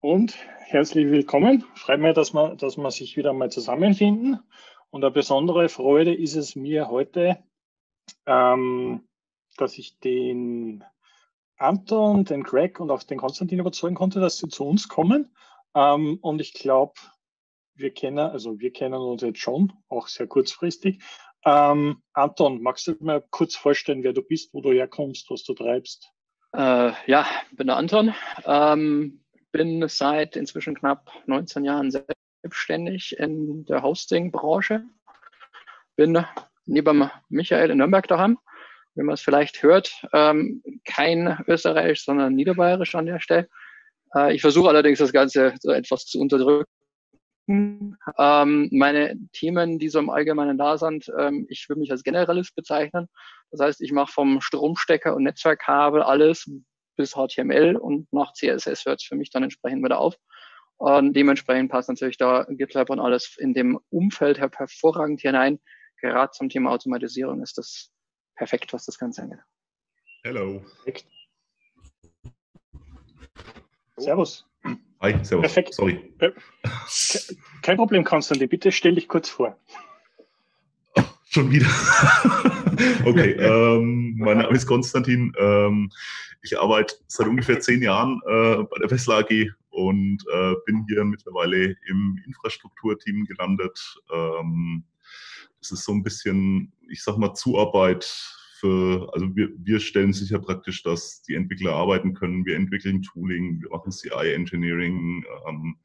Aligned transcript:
Und 0.00 0.36
herzlich 0.58 1.10
willkommen. 1.10 1.64
Freut 1.74 2.00
mich, 2.00 2.14
dass 2.14 2.34
wir, 2.34 2.56
dass 2.56 2.76
wir 2.76 2.90
sich 2.90 3.16
wieder 3.16 3.32
mal 3.32 3.50
zusammenfinden. 3.50 4.38
Und 4.90 5.02
eine 5.02 5.10
besondere 5.10 5.68
Freude 5.68 6.14
ist 6.14 6.36
es 6.36 6.56
mir 6.56 6.88
heute, 6.88 7.38
ähm, 8.26 9.08
dass 9.56 9.78
ich 9.78 9.98
den 9.98 10.84
Anton, 11.56 12.24
den 12.24 12.42
Greg 12.42 12.80
und 12.80 12.90
auch 12.90 13.02
den 13.02 13.18
Konstantin 13.18 13.58
überzeugen 13.58 13.94
konnte, 13.94 14.20
dass 14.20 14.38
sie 14.38 14.48
zu 14.48 14.64
uns 14.64 14.88
kommen. 14.88 15.34
Ähm, 15.74 16.18
und 16.20 16.40
ich 16.40 16.52
glaube, 16.52 16.94
wir 17.74 17.92
kennen, 17.92 18.18
also 18.18 18.60
wir 18.60 18.72
kennen 18.72 18.94
uns 18.94 19.22
jetzt 19.22 19.40
schon, 19.40 19.72
auch 19.88 20.08
sehr 20.08 20.26
kurzfristig. 20.26 21.02
Ähm, 21.44 22.02
Anton, 22.12 22.62
magst 22.62 22.86
du 22.86 22.96
mal 23.00 23.22
kurz 23.30 23.56
vorstellen, 23.56 24.02
wer 24.02 24.12
du 24.12 24.22
bist, 24.22 24.54
wo 24.54 24.60
du 24.60 24.72
herkommst, 24.72 25.30
was 25.30 25.44
du 25.44 25.54
treibst? 25.54 26.10
Äh, 26.52 26.92
ja, 27.06 27.26
bin 27.52 27.66
der 27.66 27.76
Anton. 27.76 28.14
Ähm, 28.44 29.24
bin 29.52 29.86
seit 29.88 30.36
inzwischen 30.36 30.74
knapp 30.74 31.10
19 31.26 31.64
Jahren 31.64 31.90
selbstständig 31.90 33.18
in 33.18 33.64
der 33.66 33.82
Hosting-Branche. 33.82 34.84
Bin 35.96 36.24
neben 36.66 37.10
Michael 37.28 37.70
in 37.70 37.78
Nürnberg 37.78 38.08
daheim 38.08 38.38
wie 38.94 39.02
man 39.02 39.14
es 39.14 39.20
vielleicht 39.20 39.62
hört, 39.62 40.06
ähm, 40.12 40.62
kein 40.84 41.38
Österreichisch, 41.46 42.04
sondern 42.04 42.34
Niederbayerisch 42.34 42.94
an 42.94 43.06
der 43.06 43.20
Stelle. 43.20 43.48
Äh, 44.14 44.34
ich 44.34 44.40
versuche 44.40 44.68
allerdings 44.68 44.98
das 44.98 45.12
Ganze 45.12 45.54
so 45.60 45.72
etwas 45.72 46.06
zu 46.06 46.20
unterdrücken. 46.20 46.70
Ähm, 47.46 48.68
meine 48.72 49.18
Themen, 49.32 49.78
die 49.78 49.88
so 49.88 49.98
im 49.98 50.10
Allgemeinen 50.10 50.56
da 50.56 50.78
sind, 50.78 51.10
ähm, 51.18 51.46
ich 51.48 51.68
würde 51.68 51.80
mich 51.80 51.90
als 51.90 52.02
Generalist 52.02 52.54
bezeichnen. 52.54 53.08
Das 53.50 53.60
heißt, 53.60 53.80
ich 53.82 53.92
mache 53.92 54.12
vom 54.12 54.40
Stromstecker 54.40 55.14
und 55.14 55.24
Netzwerkkabel 55.24 56.02
alles 56.02 56.50
bis 56.96 57.14
HTML 57.14 57.76
und 57.76 58.10
nach 58.12 58.32
CSS 58.32 58.86
hört 58.86 59.00
es 59.00 59.06
für 59.06 59.16
mich 59.16 59.30
dann 59.30 59.42
entsprechend 59.42 59.84
wieder 59.84 59.98
auf. 59.98 60.16
Und 60.76 61.14
dementsprechend 61.14 61.70
passt 61.70 61.88
natürlich 61.88 62.16
da 62.16 62.46
GitLab 62.48 62.90
und 62.90 63.00
alles 63.00 63.36
in 63.38 63.54
dem 63.54 63.78
Umfeld 63.90 64.38
hervorragend 64.38 65.20
hinein. 65.20 65.60
Gerade 66.00 66.32
zum 66.32 66.48
Thema 66.48 66.70
Automatisierung 66.70 67.42
ist 67.42 67.58
das 67.58 67.90
perfekt, 68.36 68.72
was 68.72 68.84
das 68.86 68.98
Ganze 68.98 69.22
angeht. 69.22 69.38
Hello. 70.24 70.64
Perfekt. 70.82 71.06
Servus. 73.96 74.46
Hi, 75.04 75.12
servus. 75.22 75.42
Perfekt. 75.42 75.74
Sorry. 75.74 76.00
Äh, 76.18 76.30
kein 77.60 77.76
Problem, 77.76 78.04
Konstantin. 78.04 78.48
Bitte 78.48 78.72
stell 78.72 78.94
dich 78.94 79.06
kurz 79.06 79.28
vor. 79.28 79.54
Oh, 80.94 81.02
schon 81.28 81.50
wieder. 81.50 81.66
okay, 83.04 83.32
ähm, 83.32 84.14
mein 84.16 84.38
Name 84.38 84.56
ist 84.56 84.66
Konstantin. 84.66 85.30
Ähm, 85.38 85.90
ich 86.40 86.58
arbeite 86.58 86.94
seit 87.06 87.26
ungefähr 87.26 87.60
zehn 87.60 87.82
Jahren 87.82 88.18
äh, 88.26 88.62
bei 88.62 88.78
der 88.80 88.90
Wessler 88.90 89.18
AG 89.18 89.50
und 89.68 90.24
äh, 90.32 90.54
bin 90.64 90.86
hier 90.88 91.04
mittlerweile 91.04 91.76
im 91.86 92.18
Infrastrukturteam 92.24 93.26
gelandet. 93.26 93.78
Ähm, 94.10 94.84
es 95.60 95.70
ist 95.70 95.84
so 95.84 95.92
ein 95.92 96.02
bisschen, 96.02 96.72
ich 96.88 97.02
sag 97.02 97.18
mal, 97.18 97.34
Zuarbeit 97.34 98.06
für, 98.64 99.10
also 99.12 99.36
wir, 99.36 99.50
wir 99.58 99.78
stellen 99.78 100.14
sicher 100.14 100.38
praktisch, 100.38 100.82
dass 100.82 101.20
die 101.22 101.34
Entwickler 101.34 101.74
arbeiten 101.74 102.14
können. 102.14 102.46
Wir 102.46 102.56
entwickeln 102.56 103.02
Tooling, 103.02 103.60
wir 103.60 103.68
machen 103.68 103.92
CI-Engineering, 103.92 105.22
ähm, 105.46 105.76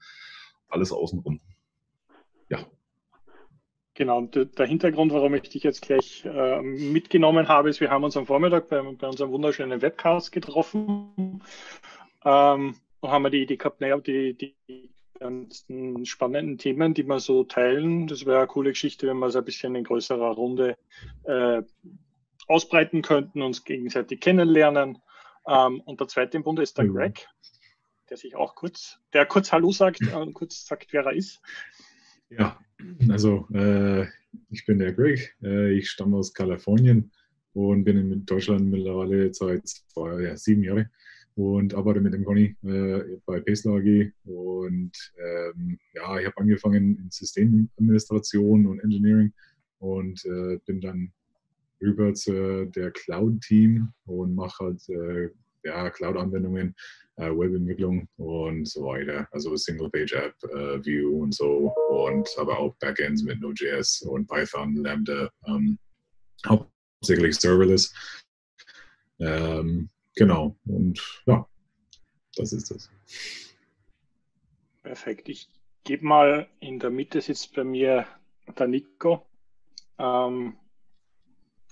alles 0.70 0.94
außenrum. 0.94 1.42
Ja. 2.48 2.60
Genau, 3.96 4.20
und 4.20 4.58
der 4.58 4.66
Hintergrund, 4.66 5.12
warum 5.12 5.34
ich 5.34 5.50
dich 5.50 5.64
jetzt 5.64 5.82
gleich 5.82 6.24
äh, 6.24 6.62
mitgenommen 6.62 7.50
habe, 7.50 7.70
ist, 7.70 7.82
wir 7.82 7.90
haben 7.90 8.06
uns 8.06 8.16
am 8.16 8.26
Vormittag 8.26 8.70
bei, 8.70 8.82
bei 8.82 9.08
unserem 9.08 9.32
wunderschönen 9.32 9.82
Webcast 9.82 10.32
getroffen 10.32 11.44
ähm, 12.24 12.76
und 13.02 13.12
haben 13.12 13.24
wir 13.24 13.30
die 13.30 13.42
Idee 13.42 13.58
gehabt, 13.58 13.82
naja, 13.82 13.98
die, 13.98 14.36
die 14.36 14.56
ganzen 15.20 16.06
spannenden 16.06 16.58
Themen, 16.58 16.94
die 16.94 17.04
wir 17.04 17.20
so 17.20 17.44
teilen. 17.44 18.08
Das 18.08 18.26
wäre 18.26 18.38
eine 18.38 18.48
coole 18.48 18.70
Geschichte, 18.70 19.06
wenn 19.06 19.20
wir 19.20 19.28
es 19.28 19.36
ein 19.36 19.44
bisschen 19.44 19.76
in 19.76 19.84
größerer 19.84 20.32
Runde 20.32 20.78
äh, 21.23 21.62
ausbreiten 22.49 23.02
könnten, 23.02 23.42
uns 23.42 23.64
gegenseitig 23.64 24.20
kennenlernen. 24.20 24.98
Ähm, 25.48 25.82
und 25.82 25.99
der 25.99 26.08
zweite 26.08 26.37
im 26.37 26.43
Bunde 26.43 26.64
ist 26.64 26.77
der 26.77 26.86
mhm. 26.86 26.93
Greg, 26.93 27.27
der 28.10 28.17
sich 28.17 28.36
auch 28.36 28.55
kurz, 28.55 28.99
der 29.14 29.26
kurz 29.26 29.52
Hallo 29.52 29.71
sagt 29.71 30.02
und 30.14 30.33
kurz 30.33 30.65
sagt, 30.65 30.92
wer 30.92 31.05
er 31.05 31.14
ist. 31.14 31.42
Ja, 32.30 32.59
also 33.09 33.48
äh, 33.54 34.05
ich 34.49 34.65
bin 34.65 34.80
der 34.80 34.93
Greg, 34.93 35.36
äh, 35.43 35.71
ich 35.71 35.89
stamme 35.89 36.17
aus 36.17 36.33
Kalifornien 36.33 37.11
und 37.54 37.83
bin 37.83 37.98
in 37.98 38.26
Deutschland 38.26 38.70
mittlerweile 38.70 39.33
seit 39.33 39.67
zwei, 39.67 40.21
ja, 40.21 40.38
sieben 40.38 40.64
Jahren 40.64 40.89
und 41.36 41.73
arbeite 41.73 42.02
mit 42.02 42.14
dem 42.14 42.26
Conny 42.26 42.55
äh, 42.64 43.17
bei 43.26 43.39
Pesler 43.39 43.76
AG. 43.76 44.11
Und 44.26 44.92
ähm, 45.17 45.80
ja, 45.93 46.20
ich 46.20 46.26
habe 46.26 46.38
angefangen 46.38 46.98
in 46.98 47.09
Systemadministration 47.09 48.67
und 48.67 48.80
Engineering 48.80 49.33
und 49.80 50.23
äh, 50.26 50.58
bin 50.65 50.82
dann 50.82 51.14
rüber 51.82 52.14
zu 52.14 52.66
der 52.66 52.92
Cloud-Team 52.92 53.92
und 54.06 54.36
mache 54.36 54.66
halt 54.66 54.90
äh, 54.90 55.30
ja, 55.64 55.90
Cloud-Anwendungen, 55.90 56.76
äh, 57.17 57.30
Webentwicklung 57.30 58.08
und 58.17 58.67
so 58.67 58.86
weiter. 58.86 59.28
Also 59.32 59.56
Single-Page-App, 59.56 60.36
äh, 60.54 61.04
und 61.04 61.34
so 61.34 61.73
und 61.89 62.30
aber 62.38 62.60
auch 62.60 62.76
Backends 62.80 63.23
mit 63.23 63.42
Node.js 63.42 64.02
und 64.04 64.28
Python, 64.28 64.76
Lambda, 64.76 65.30
ähm, 65.48 65.78
hauptsächlich 66.48 67.36
Serverless. 67.36 67.94
Ähm, 69.20 69.89
Genau. 70.20 70.54
Und 70.66 71.23
ja, 71.28 71.48
das 72.36 72.52
ist 72.52 72.72
das. 72.72 72.92
Perfekt. 74.84 75.30
Ich 75.30 75.50
gebe 75.86 76.06
mal 76.06 76.50
in 76.60 76.78
der 76.80 76.89
Mitte 76.89 77.22
sitzt 77.22 77.56
bei 77.56 77.64
mir 77.64 78.06
der 78.58 78.68
Nico. 78.68 79.26
Ähm, 79.98 80.58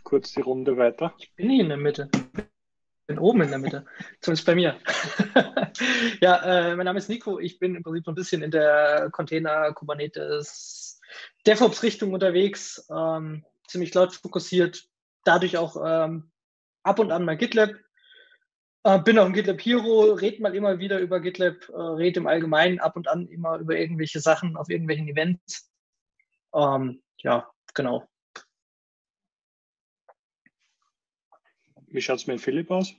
kurz 0.07 0.31
die 0.31 0.39
Runde 0.39 0.77
weiter. 0.77 1.13
Ich 1.17 1.35
bin 1.35 1.47
nicht 1.47 1.59
in 1.59 1.67
der 1.67 1.77
Mitte. 1.77 2.09
Ich 2.13 3.07
bin 3.07 3.19
oben 3.19 3.41
in 3.41 3.49
der 3.49 3.59
Mitte. 3.59 3.85
Zumindest 4.21 4.45
bei 4.45 4.55
mir. 4.55 4.77
ja, 6.21 6.43
äh, 6.43 6.75
mein 6.77 6.85
Name 6.85 6.99
ist 6.99 7.09
Nico. 7.09 7.39
Ich 7.39 7.59
bin 7.59 7.75
im 7.75 7.83
Prinzip 7.83 8.05
so 8.05 8.11
ein 8.11 8.15
bisschen 8.15 8.41
in 8.41 8.51
der 8.51 9.09
Container 9.11 9.73
Kubernetes 9.73 11.01
DevOps 11.45 11.83
Richtung 11.83 12.13
unterwegs. 12.13 12.87
Ähm, 12.89 13.43
ziemlich 13.67 13.93
laut 13.93 14.13
fokussiert. 14.13 14.87
Dadurch 15.25 15.57
auch 15.57 15.75
ähm, 15.85 16.31
ab 16.83 16.99
und 16.99 17.11
an 17.11 17.25
mal 17.25 17.35
GitLab 17.35 17.71
äh, 18.83 18.99
bin 18.99 19.19
auch 19.19 19.25
ein 19.25 19.33
GitLab 19.33 19.59
Hero, 19.59 20.13
red 20.13 20.39
mal 20.39 20.55
immer 20.55 20.79
wieder 20.79 20.99
über 20.99 21.19
GitLab, 21.19 21.67
äh, 21.67 21.73
red 21.73 22.15
im 22.15 22.27
Allgemeinen 22.27 22.79
ab 22.79 22.95
und 22.95 23.09
an 23.09 23.27
immer 23.27 23.57
über 23.57 23.75
irgendwelche 23.75 24.21
Sachen 24.21 24.55
auf 24.55 24.69
irgendwelchen 24.69 25.09
Events. 25.09 25.69
Ähm, 26.53 27.01
ja, 27.17 27.51
genau. 27.73 28.07
Wie 31.87 32.01
schaut 32.01 32.17
es 32.17 32.27
mit 32.27 32.41
Philipp 32.41 32.69
aus? 32.69 32.93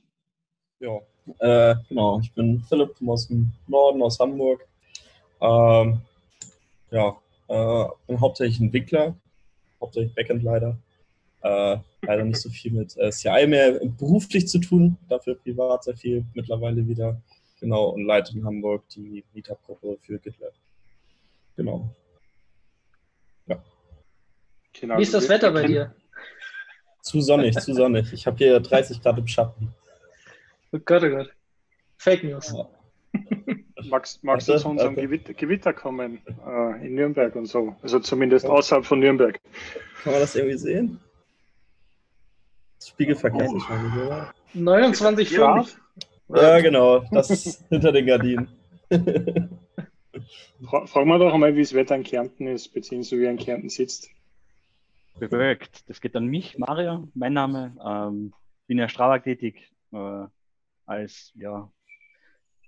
Ja, 0.80 1.00
äh, 1.40 1.76
genau. 1.88 2.20
Ich 2.20 2.32
bin 2.32 2.62
Philipp, 2.68 2.96
aus 3.06 3.28
dem 3.28 3.52
Norden, 3.66 4.02
aus 4.02 4.18
Hamburg. 4.18 4.66
Ähm, 5.40 6.00
ja, 6.90 7.16
äh, 7.48 7.84
bin 8.06 8.20
hauptsächlich 8.20 8.60
Entwickler, 8.60 9.14
hauptsächlich 9.80 10.14
Backend 10.14 10.42
leider. 10.42 10.78
Äh, 11.42 11.78
leider 12.02 12.24
nicht 12.24 12.40
so 12.40 12.48
viel 12.50 12.72
mit 12.72 12.96
äh, 12.96 13.10
CI 13.10 13.46
mehr 13.46 13.80
beruflich 13.98 14.48
zu 14.48 14.58
tun, 14.58 14.96
dafür 15.08 15.36
privat 15.36 15.84
sehr 15.84 15.96
viel 15.96 16.24
mittlerweile 16.34 16.86
wieder. 16.86 17.20
Genau, 17.60 17.90
und 17.90 18.04
leite 18.04 18.36
in 18.36 18.44
Hamburg 18.44 18.88
die 18.90 19.24
Meetup-Gruppe 19.34 19.98
für 20.02 20.18
GitLab. 20.18 20.52
Genau. 21.56 21.94
Ja. 23.46 23.62
Genau, 24.72 24.98
Wie 24.98 25.02
ist 25.02 25.14
das 25.14 25.28
Wetter 25.28 25.50
bei 25.52 25.64
dir? 25.64 25.94
Zu 27.08 27.22
sonnig, 27.22 27.58
zu 27.58 27.72
sonnig. 27.72 28.12
Ich 28.12 28.26
habe 28.26 28.36
hier 28.36 28.60
30 28.60 29.00
Grad 29.00 29.16
im 29.16 29.26
Schatten. 29.26 29.72
Oh 30.72 30.78
Gott, 30.84 31.02
oh 31.02 31.08
Gott. 31.08 31.30
Fake 31.96 32.22
News. 32.22 32.52
Ja. 32.54 32.68
Magst, 33.88 34.22
magst 34.22 34.46
du 34.46 34.58
zu 34.58 34.68
unserem 34.68 34.94
Gewitter, 34.94 35.32
Gewitter 35.32 35.72
kommen 35.72 36.20
äh, 36.46 36.86
in 36.86 36.96
Nürnberg 36.96 37.34
und 37.34 37.46
so? 37.46 37.74
Also 37.80 37.98
zumindest 38.00 38.44
außerhalb 38.44 38.84
von 38.84 38.98
Nürnberg. 38.98 39.40
Kann 40.02 40.12
man 40.12 40.20
das 40.20 40.36
irgendwie 40.36 40.58
sehen? 40.58 41.00
Spiegelverkehr 42.84 43.48
oh. 43.48 43.54
wahrscheinlich, 43.54 43.94
oder? 43.94 44.34
29,5. 44.54 45.76
Ja, 46.28 46.60
genau. 46.60 47.04
Das 47.10 47.30
ist 47.30 47.64
hinter 47.70 47.92
den 47.92 48.04
Gardinen. 48.04 48.48
Fragen 50.86 51.08
wir 51.08 51.18
doch 51.18 51.32
einmal, 51.32 51.56
wie 51.56 51.62
das 51.62 51.72
Wetter 51.72 51.96
in 51.96 52.02
Kärnten 52.02 52.48
ist, 52.48 52.74
beziehungsweise 52.74 53.18
wie 53.18 53.24
er 53.24 53.30
in 53.30 53.38
Kärnten 53.38 53.70
sitzt. 53.70 54.10
Bewölkt. 55.18 55.88
Das 55.88 56.00
geht 56.00 56.14
an 56.16 56.26
mich, 56.26 56.58
Mario, 56.58 57.08
mein 57.14 57.32
Name. 57.32 57.76
Ähm, 57.84 58.32
bin 58.66 58.78
ja 58.78 58.88
Strava 58.88 59.18
tätig 59.18 59.72
äh, 59.92 60.26
als 60.86 61.32
ja, 61.34 61.70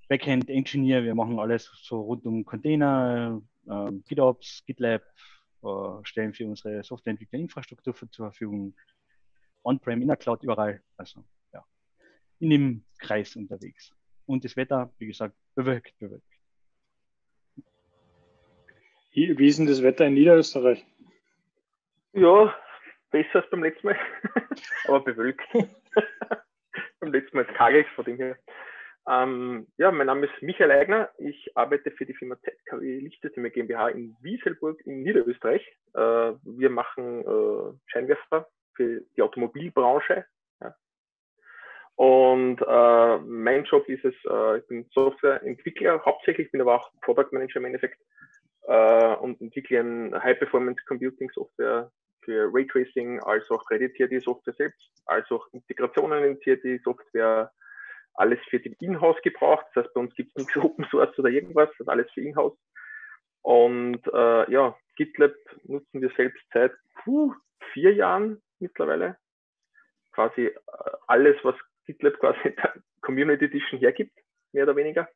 Backend-Engineer. 0.08 1.05
Wir 1.05 1.14
machen 1.14 1.38
alles 1.38 1.70
so 1.82 2.00
rund 2.00 2.26
um 2.26 2.44
Container, 2.44 3.41
äh, 3.67 3.93
GitOps, 4.08 4.64
GitLab, 4.67 5.02
äh, 5.62 6.05
stellen 6.05 6.32
für 6.32 6.47
unsere 6.47 6.82
Softwareentwickler 6.82 7.38
Infrastruktur 7.38 7.94
zur 7.94 8.26
Verfügung 8.26 8.75
On-Prem, 9.62 10.02
in 10.02 10.08
der 10.08 10.17
Cloud, 10.17 10.43
überall. 10.43 10.82
Also 10.97 11.25
ja, 11.52 11.64
in 12.41 12.50
dem 12.50 12.85
Kreis 12.99 13.37
unterwegs. 13.37 13.94
Und 14.26 14.44
das 14.44 14.56
Wetter, 14.56 14.93
wie 14.99 15.06
gesagt, 15.06 15.37
bewölkt, 15.55 15.99
bewölkt. 15.99 16.26
Wie 19.12 19.47
ist 19.47 19.58
denn 19.58 19.67
das 19.67 19.82
Wetter 19.82 20.06
in 20.06 20.14
Niederösterreich? 20.14 20.87
Ja, 22.12 22.55
besser 23.11 23.37
als 23.37 23.51
beim 23.51 23.62
letzten 23.62 23.87
Mal, 23.87 23.99
aber 24.89 25.01
bewölkt. 25.01 25.43
beim 27.01 27.12
letzten 27.12 27.37
Mal 27.37 27.47
kagel 27.47 27.85
von 27.95 28.05
dem 28.05 28.17
her. 28.17 28.37
Ähm, 29.09 29.67
ja, 29.79 29.91
mein 29.91 30.07
Name 30.07 30.27
ist 30.27 30.43
Michael 30.43 30.71
Eigner. 30.73 31.11
Ich 31.19 31.57
arbeite 31.57 31.91
für 31.93 32.07
die 32.07 32.15
Firma 32.15 32.37
ZKW 32.41 33.01
Lichtsysteme 33.01 33.51
GmbH 33.51 33.89
in 33.89 34.17
Wieselburg 34.21 34.81
in 34.87 35.03
Niederösterreich. 35.03 35.67
Äh, 35.95 36.33
wir 36.43 36.71
machen 36.71 37.21
äh, 37.21 37.79
Scheinwerfer 37.87 38.49
für 38.75 39.03
die 39.17 39.23
Automobilbranche. 39.23 40.27
Ja. 40.61 40.77
Und 41.95 42.61
äh, 42.61 43.19
mein 43.19 43.65
Job 43.65 43.89
ist 43.89 44.05
es, 44.05 44.15
äh, 44.29 44.59
ich 44.59 44.67
bin 44.67 44.87
Softwareentwickler 44.93 46.05
hauptsächlich, 46.05 46.51
bin 46.51 46.61
aber 46.61 46.75
auch 46.75 46.93
Product 47.03 47.29
Manager 47.33 47.57
im 47.57 47.67
Endeffekt 47.67 48.01
äh, 48.62 49.15
und 49.17 49.41
entwickle 49.41 49.81
ein 49.81 50.23
High 50.23 50.39
Performance 50.39 50.83
Computing 50.87 51.31
Software 51.31 51.91
für 52.25 52.50
Raytracing, 52.52 53.20
als 53.20 53.50
auch 53.50 53.64
kreditiert 53.67 54.12
die 54.12 54.20
Software 54.20 54.55
selbst, 54.55 54.90
als 55.06 55.31
auch 55.31 55.46
Integrationen 55.52 56.25
in 56.25 56.38
die 56.62 56.78
Software, 56.84 57.50
alles 58.14 58.38
für 58.49 58.61
den 58.61 58.75
Inhouse 58.81 59.20
gebraucht. 59.22 59.67
Das 59.75 59.84
heißt, 59.84 59.94
bei 59.94 60.00
uns 60.00 60.14
gibt 60.14 60.31
es 60.31 60.37
nichts 60.37 60.56
Open 60.64 60.84
Source 60.90 61.19
oder 61.19 61.31
irgendwas, 61.31 61.69
das 61.70 61.81
ist 61.81 61.88
alles 61.88 62.11
für 62.12 62.20
Inhouse. 62.20 62.58
Und 63.43 64.06
äh, 64.12 64.52
ja, 64.52 64.76
GitLab 64.96 65.34
nutzen 65.64 66.02
wir 66.02 66.11
selbst 66.17 66.43
seit 66.52 66.72
puh, 67.02 67.34
vier 67.72 67.94
Jahren 67.94 68.43
mittlerweile. 68.58 69.16
Quasi 70.12 70.46
äh, 70.46 70.55
alles, 71.06 71.37
was 71.43 71.55
GitLab 71.87 72.19
quasi 72.19 72.55
der 72.55 72.75
Community 73.00 73.46
Edition 73.46 73.78
hergibt, 73.81 74.19
mehr 74.52 74.64
oder 74.64 74.76
weniger. 74.76 75.08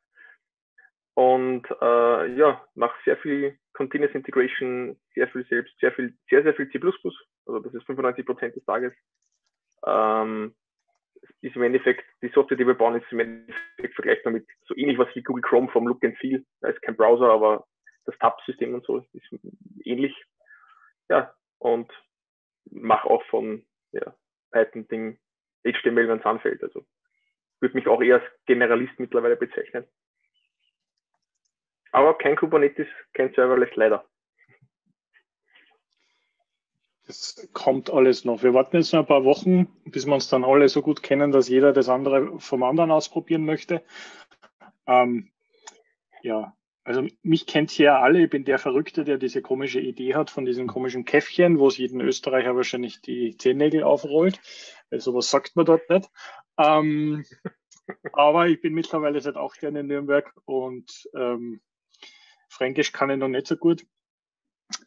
Und 1.13 1.65
äh, 1.81 2.35
ja, 2.35 2.65
mache 2.73 2.97
sehr 3.05 3.17
viel 3.17 3.57
Continuous 3.75 4.15
Integration, 4.15 4.97
sehr 5.13 5.27
viel 5.27 5.45
selbst, 5.47 5.77
sehr 5.79 5.91
viel, 5.91 6.17
sehr, 6.29 6.43
sehr 6.43 6.53
viel 6.53 6.69
C++. 6.69 6.79
Also 6.79 7.59
das 7.59 7.73
ist 7.73 7.85
95 7.85 8.25
Prozent 8.25 8.55
des 8.55 8.65
Tages. 8.65 8.93
Ähm, 9.85 10.55
ist 11.41 11.55
im 11.55 11.63
Endeffekt, 11.63 12.05
die 12.21 12.29
Software, 12.29 12.57
die 12.57 12.65
wir 12.65 12.73
bauen, 12.73 12.95
ist 12.95 13.11
im 13.11 13.19
Endeffekt 13.19 13.95
vergleichbar 13.95 14.33
mit 14.33 14.47
so 14.65 14.75
ähnlich 14.75 14.97
was 14.97 15.13
wie 15.15 15.23
Google 15.23 15.43
Chrome 15.43 15.69
vom 15.69 15.87
Look 15.87 16.03
and 16.03 16.17
Feel. 16.17 16.43
Da 16.61 16.69
ist 16.69 16.81
kein 16.81 16.95
Browser, 16.95 17.29
aber 17.29 17.65
das 18.05 18.17
Tab-System 18.19 18.73
und 18.73 18.85
so 18.85 19.05
ist 19.13 19.29
ähnlich. 19.83 20.15
Ja, 21.09 21.33
und 21.59 21.91
mache 22.71 23.09
auch 23.09 23.23
von 23.25 23.65
ja, 23.91 24.15
Python-Ding 24.51 25.19
HTML, 25.63 26.07
wenn 26.07 26.19
es 26.19 26.25
anfällt. 26.25 26.63
Also 26.63 26.85
würde 27.59 27.75
mich 27.75 27.87
auch 27.87 28.01
eher 28.01 28.21
als 28.21 28.25
Generalist 28.45 28.99
mittlerweile 28.99 29.35
bezeichnen. 29.35 29.85
Aber 31.95 32.17
kein 32.17 32.35
Kubernetes, 32.35 32.87
kein 33.13 33.33
Serverless 33.33 33.73
leider. 33.75 34.03
Das 37.07 37.47
kommt 37.53 37.89
alles 37.89 38.25
noch. 38.25 38.43
Wir 38.43 38.53
warten 38.53 38.75
jetzt 38.75 38.91
noch 38.91 38.99
ein 38.99 39.05
paar 39.05 39.23
Wochen, 39.23 39.67
bis 39.85 40.05
wir 40.05 40.13
uns 40.13 40.27
dann 40.27 40.43
alle 40.43 40.67
so 40.67 40.81
gut 40.81 41.03
kennen, 41.03 41.31
dass 41.31 41.47
jeder 41.47 41.71
das 41.71 41.87
andere 41.87 42.37
vom 42.41 42.63
anderen 42.63 42.91
ausprobieren 42.91 43.45
möchte. 43.45 43.81
Ähm, 44.85 45.31
ja, 46.21 46.53
also 46.83 47.07
mich 47.23 47.47
kennt 47.47 47.71
hier 47.71 47.85
ja 47.85 48.01
alle. 48.01 48.25
Ich 48.25 48.29
bin 48.29 48.43
der 48.43 48.59
Verrückte, 48.59 49.05
der 49.05 49.17
diese 49.17 49.41
komische 49.41 49.79
Idee 49.79 50.15
hat 50.15 50.29
von 50.29 50.43
diesem 50.43 50.67
komischen 50.67 51.05
Käffchen, 51.05 51.59
wo 51.59 51.69
es 51.69 51.77
jeden 51.77 52.01
Österreicher 52.01 52.57
wahrscheinlich 52.57 53.01
die 53.01 53.37
Zehennägel 53.37 53.83
aufrollt. 53.83 54.41
Weil 54.89 54.99
sowas 54.99 55.29
sagt 55.29 55.55
man 55.55 55.65
dort 55.65 55.89
nicht. 55.89 56.09
Ähm, 56.57 57.23
aber 58.11 58.47
ich 58.47 58.59
bin 58.59 58.73
mittlerweile 58.73 59.21
seit 59.21 59.37
acht 59.37 59.61
Jahren 59.61 59.77
in 59.77 59.87
Nürnberg 59.87 60.33
und 60.43 61.07
ähm, 61.15 61.61
Fränkisch 62.47 62.91
kann 62.91 63.09
ich 63.09 63.17
noch 63.17 63.27
nicht 63.27 63.47
so 63.47 63.57
gut. 63.57 63.85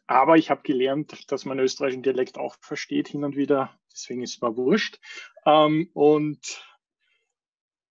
Aber 0.07 0.37
ich 0.37 0.49
habe 0.49 0.61
gelernt, 0.63 1.31
dass 1.31 1.45
man 1.45 1.59
österreichischen 1.59 2.03
Dialekt 2.03 2.37
auch 2.37 2.55
versteht 2.61 3.07
hin 3.07 3.23
und 3.23 3.35
wieder. 3.35 3.79
Deswegen 3.91 4.23
ist 4.23 4.35
es 4.35 4.41
mir 4.41 4.57
wurscht. 4.57 4.99
Ähm, 5.45 5.89
und 5.93 6.63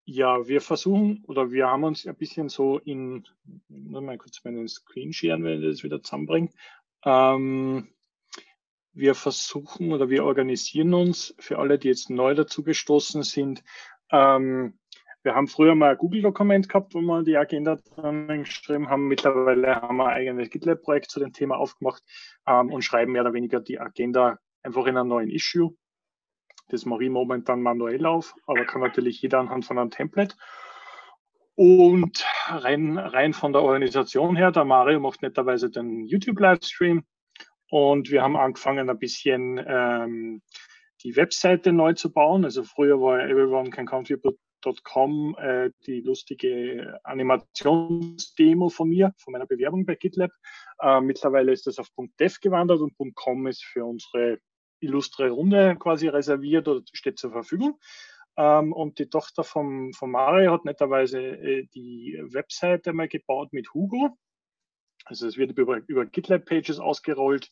ja, 0.05 0.47
wir 0.49 0.61
versuchen 0.61 1.23
oder 1.27 1.51
wir 1.51 1.69
haben 1.69 1.85
uns 1.85 2.07
ein 2.07 2.17
bisschen 2.17 2.49
so 2.49 2.79
in, 2.79 3.27
nur 3.69 4.01
mal 4.01 4.19
kurz 4.19 4.43
meinen 4.45 4.67
Screen 4.69 5.13
sharen, 5.13 5.45
wenn 5.45 5.63
ich 5.63 5.69
das 5.69 5.83
wieder 5.83 6.03
zusammenbringe. 6.03 6.51
Ähm, 7.05 7.89
wir 8.93 9.15
versuchen 9.15 9.93
oder 9.93 10.09
wir 10.09 10.25
organisieren 10.25 10.95
uns 10.95 11.35
für 11.39 11.59
alle, 11.59 11.79
die 11.79 11.89
jetzt 11.89 12.11
neu 12.11 12.35
dazu 12.35 12.63
gestoßen 12.63 13.23
sind, 13.23 13.63
ähm, 14.11 14.79
wir 15.29 15.35
haben 15.35 15.47
früher 15.47 15.75
mal 15.75 15.91
ein 15.91 15.99
Google-Dokument 15.99 16.71
gehabt, 16.71 16.95
wo 16.95 17.03
wir 17.03 17.23
die 17.23 17.37
Agenda 17.37 17.77
dran 17.77 18.29
geschrieben 18.29 18.89
haben. 18.89 19.09
Mittlerweile 19.09 19.77
haben 19.77 19.99
wir 19.99 20.07
ein 20.07 20.17
eigenes 20.17 20.49
GitLab-Projekt 20.49 21.11
zu 21.11 21.21
dem 21.21 21.35
Thema 21.35 21.59
aufgemacht 21.59 22.03
ähm, 22.47 22.73
und 22.73 22.81
schreiben 22.81 23.13
mehr 23.13 23.21
oder 23.21 23.35
weniger 23.35 23.61
die 23.61 23.79
Agenda 23.79 24.39
einfach 24.63 24.87
in 24.87 24.97
einem 24.97 25.11
neuen 25.11 25.29
Issue. 25.29 25.77
Das 26.69 26.87
mache 26.87 27.05
ich 27.05 27.11
momentan 27.11 27.61
manuell 27.61 28.07
auf, 28.07 28.35
aber 28.47 28.65
kann 28.65 28.81
natürlich 28.81 29.21
jeder 29.21 29.41
anhand 29.41 29.67
von 29.67 29.79
einem 29.79 29.91
Template. 29.91 30.35
Und 31.57 32.25
rein, 32.49 32.97
rein 32.97 33.35
von 33.35 33.53
der 33.53 33.61
Organisation 33.61 34.35
her, 34.35 34.51
der 34.51 34.65
Mario 34.65 34.99
macht 34.99 35.21
netterweise 35.21 35.69
den 35.69 36.07
YouTube-Livestream. 36.07 37.05
Und 37.69 38.11
wir 38.11 38.23
haben 38.23 38.37
angefangen, 38.37 38.89
ein 38.89 38.99
bisschen 38.99 39.63
ähm, 39.69 40.41
die 41.03 41.17
Webseite 41.17 41.75
neu 41.75 41.93
zu 41.93 42.11
bauen. 42.11 42.47
Also 42.47 42.63
früher 42.65 42.99
war 42.99 43.21
Everyone 43.21 43.69
Can 43.69 43.85
Contribute 43.85 44.39
.com 44.65 45.37
äh, 45.39 45.71
die 45.87 46.01
lustige 46.01 47.01
Animationsdemo 47.05 48.69
von 48.69 48.89
mir, 48.89 49.15
von 49.19 49.33
meiner 49.33 49.47
Bewerbung 49.47 49.87
bei 49.87 49.95
GitLab. 49.95 50.31
Äh, 50.81 51.01
mittlerweile 51.01 51.53
ist 51.53 51.67
das 51.67 51.79
auf 51.79 51.89
.dev 52.19 52.41
gewandert 52.41 52.81
und 52.81 52.95
.com 53.15 53.47
ist 53.47 53.65
für 53.65 53.85
unsere 53.85 54.39
illustre 54.81 55.31
Runde 55.31 55.77
quasi 55.77 56.09
reserviert 56.09 56.69
oder 56.69 56.83
steht 56.93 57.19
zur 57.19 57.33
Verfügung. 57.33 57.79
Ähm, 58.37 58.73
und 58.73 58.99
die 58.99 59.11
Tochter 59.11 59.43
von, 59.43 59.93
von 59.93 60.11
Mario 60.11 60.53
hat 60.53 60.65
netterweise 60.65 61.21
äh, 61.21 61.67
die 61.75 62.23
Webseite 62.31 62.93
mal 62.93 63.09
gebaut 63.09 63.53
mit 63.53 63.75
Hugo. 63.75 64.17
Also 65.05 65.27
es 65.27 65.37
wird 65.37 65.57
über, 65.59 65.81
über 65.87 66.07
GitLab-Pages 66.07 66.79
ausgerollt. 66.79 67.51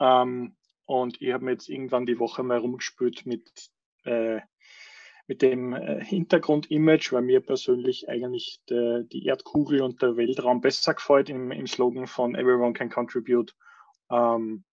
Ähm, 0.00 0.56
und 0.84 1.20
ich 1.20 1.32
habe 1.32 1.44
mir 1.44 1.52
jetzt 1.52 1.68
irgendwann 1.68 2.06
die 2.06 2.18
Woche 2.18 2.42
mal 2.42 2.58
rumgespült 2.58 3.26
mit 3.26 3.70
äh, 4.04 4.40
mit 5.26 5.42
dem 5.42 5.72
äh, 5.72 6.04
Hintergrundimage, 6.04 7.12
weil 7.12 7.22
mir 7.22 7.40
persönlich 7.40 8.08
eigentlich 8.08 8.60
der, 8.68 9.02
die 9.02 9.26
Erdkugel 9.26 9.82
und 9.82 10.02
der 10.02 10.16
Weltraum 10.16 10.60
besser 10.60 10.94
gefällt 10.94 11.28
im, 11.28 11.50
im 11.50 11.66
Slogan 11.66 12.06
von 12.06 12.34
Everyone 12.34 12.72
can 12.72 12.90
contribute. 12.90 13.54
Ähm, 14.10 14.64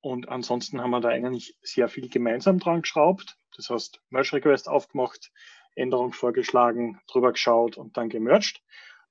und 0.00 0.28
ansonsten 0.28 0.82
haben 0.82 0.90
wir 0.90 1.00
da 1.00 1.08
eigentlich 1.08 1.56
sehr 1.62 1.88
viel 1.88 2.10
gemeinsam 2.10 2.58
dran 2.58 2.82
geschraubt. 2.82 3.38
Das 3.56 3.70
heißt, 3.70 4.02
Merge 4.10 4.34
Request 4.34 4.68
aufgemacht, 4.68 5.32
Änderung 5.74 6.12
vorgeschlagen, 6.12 7.00
drüber 7.06 7.32
geschaut 7.32 7.78
und 7.78 7.96
dann 7.96 8.10
gemerged. 8.10 8.60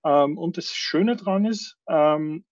Ähm, 0.05 0.37
und 0.37 0.57
das 0.57 0.67
Schöne 0.67 1.15
dran 1.15 1.45
ist, 1.45 1.77
ähm, 1.87 2.45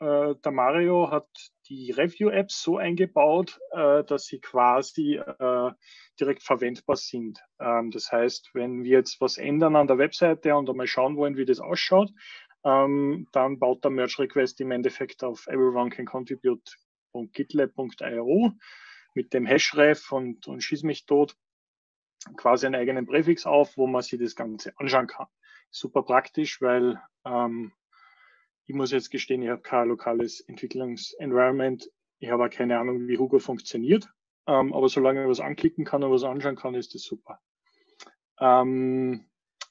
äh, 0.00 0.34
der 0.34 0.52
Mario 0.52 1.10
hat 1.10 1.28
die 1.68 1.90
Review-Apps 1.90 2.62
so 2.62 2.78
eingebaut, 2.78 3.58
äh, 3.72 4.04
dass 4.04 4.26
sie 4.26 4.38
quasi 4.40 5.16
äh, 5.16 5.72
direkt 6.18 6.42
verwendbar 6.42 6.96
sind. 6.96 7.38
Ähm, 7.60 7.90
das 7.90 8.10
heißt, 8.10 8.54
wenn 8.54 8.84
wir 8.84 8.96
jetzt 8.98 9.20
was 9.20 9.36
ändern 9.38 9.76
an 9.76 9.86
der 9.86 9.98
Webseite 9.98 10.56
und 10.56 10.70
einmal 10.70 10.86
schauen 10.86 11.16
wollen, 11.16 11.36
wie 11.36 11.44
das 11.44 11.60
ausschaut, 11.60 12.10
ähm, 12.64 13.28
dann 13.32 13.58
baut 13.58 13.84
der 13.84 13.90
Merge 13.90 14.20
Request 14.20 14.60
im 14.60 14.70
Endeffekt 14.70 15.22
auf 15.22 15.46
everyone 15.46 15.90
can 15.90 16.06
contribute.gitlab.io 16.06 18.52
mit 19.14 19.32
dem 19.32 19.46
Hashref 19.46 20.12
und, 20.12 20.46
und 20.48 20.62
schieß 20.62 20.82
mich 20.82 21.06
tot 21.06 21.34
quasi 22.36 22.66
einen 22.66 22.74
eigenen 22.74 23.06
Präfix 23.06 23.46
auf, 23.46 23.76
wo 23.76 23.86
man 23.86 24.02
sich 24.02 24.18
das 24.18 24.34
Ganze 24.34 24.72
anschauen 24.76 25.06
kann. 25.06 25.26
Super 25.70 26.02
praktisch, 26.02 26.60
weil 26.60 27.00
ähm, 27.24 27.72
ich 28.68 28.74
muss 28.74 28.92
jetzt 28.92 29.10
gestehen, 29.10 29.42
ich 29.42 29.48
habe 29.48 29.62
kein 29.62 29.88
lokales 29.88 30.40
Entwicklungsenvironment. 30.40 31.90
Ich 32.18 32.30
habe 32.30 32.44
auch 32.44 32.50
keine 32.50 32.78
Ahnung, 32.78 33.08
wie 33.08 33.16
Hugo 33.16 33.38
funktioniert. 33.38 34.10
Ähm, 34.46 34.74
aber 34.74 34.90
solange 34.90 35.22
ich 35.22 35.28
was 35.28 35.40
anklicken 35.40 35.86
kann 35.86 36.04
und 36.04 36.12
was 36.12 36.22
anschauen 36.22 36.56
kann, 36.56 36.74
ist 36.74 36.94
das 36.94 37.02
super. 37.02 37.40
Ähm, 38.38 39.24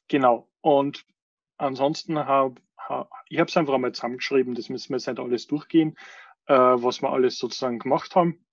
genau. 0.08 0.50
Und 0.62 1.06
ansonsten 1.58 2.18
habe 2.18 2.56
hab, 2.76 3.12
ich 3.30 3.38
es 3.38 3.56
einfach 3.56 3.76
einmal 3.76 3.92
zusammengeschrieben. 3.92 4.56
Das 4.56 4.70
müssen 4.70 4.90
wir 4.90 4.98
jetzt 4.98 5.06
nicht 5.06 5.20
alles 5.20 5.46
durchgehen, 5.46 5.96
äh, 6.48 6.56
was 6.56 7.04
wir 7.04 7.12
alles 7.12 7.38
sozusagen 7.38 7.78
gemacht 7.78 8.16
haben. 8.16 8.44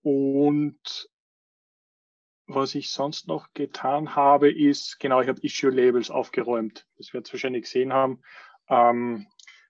Und 0.00 1.10
was 2.46 2.74
ich 2.74 2.90
sonst 2.92 3.28
noch 3.28 3.52
getan 3.52 4.16
habe, 4.16 4.50
ist, 4.50 4.98
genau, 5.00 5.20
ich 5.20 5.28
habe 5.28 5.42
Issue-Labels 5.42 6.10
aufgeräumt. 6.10 6.86
Das 6.96 7.12
wird 7.12 7.30
wahrscheinlich 7.30 7.64
gesehen 7.64 7.92
haben 7.92 8.22
ähm, 8.68 9.26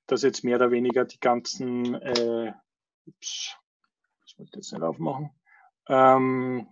dass 0.07 0.23
jetzt 0.23 0.45
mehr 0.45 0.57
oder 0.57 0.71
weniger 0.71 1.05
die 1.05 1.21
ganzen, 1.21 1.95
äh, 1.95 2.53
ups, 3.07 3.57
das 4.23 4.39
wollte 4.39 4.51
ich 4.53 4.57
jetzt 4.57 4.73
nicht 4.73 4.83
aufmachen, 4.83 5.31
ähm, 5.89 6.69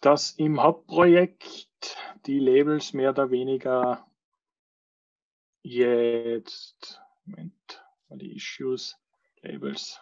dass 0.00 0.32
im 0.32 0.62
Hauptprojekt 0.62 1.96
die 2.26 2.38
Labels 2.38 2.92
mehr 2.92 3.10
oder 3.10 3.30
weniger 3.30 4.06
jetzt, 5.62 7.00
Moment, 7.24 7.84
die 8.08 8.36
Issues, 8.36 8.98
Labels, 9.42 10.00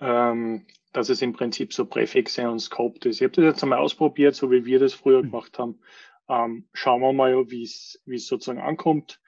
ähm, 0.00 0.66
dass 0.92 1.08
es 1.08 1.22
im 1.22 1.32
Prinzip 1.32 1.72
so 1.72 1.86
Präfixe 1.86 2.50
und 2.50 2.60
Scoped 2.60 3.06
ist. 3.06 3.20
Ich 3.20 3.24
habe 3.24 3.34
das 3.34 3.44
jetzt 3.44 3.62
einmal 3.62 3.78
ausprobiert, 3.78 4.34
so 4.34 4.50
wie 4.50 4.64
wir 4.64 4.78
das 4.78 4.94
früher 4.94 5.22
mhm. 5.22 5.30
gemacht 5.30 5.58
haben. 5.58 5.80
Ähm, 6.32 6.66
schauen 6.72 7.02
wir 7.02 7.12
mal, 7.12 7.50
wie 7.50 7.62
es 7.62 8.00
sozusagen 8.26 8.60
ankommt. 8.60 9.20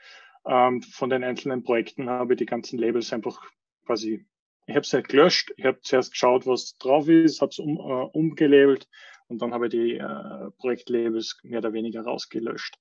Ähm, 0.46 0.80
von 0.80 1.10
den 1.10 1.22
einzelnen 1.22 1.62
Projekten 1.62 2.08
habe 2.08 2.32
ich 2.32 2.38
die 2.38 2.46
ganzen 2.46 2.78
Labels 2.78 3.12
einfach 3.12 3.42
quasi, 3.84 4.24
ich 4.66 4.74
habe 4.74 4.80
es 4.80 4.92
nicht 4.92 5.08
gelöscht, 5.08 5.52
ich 5.58 5.66
habe 5.66 5.80
zuerst 5.82 6.12
geschaut, 6.12 6.46
was 6.46 6.78
drauf 6.78 7.08
ist, 7.08 7.42
habe 7.42 7.50
es 7.50 7.58
um, 7.58 7.76
äh, 7.76 8.08
umgelabelt 8.16 8.88
und 9.26 9.42
dann 9.42 9.52
habe 9.52 9.66
ich 9.66 9.72
die 9.72 9.96
äh, 9.98 10.50
Projektlabels 10.56 11.40
mehr 11.42 11.58
oder 11.58 11.74
weniger 11.74 12.02
rausgelöscht. 12.02 12.78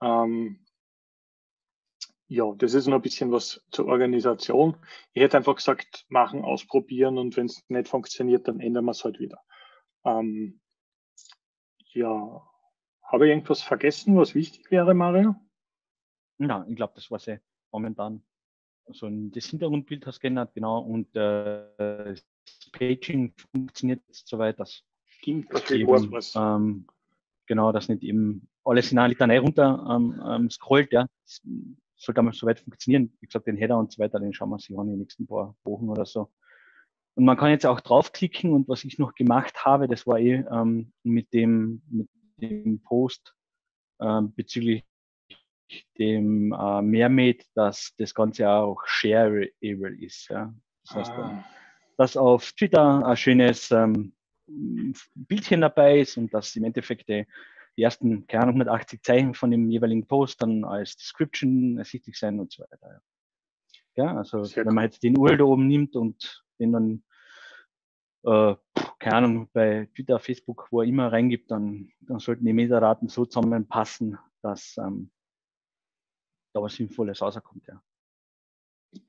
Ähm, 0.00 0.64
ja, 2.28 2.52
das 2.56 2.74
ist 2.74 2.86
noch 2.86 2.96
ein 2.96 3.02
bisschen 3.02 3.32
was 3.32 3.64
zur 3.72 3.86
Organisation. 3.86 4.76
Ich 5.14 5.22
hätte 5.22 5.36
einfach 5.36 5.56
gesagt, 5.56 6.04
machen, 6.08 6.44
ausprobieren 6.44 7.18
und 7.18 7.36
wenn 7.36 7.46
es 7.46 7.64
nicht 7.68 7.88
funktioniert, 7.88 8.46
dann 8.46 8.60
ändern 8.60 8.84
wir 8.84 8.92
es 8.92 9.04
halt 9.04 9.18
wieder. 9.18 9.40
Ähm, 10.04 10.60
ja, 11.92 12.42
habe 13.08 13.26
ich 13.26 13.30
irgendwas 13.30 13.62
vergessen, 13.62 14.16
was 14.16 14.34
wichtig 14.34 14.70
wäre, 14.70 14.94
Mario? 14.94 15.34
Ja, 16.38 16.64
ich 16.68 16.76
glaube, 16.76 16.92
das 16.94 17.10
war 17.10 17.18
sehr 17.18 17.40
momentan. 17.72 18.22
So 18.90 19.06
ein, 19.06 19.30
das 19.32 19.46
Hintergrundbild 19.46 20.06
hast 20.06 20.18
du 20.18 20.20
geändert, 20.20 20.54
genau, 20.54 20.80
und 20.80 21.14
äh, 21.14 21.66
das 21.76 22.70
Paging 22.72 23.34
funktioniert 23.52 24.02
soweit, 24.10 24.58
dass 24.58 24.82
Stimmt, 25.06 25.52
das 25.52 25.70
eben, 25.70 25.88
was. 26.12 26.34
Ähm, 26.36 26.86
genau, 27.46 27.72
dass 27.72 27.88
nicht 27.88 28.02
eben 28.02 28.48
alles 28.64 28.92
in 28.92 28.98
einer 28.98 29.08
Litanei 29.08 29.40
runter 29.40 29.86
ähm, 29.90 30.22
ähm, 30.26 30.50
scrollt, 30.50 30.92
ja. 30.92 31.06
Das 31.24 31.42
sollte 31.96 32.20
einmal 32.20 32.34
soweit 32.34 32.60
funktionieren. 32.60 33.12
Wie 33.20 33.26
gesagt, 33.26 33.46
den 33.46 33.56
Header 33.56 33.78
und 33.78 33.92
so 33.92 33.98
weiter, 33.98 34.20
den 34.20 34.32
schauen 34.32 34.50
wir 34.50 34.54
uns 34.54 34.70
an 34.70 34.86
in 34.86 34.92
den 34.92 34.98
nächsten 35.00 35.26
paar 35.26 35.56
Wochen 35.64 35.88
oder 35.88 36.06
so. 36.06 36.30
Und 37.14 37.24
man 37.24 37.36
kann 37.36 37.50
jetzt 37.50 37.66
auch 37.66 37.80
draufklicken 37.80 38.52
und 38.52 38.68
was 38.68 38.84
ich 38.84 38.98
noch 38.98 39.14
gemacht 39.14 39.64
habe, 39.64 39.88
das 39.88 40.06
war 40.06 40.20
eh 40.20 40.44
ähm, 40.50 40.92
mit 41.02 41.32
dem, 41.32 41.82
mit 41.90 42.08
dem 42.40 42.80
Post 42.82 43.34
ähm, 44.00 44.32
bezüglich 44.34 44.84
dem 45.98 46.52
äh, 46.52 46.82
Mermaid, 46.82 47.44
dass 47.54 47.94
das 47.98 48.14
Ganze 48.14 48.48
auch 48.48 48.82
shareable 48.86 49.96
ist. 50.00 50.28
Ja. 50.28 50.54
Das 50.84 50.96
heißt, 50.96 51.10
ah. 51.12 51.44
dass 51.96 52.16
auf 52.16 52.52
Twitter 52.52 53.06
ein 53.06 53.16
schönes 53.16 53.70
ähm, 53.70 54.14
Bildchen 54.46 55.60
dabei 55.60 56.00
ist 56.00 56.16
und 56.16 56.32
dass 56.32 56.56
im 56.56 56.64
Endeffekt 56.64 57.08
die, 57.08 57.26
die 57.76 57.82
ersten, 57.82 58.26
keine 58.26 58.44
Ahnung, 58.44 58.54
180 58.62 59.02
Zeichen 59.02 59.34
von 59.34 59.50
dem 59.50 59.70
jeweiligen 59.70 60.06
Post 60.06 60.40
dann 60.40 60.64
als 60.64 60.96
Description 60.96 61.76
ersichtlich 61.78 62.18
sein 62.18 62.40
und 62.40 62.52
so 62.52 62.62
weiter. 62.62 63.02
Ja, 63.96 64.04
ja 64.04 64.16
also 64.16 64.44
Sehr 64.44 64.64
wenn 64.64 64.74
man 64.74 64.84
jetzt 64.84 65.02
den 65.02 65.18
URL 65.18 65.36
da 65.36 65.44
oben 65.44 65.66
nimmt 65.66 65.96
und 65.96 66.44
den 66.58 66.72
dann 66.72 67.02
äh, 68.24 68.54
keine 68.98 69.16
Ahnung, 69.16 69.48
bei 69.52 69.88
Twitter, 69.94 70.18
Facebook, 70.18 70.68
wo 70.70 70.80
er 70.80 70.88
immer 70.88 71.12
reingibt, 71.12 71.50
dann, 71.50 71.90
dann 72.00 72.18
sollten 72.18 72.44
die 72.44 72.52
Metadaten 72.52 73.08
so 73.08 73.24
zusammenpassen, 73.24 74.18
dass 74.42 74.76
ähm, 74.78 75.10
da 76.52 76.62
was 76.62 76.74
Sinnvolles 76.74 77.22
rauskommt, 77.22 77.66
ja. 77.66 77.80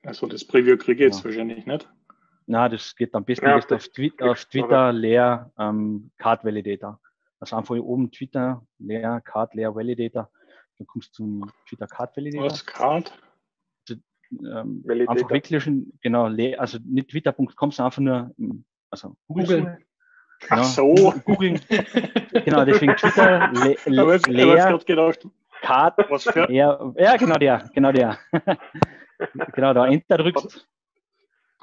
Also 0.04 0.28
das 0.28 0.46
Preview 0.46 0.78
kriege 0.78 1.06
ich 1.06 1.12
jetzt 1.12 1.20
ja. 1.20 1.26
wahrscheinlich 1.26 1.66
nicht. 1.66 1.90
Na, 2.46 2.68
das 2.68 2.96
geht 2.96 3.14
am 3.16 3.24
besten 3.24 3.46
ja, 3.46 3.58
auf, 3.58 3.66
Twi 3.66 4.12
auf, 4.20 4.46
Twitter 4.46 4.92
leer 4.92 5.52
ähm, 5.58 6.12
Card 6.18 6.44
Validator. 6.44 7.00
Also 7.40 7.56
einfach 7.56 7.76
hier 7.76 7.86
oben 7.86 8.12
Twitter 8.12 8.66
leer 8.80 9.22
Card 9.22 9.54
leer 9.54 9.74
Validator. 9.74 10.30
Dann 10.78 10.88
kommst 10.88 11.10
du 11.12 11.24
zum 11.24 11.52
Twitter 11.68 11.88
Card 11.88 12.18
Validator. 12.18 12.50
Was 12.50 12.66
Card? 12.66 13.18
Ähm, 14.32 14.84
einfach 15.08 15.32
weglöschen, 15.32 15.98
genau, 16.02 16.28
leer, 16.28 16.62
also 16.62 16.78
nicht 16.86 17.10
twitter.com, 17.10 17.72
sondern 17.72 17.86
einfach 17.88 18.02
nur 18.02 18.64
also 18.92 19.16
Google. 19.28 19.78
Genau, 20.42 20.62
Ach 20.62 20.64
so. 20.64 21.14
Google. 21.26 21.60
genau, 22.46 22.66
deswegen 22.66 22.96
Twitter 22.96 23.52
le, 23.54 23.76
le, 23.86 24.18
leer. 24.28 24.80
Gedacht, 24.86 25.28
Card, 25.62 25.98
was 26.10 26.24
für? 26.24 26.50
Ja, 26.52 26.94
ja, 26.96 27.18
genau 27.18 27.36
der, 27.36 27.70
genau 27.74 27.92
der. 27.92 28.18
genau, 29.54 29.74
da 29.74 29.88
Enter 29.88 30.18
drückst. 30.18 30.68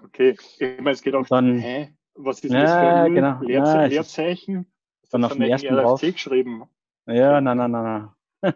Okay, 0.05 0.37
ich 0.59 0.61
meine, 0.79 0.91
es 0.91 1.03
geht 1.03 1.15
auch 1.15 1.27
dann, 1.27 1.59
hä? 1.59 1.95
Was 2.15 2.41
ist 2.41 2.53
ja, 2.53 2.63
das 2.63 2.71
für 2.73 2.79
ein 2.79 3.15
genau. 3.15 3.41
Leer 3.43 3.65
ja, 3.65 3.85
Leerzeichen? 3.87 4.67
Dann 5.11 5.25
auf 5.25 5.33
dem 5.33 5.43
ersten 5.43 5.75
drauf. 5.75 6.01
geschrieben. 6.01 6.65
Ja, 7.07 7.41
nein, 7.41 7.57
nein, 7.57 7.71
nein, 7.71 8.13
nein. 8.43 8.55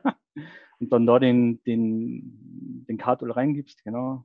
Und 0.81 0.93
dann 0.93 1.07
da 1.07 1.19
den, 1.19 1.63
den, 1.65 2.85
den 2.89 2.99
Kartul 2.99 3.31
reingibst, 3.31 3.85
genau. 3.85 4.25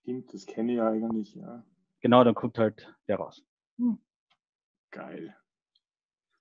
Stimmt, 0.00 0.34
das 0.34 0.46
kenne 0.46 0.72
ich 0.72 0.78
ja 0.78 0.88
eigentlich, 0.88 1.34
ja. 1.36 1.64
Genau, 2.00 2.24
dann 2.24 2.34
kommt 2.34 2.58
halt 2.58 2.92
der 3.06 3.16
raus. 3.16 3.44
Hm. 3.82 3.98
Geil. 4.90 5.36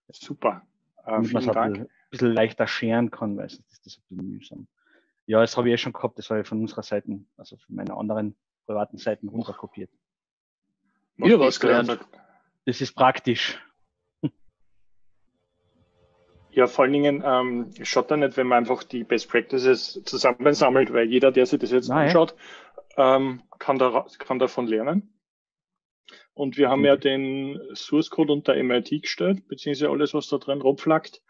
Super. 0.10 0.62
Äh, 1.06 1.24
vielen 1.24 1.48
Dank. 1.48 1.78
Ein 1.78 1.90
bisschen 2.12 2.34
leichter 2.34 2.68
scheren 2.68 3.10
kann, 3.10 3.38
weil 3.38 3.50
sonst 3.50 3.72
ist 3.72 3.86
das 3.86 3.98
ein 3.98 4.04
bisschen 4.10 4.30
mühsam. 4.30 4.68
Ja, 5.26 5.40
das 5.40 5.58
habe 5.58 5.70
ich 5.70 5.74
eh 5.74 5.78
schon 5.78 5.94
gehabt, 5.94 6.18
das 6.18 6.30
habe 6.30 6.42
ich 6.42 6.48
von 6.48 6.60
unserer 6.60 6.84
Seite, 6.84 7.20
also 7.38 7.58
von 7.58 7.76
meiner 7.76 7.98
anderen 7.98 8.36
privaten 8.66 8.98
Seiten 8.98 9.30
runterkopiert. 9.30 9.90
Wieder 11.16 11.40
was 11.40 11.60
gelernt. 11.60 12.00
Das 12.66 12.82
ist 12.82 12.94
praktisch. 12.94 13.60
Ja, 16.52 16.68
vor 16.68 16.84
allen 16.84 16.94
Dingen 16.94 17.24
ähm, 17.26 17.72
schaut 17.82 18.12
da 18.12 18.18
nicht, 18.18 18.36
wenn 18.36 18.48
man 18.48 18.58
einfach 18.60 18.84
die 18.84 19.06
Best 19.06 19.30
Practices 19.30 20.02
zusammensammelt, 20.04 20.92
weil 20.92 21.08
jeder, 21.08 21.32
der 21.32 21.46
sich 21.46 21.60
das 21.60 21.72
jetzt 21.72 21.88
Nein. 21.88 22.08
anschaut, 22.08 22.36
ähm, 22.98 23.42
kann, 23.58 23.80
da, 23.80 24.06
kann 24.20 24.38
davon 24.38 24.68
lernen. 24.68 25.14
Und 26.34 26.58
wir 26.58 26.70
haben 26.70 26.86
ja 26.86 26.96
den 26.96 27.60
Source 27.74 28.10
Code 28.10 28.34
unter 28.34 28.56
MIT 28.56 29.02
gestellt, 29.02 29.48
beziehungsweise 29.48 29.90
alles, 29.90 30.14
was 30.14 30.28
da 30.28 30.38
drin 30.38 30.62
rumflackt. 30.62 31.22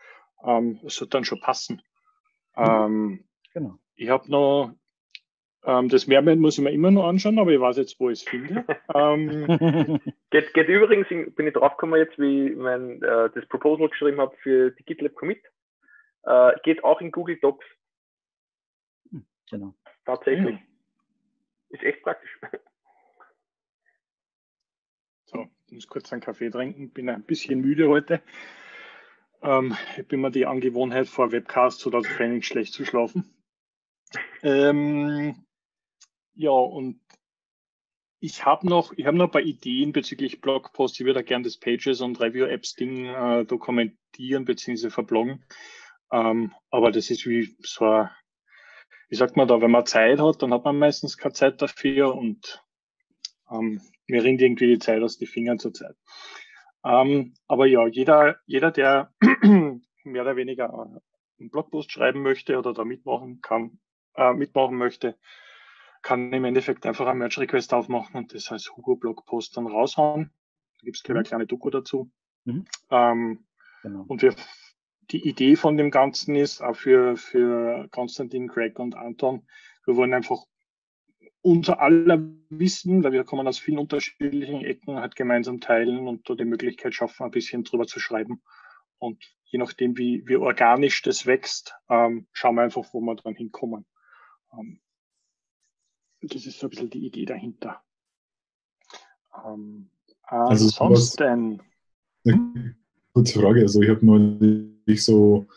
Ähm, 0.43 0.79
das 0.84 1.00
wird 1.01 1.13
dann 1.13 1.25
schon 1.25 1.41
passen. 1.41 1.81
Mhm. 2.55 2.63
Ähm, 2.63 3.24
genau. 3.53 3.79
Ich 3.96 4.10
habe 4.10 4.29
noch, 4.29 4.74
ähm, 5.63 5.89
das 5.89 6.08
Mehrwert 6.08 6.39
muss 6.39 6.58
ich 6.58 6.63
mir 6.63 6.72
immer 6.72 6.91
noch 6.91 7.08
anschauen, 7.08 7.39
aber 7.39 7.51
ich 7.51 7.60
weiß 7.60 7.77
jetzt, 7.77 8.00
wo 8.00 8.10
ich 8.10 8.20
es 8.20 8.29
finde. 8.29 8.65
ähm, 8.96 10.00
geht, 10.29 10.53
geht 10.53 10.67
übrigens, 10.67 11.08
bin 11.10 11.48
ich 11.48 11.53
draufgekommen 11.53 12.00
jetzt, 12.00 12.17
wie 12.20 12.50
ich 12.50 12.55
mein, 12.55 13.01
äh, 13.01 13.29
das 13.34 13.46
Proposal 13.48 13.89
geschrieben 13.89 14.20
habe 14.20 14.36
für 14.38 14.72
die 14.72 14.84
GitLab 14.84 15.15
Commit. 15.15 15.41
Äh, 16.24 16.53
geht 16.63 16.84
auch 16.84 17.01
in 17.01 17.12
Google 17.12 17.38
Docs. 17.38 17.65
Hm, 19.10 19.25
genau. 19.50 19.74
Tatsächlich. 20.05 20.55
Ja. 20.55 20.62
Ist 21.70 21.84
echt 21.84 22.03
praktisch. 22.03 22.39
So, 25.31 25.48
ich 25.61 25.61
muss 25.72 25.88
kurz 25.88 26.12
einen 26.12 26.22
Kaffee 26.22 26.50
trinken, 26.50 26.90
bin 26.92 27.10
ein 27.10 27.24
bisschen 27.24 27.62
müde 27.62 27.88
heute. 27.88 28.22
Ähm, 29.42 29.75
ich 29.98 30.08
bin 30.08 30.22
mir 30.22 30.32
die 30.32 30.46
Angewohnheit 30.46 31.08
vor 31.08 31.32
Webcasts 31.32 31.86
oder 31.88 32.01
Training 32.01 32.42
schlecht 32.42 32.74
zu 32.74 32.86
schlafen. 32.86 33.34
Ähm, 34.44 35.46
ja, 36.36 36.51
und 36.51 37.00
ich 38.20 38.46
habe 38.46 38.68
noch, 38.68 38.94
ich 38.96 39.06
habe 39.06 39.18
noch 39.18 39.25
ein 39.25 39.32
paar 39.32 39.42
Ideen 39.42 39.94
bezüglich 39.94 40.42
Blogposts. 40.42 41.00
Ich 41.00 41.06
würde 41.06 41.24
gerne 41.24 41.44
das 41.44 41.58
Pages 41.58 42.01
und 42.01 42.20
Review 42.20 42.46
Apps 42.46 42.75
Ding 42.75 43.06
äh, 43.06 43.46
dokumentieren 43.46 44.46
bzw. 44.46 44.90
verbloggen. 44.90 45.44
Ähm, 46.12 46.54
aber 46.70 46.92
das 46.92 47.10
ist 47.10 47.25
wie 47.25 47.56
so 47.62 47.86
ein, 47.86 48.10
wie 49.10 49.16
sagt 49.16 49.38
man 49.38 49.48
da, 49.48 49.62
wenn 49.62 49.72
man 49.72 49.86
Zeit 49.86 50.20
hat, 50.20 50.42
dann 50.42 50.54
hat 50.54 50.66
man 50.66 50.78
meistens 50.78 51.18
keine 51.18 51.34
Zeit 51.34 51.62
dafür 51.62 52.13
und 52.16 52.63
ähm, 53.50 53.82
mir 54.12 54.24
rinnt 54.24 54.41
irgendwie 54.41 54.68
die 54.68 54.80
Zeit 54.80 55.01
aus 55.01 55.18
den 55.18 55.27
Fingern 55.27 55.58
zur 55.58 55.74
Zeit. 55.74 55.96
Ähm, 56.84 57.34
aber 57.48 57.65
ja, 57.65 57.88
jeder, 57.88 58.38
jeder, 58.46 58.72
der 58.72 59.13
mehr 60.03 60.22
oder 60.22 60.36
weniger 60.36 61.01
einen 61.39 61.50
Blogpost 61.50 61.91
schreiben 61.91 62.22
möchte 62.22 62.58
oder 62.58 62.74
da 62.74 62.84
mitmachen 62.84 63.41
kann, 63.41 63.80
äh, 64.15 64.34
mitmachen 64.34 64.77
möchte, 64.77 65.18
kann 66.01 66.34
im 66.34 66.46
Endeffekt 66.46 66.86
einfach 66.86 67.08
einen 67.08 67.20
Merge 67.20 67.41
Request 67.41 67.74
aufmachen 67.74 68.15
und 68.15 68.34
das 68.34 68.51
als 68.51 68.75
Hugo 68.75 68.96
Blogpost 68.96 69.56
dann 69.56 69.68
raushauen. 69.68 70.32
Da 70.80 70.86
gibt 70.86 70.98
es 70.98 71.10
eine 71.10 71.24
kleine 71.24 71.46
Doku 71.48 71.70
dazu. 71.70 72.12
Mhm. 72.46 72.65
Ähm, 72.89 73.46
genau. 73.84 74.06
Und 74.08 74.22
wir, 74.24 74.36
die 75.12 75.27
Idee 75.27 75.56
von 75.56 75.77
dem 75.77 75.91
Ganzen 75.91 76.36
ist 76.36 76.62
auch 76.62 76.75
für, 76.75 77.15
für 77.15 77.88
Konstantin, 77.91 78.50
Craig 78.50 78.80
und 78.80 78.96
Anton, 78.96 79.48
wir 79.86 79.96
wollen 79.96 80.13
einfach 80.13 80.44
unser 81.41 81.79
aller 81.79 82.21
Wissen, 82.50 83.03
weil 83.03 83.13
wir 83.13 83.24
kommen 83.24 83.48
aus 83.48 83.57
vielen 83.57 83.79
unterschiedlichen 83.79 84.63
Ecken, 84.63 84.98
halt 84.98 85.15
gemeinsam 85.15 85.60
teilen 85.60 86.07
und 86.07 86.29
da 86.29 86.36
die 86.36 86.45
Möglichkeit 86.45 86.93
schaffen, 86.93 87.24
ein 87.24 87.31
bisschen 87.31 87.63
drüber 87.63 87.88
zu 87.88 88.00
schreiben. 88.00 88.41
Und 89.00 89.24
je 89.45 89.57
nachdem, 89.57 89.98
wie, 89.98 90.24
wie 90.27 90.36
organisch 90.36 91.01
das 91.01 91.25
wächst, 91.25 91.74
ähm, 91.89 92.27
schauen 92.31 92.55
wir 92.55 92.62
einfach, 92.62 92.93
wo 92.93 93.01
wir 93.01 93.15
dann 93.15 93.36
hinkommen. 93.36 93.86
Ähm, 94.53 94.79
das 96.21 96.45
ist 96.45 96.60
so 96.60 96.67
ein 96.67 96.69
bisschen 96.69 96.89
die 96.91 97.07
Idee 97.07 97.25
dahinter. 97.25 97.81
Ähm, 99.45 99.89
also 100.24 100.65
ansonsten. 100.83 101.62
kurze 103.13 103.39
Frage. 103.39 103.62
Also 103.62 103.81
ich 103.81 103.89
habe 103.89 104.05
neulich 104.05 105.03
so 105.03 105.48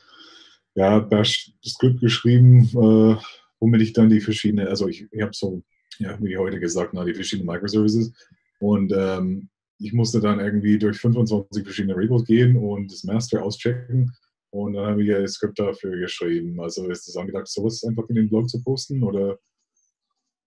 ja, 0.75 0.99
Bash 0.99 1.53
Skript 1.65 2.01
geschrieben, 2.01 2.65
äh, 2.73 3.17
womit 3.61 3.83
ich 3.83 3.93
dann 3.93 4.09
die 4.09 4.21
verschiedenen, 4.21 4.69
also 4.69 4.89
ich, 4.89 5.07
ich 5.11 5.23
habe 5.23 5.33
so, 5.35 5.63
ja, 5.99 6.19
wie 6.21 6.37
heute 6.37 6.61
gesagt, 6.61 6.95
na, 6.95 7.05
die 7.05 7.15
verschiedenen 7.15 7.47
Microservices 7.47 8.13
und 8.61 8.93
ähm, 8.93 9.49
ich 9.79 9.93
musste 9.93 10.21
dann 10.21 10.41
irgendwie 10.41 10.79
durch 10.79 10.99
25 10.99 11.65
verschiedene 11.65 11.97
Repos 11.97 12.25
gehen 12.25 12.57
und 12.57 12.93
das 12.93 13.05
Master 13.05 13.43
auschecken 13.43 14.13
und 14.51 14.75
dann 14.75 14.87
habe 14.87 15.03
ich 15.03 15.09
ja 15.09 15.21
das 15.21 15.33
Skript 15.33 15.59
dafür 15.59 15.99
geschrieben. 15.99 16.61
Also 16.61 16.89
ist 16.89 17.09
es 17.09 17.17
angedacht, 17.17 17.49
sowas 17.49 17.83
einfach 17.83 18.09
in 18.09 18.15
den 18.15 18.29
Blog 18.29 18.49
zu 18.49 18.63
posten 18.63 19.03
oder? 19.03 19.39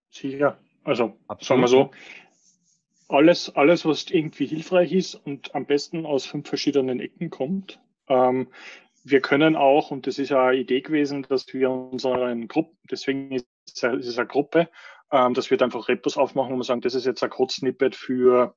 Sicher. 0.09 0.57
Also 0.85 1.17
Absolut. 1.27 1.43
sagen 1.43 1.61
wir 1.61 1.67
so, 1.67 1.91
alles, 3.09 3.53
alles, 3.55 3.85
was 3.85 4.09
irgendwie 4.09 4.45
hilfreich 4.45 4.93
ist 4.93 5.15
und 5.15 5.53
am 5.55 5.65
besten 5.65 6.05
aus 6.05 6.25
fünf 6.25 6.47
verschiedenen 6.47 7.01
Ecken 7.01 7.29
kommt. 7.29 7.81
Ähm, 8.07 8.47
wir 9.03 9.21
können 9.21 9.55
auch, 9.55 9.91
und 9.91 10.07
das 10.07 10.19
ist 10.19 10.29
ja 10.29 10.47
eine 10.47 10.57
Idee 10.57 10.81
gewesen, 10.81 11.25
dass 11.27 11.53
wir 11.53 11.69
unseren 11.69 12.47
Gruppen, 12.47 12.77
deswegen 12.89 13.31
ist 13.31 13.47
es 13.73 14.17
eine 14.17 14.27
Gruppe, 14.27 14.69
ähm, 15.11 15.33
dass 15.33 15.49
wir 15.49 15.61
einfach 15.61 15.87
Repos 15.87 16.17
aufmachen 16.17 16.53
und 16.53 16.63
sagen, 16.63 16.81
das 16.81 16.95
ist 16.95 17.05
jetzt 17.05 17.23
ein 17.23 17.29
Code-Snippet 17.29 17.95
für 17.95 18.55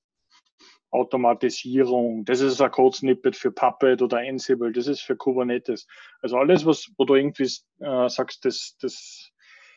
Automatisierung, 0.90 2.25
das 2.25 2.40
ist 2.40 2.61
ein 2.61 2.71
Code-Snippet 2.71 3.37
für 3.37 3.52
Puppet 3.52 4.02
oder 4.02 4.19
Ansible, 4.19 4.73
das 4.73 4.88
ist 4.88 5.02
für 5.02 5.16
Kubernetes. 5.16 5.87
Also 6.21 6.37
alles, 6.37 6.66
was, 6.66 6.90
wo 6.99 7.04
du 7.04 7.14
irgendwie 7.14 7.45
äh, 7.78 8.09
sagst, 8.09 8.45
das, 8.45 8.76
das, 8.80 9.30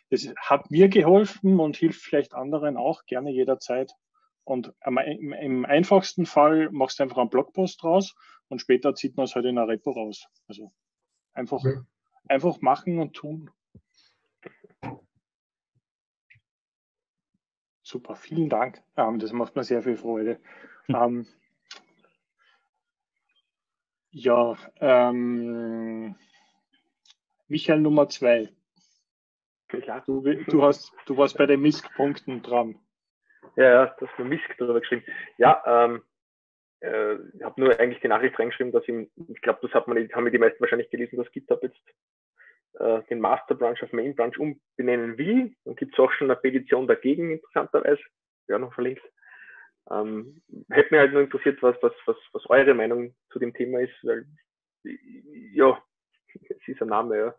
das 0.10 0.34
hat 0.38 0.72
mir 0.72 0.90
geholfen 0.90 1.60
und 1.60 1.78
hilft 1.78 2.02
vielleicht 2.02 2.34
anderen 2.34 2.78
auch 2.78 3.06
gerne 3.06 3.32
jederzeit. 3.32 3.92
Und 4.44 4.74
im, 4.86 4.98
im 5.34 5.66
einfachsten 5.66 6.26
Fall 6.26 6.70
machst 6.72 7.00
du 7.00 7.04
einfach 7.04 7.18
einen 7.18 7.30
Blogpost 7.30 7.82
draus 7.82 8.16
und 8.50 8.60
später 8.60 8.94
zieht 8.96 9.16
man 9.16 9.26
es 9.26 9.36
halt 9.36 9.46
in 9.46 9.58
ein 9.58 9.70
Repo 9.70 9.92
raus. 9.92 10.26
Also 10.48 10.72
einfach, 11.34 11.64
ja. 11.64 11.86
einfach 12.28 12.60
machen 12.62 13.00
und 13.00 13.14
tun. 13.14 13.50
Super, 17.94 18.16
vielen 18.16 18.50
Dank. 18.50 18.82
Ähm, 18.98 19.20
das 19.20 19.32
macht 19.34 19.56
mir 19.56 19.64
sehr 19.64 19.84
viel 19.84 19.98
Freude. 19.98 20.40
Hm. 20.88 20.96
Ähm, 20.96 21.28
ja, 24.10 24.58
ähm, 24.82 26.16
Michael 27.48 27.82
Nummer 27.82 28.10
zwei. 28.10 28.50
Du, 29.68 29.80
du, 30.48 30.64
hast, 30.64 30.92
du 31.06 31.18
warst 31.18 31.38
bei 31.38 31.46
den 31.46 31.62
Misk-Punkten 31.62 32.42
dran. 32.42 32.80
Ja, 33.58 33.66
ja, 33.66 33.96
das 34.00 34.10
nur 34.18 34.28
Misk 34.28 34.50
darüber 34.58 34.80
geschrieben. 34.80 35.04
Ja, 35.38 35.62
ähm, 35.68 36.02
äh, 36.80 37.14
ich 37.36 37.44
habe 37.44 37.62
nur 37.62 37.80
eigentlich 37.80 38.02
die 38.02 38.08
Nachricht 38.08 38.40
reingeschrieben, 38.40 38.74
dass 38.74 38.88
ich, 38.88 39.08
ich 39.30 39.42
glaube, 39.42 39.60
das 39.62 39.72
hat 39.76 39.88
man, 39.88 39.98
haben 40.14 40.32
die 40.32 40.38
meisten 40.40 40.60
wahrscheinlich 40.62 40.90
gelesen, 40.90 41.18
dass 41.18 41.32
GitHub 41.32 41.62
jetzt 41.62 41.80
äh, 42.80 43.04
den 43.04 43.20
Master 43.20 43.56
Branch 43.56 43.82
auf 43.82 43.94
Main 43.94 44.16
Branch 44.16 44.38
umbenennen 44.38 45.18
will. 45.18 45.56
Dann 45.66 45.76
gibt 45.76 45.94
es 45.94 46.00
auch 46.00 46.12
schon 46.12 46.30
eine 46.30 46.40
Petition 46.40 46.88
dagegen, 46.88 47.32
interessanterweise. 47.32 48.02
Ja, 48.48 48.60
noch 48.60 48.74
verlinkt. 48.74 49.04
Ähm, 49.90 50.42
hätte 50.70 50.92
mich 50.92 51.00
halt 51.00 51.14
nur 51.14 51.22
interessiert, 51.22 51.62
was, 51.62 51.76
was, 51.82 51.94
was, 52.06 52.18
was 52.32 52.50
eure 52.50 52.74
Meinung 52.74 53.16
zu 53.32 53.40
dem 53.40 53.54
Thema 53.54 53.82
ist, 53.82 53.94
weil 54.04 54.26
ja, 55.54 55.82
es 56.34 56.68
ist 56.68 56.82
ein 56.82 56.90
Name, 56.90 57.18
ja. 57.18 57.36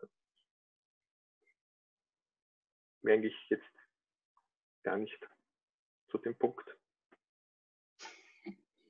Mehr 3.01 3.15
eigentlich 3.15 3.35
jetzt 3.49 3.63
gar 4.83 4.97
nicht 4.97 5.19
zu 6.09 6.17
dem 6.17 6.35
Punkt. 6.37 6.65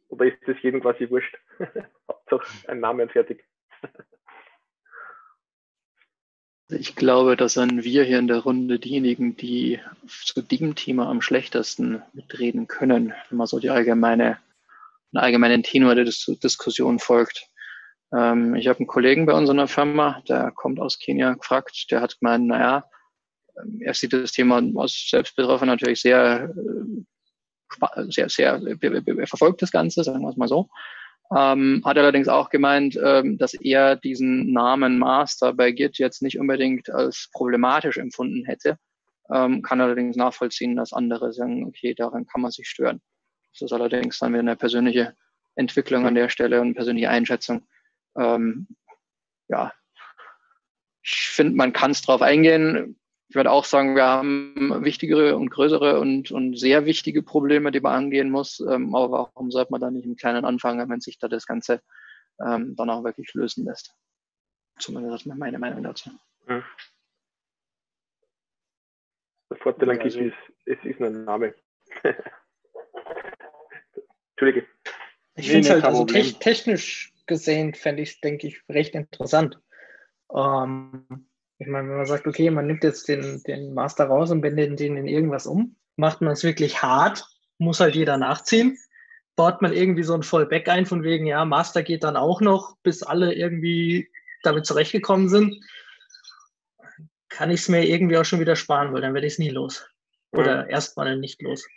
Oder 0.10 0.26
ist 0.26 0.38
das 0.48 0.62
jedem 0.62 0.82
quasi 0.82 1.10
wurscht? 1.10 1.38
Hauptsache 2.08 2.70
ein 2.70 2.80
Name 2.80 3.04
und 3.04 3.12
fertig. 3.12 3.44
Ich 6.70 6.96
glaube, 6.96 7.38
das 7.38 7.54
sind 7.54 7.84
wir 7.84 8.04
hier 8.04 8.18
in 8.18 8.28
der 8.28 8.40
Runde 8.40 8.80
diejenigen, 8.80 9.38
die 9.38 9.80
zu 10.08 10.42
diesem 10.42 10.74
Thema 10.74 11.08
am 11.10 11.22
schlechtesten 11.22 12.02
mitreden 12.14 12.68
können, 12.68 13.14
wenn 13.30 13.38
man 13.38 13.46
so 13.46 13.60
die 13.60 13.70
allgemeine, 13.70 14.40
einen 15.14 15.24
allgemeinen 15.24 15.62
Tenor 15.62 15.94
der 15.94 16.06
Dis 16.06 16.26
Diskussion 16.42 16.98
folgt. 16.98 17.50
Ähm, 18.12 18.56
ich 18.56 18.68
habe 18.68 18.80
einen 18.80 18.88
Kollegen 18.88 19.28
bei 19.28 19.34
uns 19.34 19.48
in 19.48 19.58
der 19.58 19.68
Firma, 19.68 20.24
der 20.28 20.52
kommt 20.52 20.80
aus 20.80 20.98
Kenia, 20.98 21.36
gefragt, 21.36 21.86
der 21.92 22.02
hat 22.02 22.20
gemeint, 22.20 22.48
naja, 22.48 22.90
ähm, 23.62 23.82
er 23.82 23.94
sieht 23.94 24.14
das 24.14 24.32
Thema 24.32 24.60
aus 24.74 25.08
Selbstbetroffen 25.08 25.68
natürlich 25.68 26.02
sehr, 26.02 26.50
äh, 27.96 28.04
sehr, 28.10 28.30
sehr, 28.30 28.60
er 28.64 29.28
verfolgt 29.28 29.62
das 29.62 29.72
Ganze, 29.72 30.04
sagen 30.04 30.24
wir 30.24 30.30
es 30.30 30.38
mal 30.38 30.48
so. 30.48 30.68
Ähm, 31.36 31.82
hat 31.84 31.98
allerdings 31.98 32.28
auch 32.28 32.50
gemeint, 32.50 33.00
ähm, 33.02 33.38
dass 33.38 33.54
er 33.56 33.96
diesen 33.96 34.52
Namen 34.52 35.00
Master 35.00 35.54
bei 35.54 35.72
Git 35.72 35.98
jetzt 35.98 36.22
nicht 36.22 36.40
unbedingt 36.40 36.90
als 36.90 37.30
problematisch 37.34 37.98
empfunden 37.98 38.46
hätte. 38.46 38.78
Ähm, 39.34 39.64
kann 39.64 39.82
allerdings 39.82 40.16
nachvollziehen, 40.16 40.76
dass 40.76 40.94
andere 40.94 41.34
sagen, 41.34 41.66
okay, 41.66 41.96
daran 41.96 42.28
kann 42.28 42.42
man 42.42 42.52
sich 42.52 42.68
stören. 42.68 43.02
Das 43.54 43.64
ist 43.64 43.74
allerdings 43.74 44.20
dann 44.20 44.34
wieder 44.34 44.42
eine 44.42 44.56
persönliche 44.56 45.16
Entwicklung 45.56 46.06
an 46.06 46.16
der 46.16 46.30
Stelle 46.30 46.62
und 46.62 46.76
persönliche 46.76 47.10
Einschätzung. 47.10 47.66
Ähm, 48.18 48.68
ja, 49.48 49.74
ich 51.02 51.30
finde, 51.30 51.56
man 51.56 51.74
kann 51.74 51.92
es 51.92 52.02
drauf 52.02 52.22
eingehen 52.22 53.00
ich 53.36 53.38
würde 53.38 53.52
auch 53.52 53.66
sagen, 53.66 53.98
wir 53.98 54.06
haben 54.06 54.86
wichtigere 54.86 55.36
und 55.36 55.50
größere 55.50 56.00
und, 56.00 56.32
und 56.32 56.58
sehr 56.58 56.86
wichtige 56.86 57.22
Probleme, 57.22 57.70
die 57.70 57.82
man 57.82 57.92
angehen 57.92 58.30
muss. 58.30 58.62
Ähm, 58.62 58.96
aber 58.96 59.12
warum 59.12 59.52
sollte 59.52 59.74
man 59.74 59.82
da 59.82 59.92
nicht 59.92 60.06
im 60.06 60.16
Kleinen 60.16 60.46
anfangen, 60.46 60.90
wenn 60.90 61.02
sich 61.02 61.20
da 61.20 61.28
das 61.28 61.46
Ganze 61.46 61.82
ähm, 62.40 62.78
dann 62.78 62.90
auch 62.90 63.04
wirklich 63.04 63.34
lösen 63.34 63.66
lässt? 63.66 63.94
Zumindest 64.80 65.26
ist 65.26 65.36
meine 65.36 65.60
Meinung 65.60 65.84
dazu. 65.84 66.12
Mhm. 66.48 66.64
Der 69.50 69.58
Vorteil 69.58 69.90
an 69.90 70.00
also, 70.00 70.18
ist, 70.18 70.38
es 70.64 70.78
ist 70.86 71.02
ein 71.02 71.26
Name. 71.26 71.56
Entschuldige. 74.32 74.66
Ich 75.36 75.52
finde 75.52 75.68
es 75.68 75.74
halt, 75.74 75.84
also 75.84 76.06
technisch 76.06 77.14
gesehen, 77.28 77.74
fände 77.74 78.02
ich 78.02 78.12
es, 78.12 78.22
denke 78.22 78.48
ich, 78.48 78.64
recht 78.70 78.96
interessant. 78.96 79.60
Ähm, 80.34 81.28
ich 81.58 81.68
meine, 81.68 81.88
wenn 81.90 81.98
man 81.98 82.06
sagt, 82.06 82.28
okay, 82.28 82.50
man 82.50 82.68
nimmt 82.68 82.84
jetzt 82.84 83.08
den, 83.08 83.42
den 83.44 83.74
Master 83.74 84.06
raus 84.06 84.32
und 84.32 84.44
wendet 84.44 84.80
den 84.80 84.98
in 84.98 85.08
irgendwas 85.08 85.48
um, 85.48 85.76
macht 85.96 86.22
man 86.22 86.34
es 86.34 86.44
wirklich 86.44 86.82
hart, 86.82 87.26
muss 87.58 87.80
halt 87.80 87.96
jeder 87.96 88.18
nachziehen. 88.18 88.78
Baut 89.36 89.62
man 89.62 89.74
irgendwie 89.74 90.04
so 90.04 90.14
ein 90.14 90.24
Fallback 90.24 90.68
ein, 90.70 90.86
von 90.86 91.04
wegen, 91.04 91.26
ja, 91.26 91.44
Master 91.46 91.84
geht 91.84 92.04
dann 92.04 92.18
auch 92.18 92.42
noch, 92.42 92.78
bis 92.84 93.04
alle 93.04 93.34
irgendwie 93.34 94.10
damit 94.44 94.66
zurechtgekommen 94.66 95.30
sind, 95.30 95.62
kann 97.30 97.52
ich 97.52 97.62
es 97.62 97.70
mir 97.70 97.86
irgendwie 97.86 98.18
auch 98.18 98.26
schon 98.26 98.40
wieder 98.40 98.56
sparen, 98.56 98.94
weil 98.94 99.02
dann 99.02 99.14
werde 99.14 99.28
ich 99.28 99.34
es 99.34 99.40
nie 99.40 99.50
los. 99.50 99.90
Oder 100.32 100.64
mhm. 100.64 100.70
erstmal 100.70 101.18
nicht 101.18 101.42
los. 101.42 101.68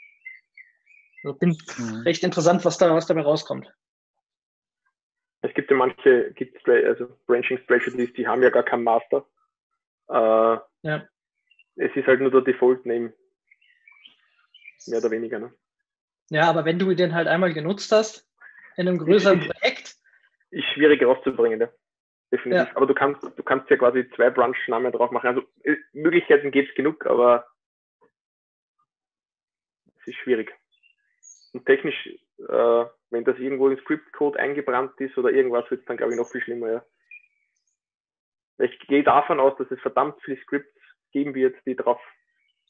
Also 1.24 1.36
bin 1.36 1.56
mhm. 1.78 2.02
recht 2.02 2.22
interessant, 2.22 2.64
was 2.64 2.78
da 2.78 2.94
was 2.94 3.06
dabei 3.06 3.22
rauskommt. 3.22 3.72
Es 5.40 5.54
gibt 5.54 5.70
ja 5.70 5.76
manche, 5.76 6.32
gibt 6.34 6.68
also 6.68 7.08
Branching 7.26 7.58
Strategies, 7.58 8.12
die 8.14 8.26
haben 8.26 8.42
ja 8.42 8.50
gar 8.50 8.64
keinen 8.64 8.84
Master. 8.84 9.24
Äh, 10.08 10.58
ja. 10.82 11.08
Es 11.76 11.94
ist 11.94 12.06
halt 12.06 12.20
nur 12.20 12.30
der 12.30 12.40
Default-Name. 12.40 13.12
Mehr 14.86 14.98
oder 14.98 15.10
weniger. 15.10 15.38
Ne? 15.38 15.52
Ja, 16.30 16.48
aber 16.48 16.64
wenn 16.64 16.78
du 16.78 16.94
den 16.94 17.14
halt 17.14 17.28
einmal 17.28 17.52
genutzt 17.52 17.92
hast, 17.92 18.26
in 18.76 18.88
einem 18.88 18.98
größeren 18.98 19.40
ist, 19.40 19.48
Projekt. 19.48 19.96
Ist 20.50 20.68
schwierig 20.74 21.02
rauszubringen, 21.02 21.60
ja. 21.60 21.68
Definitiv. 22.30 22.68
Ja. 22.68 22.76
Aber 22.76 22.86
du 22.86 22.94
kannst, 22.94 23.22
du 23.22 23.42
kannst 23.42 23.70
ja 23.70 23.76
quasi 23.76 24.08
zwei 24.14 24.30
Branch-Namen 24.30 24.92
drauf 24.92 25.10
machen. 25.10 25.28
Also 25.28 25.42
äh, 25.64 25.76
Möglichkeiten 25.92 26.50
gibt 26.50 26.70
es 26.70 26.74
genug, 26.74 27.06
aber 27.06 27.46
es 30.00 30.08
ist 30.08 30.16
schwierig. 30.16 30.54
Und 31.52 31.64
technisch, 31.64 32.06
äh, 32.06 32.84
wenn 33.10 33.24
das 33.24 33.38
irgendwo 33.38 33.68
in 33.68 33.78
Script-Code 33.78 34.38
eingebrannt 34.38 35.00
ist 35.00 35.16
oder 35.16 35.30
irgendwas, 35.30 35.70
wird 35.70 35.80
es 35.80 35.86
dann, 35.86 35.96
glaube 35.96 36.12
ich, 36.12 36.18
noch 36.18 36.30
viel 36.30 36.42
schlimmer, 36.42 36.70
ja. 36.70 36.84
Ich 38.58 38.78
gehe 38.80 39.04
davon 39.04 39.40
aus, 39.40 39.56
dass 39.58 39.70
es 39.70 39.80
verdammt 39.80 40.20
viele 40.22 40.38
Scripts 40.38 40.74
geben 41.12 41.34
wird, 41.34 41.56
die 41.66 41.76
darauf 41.76 42.00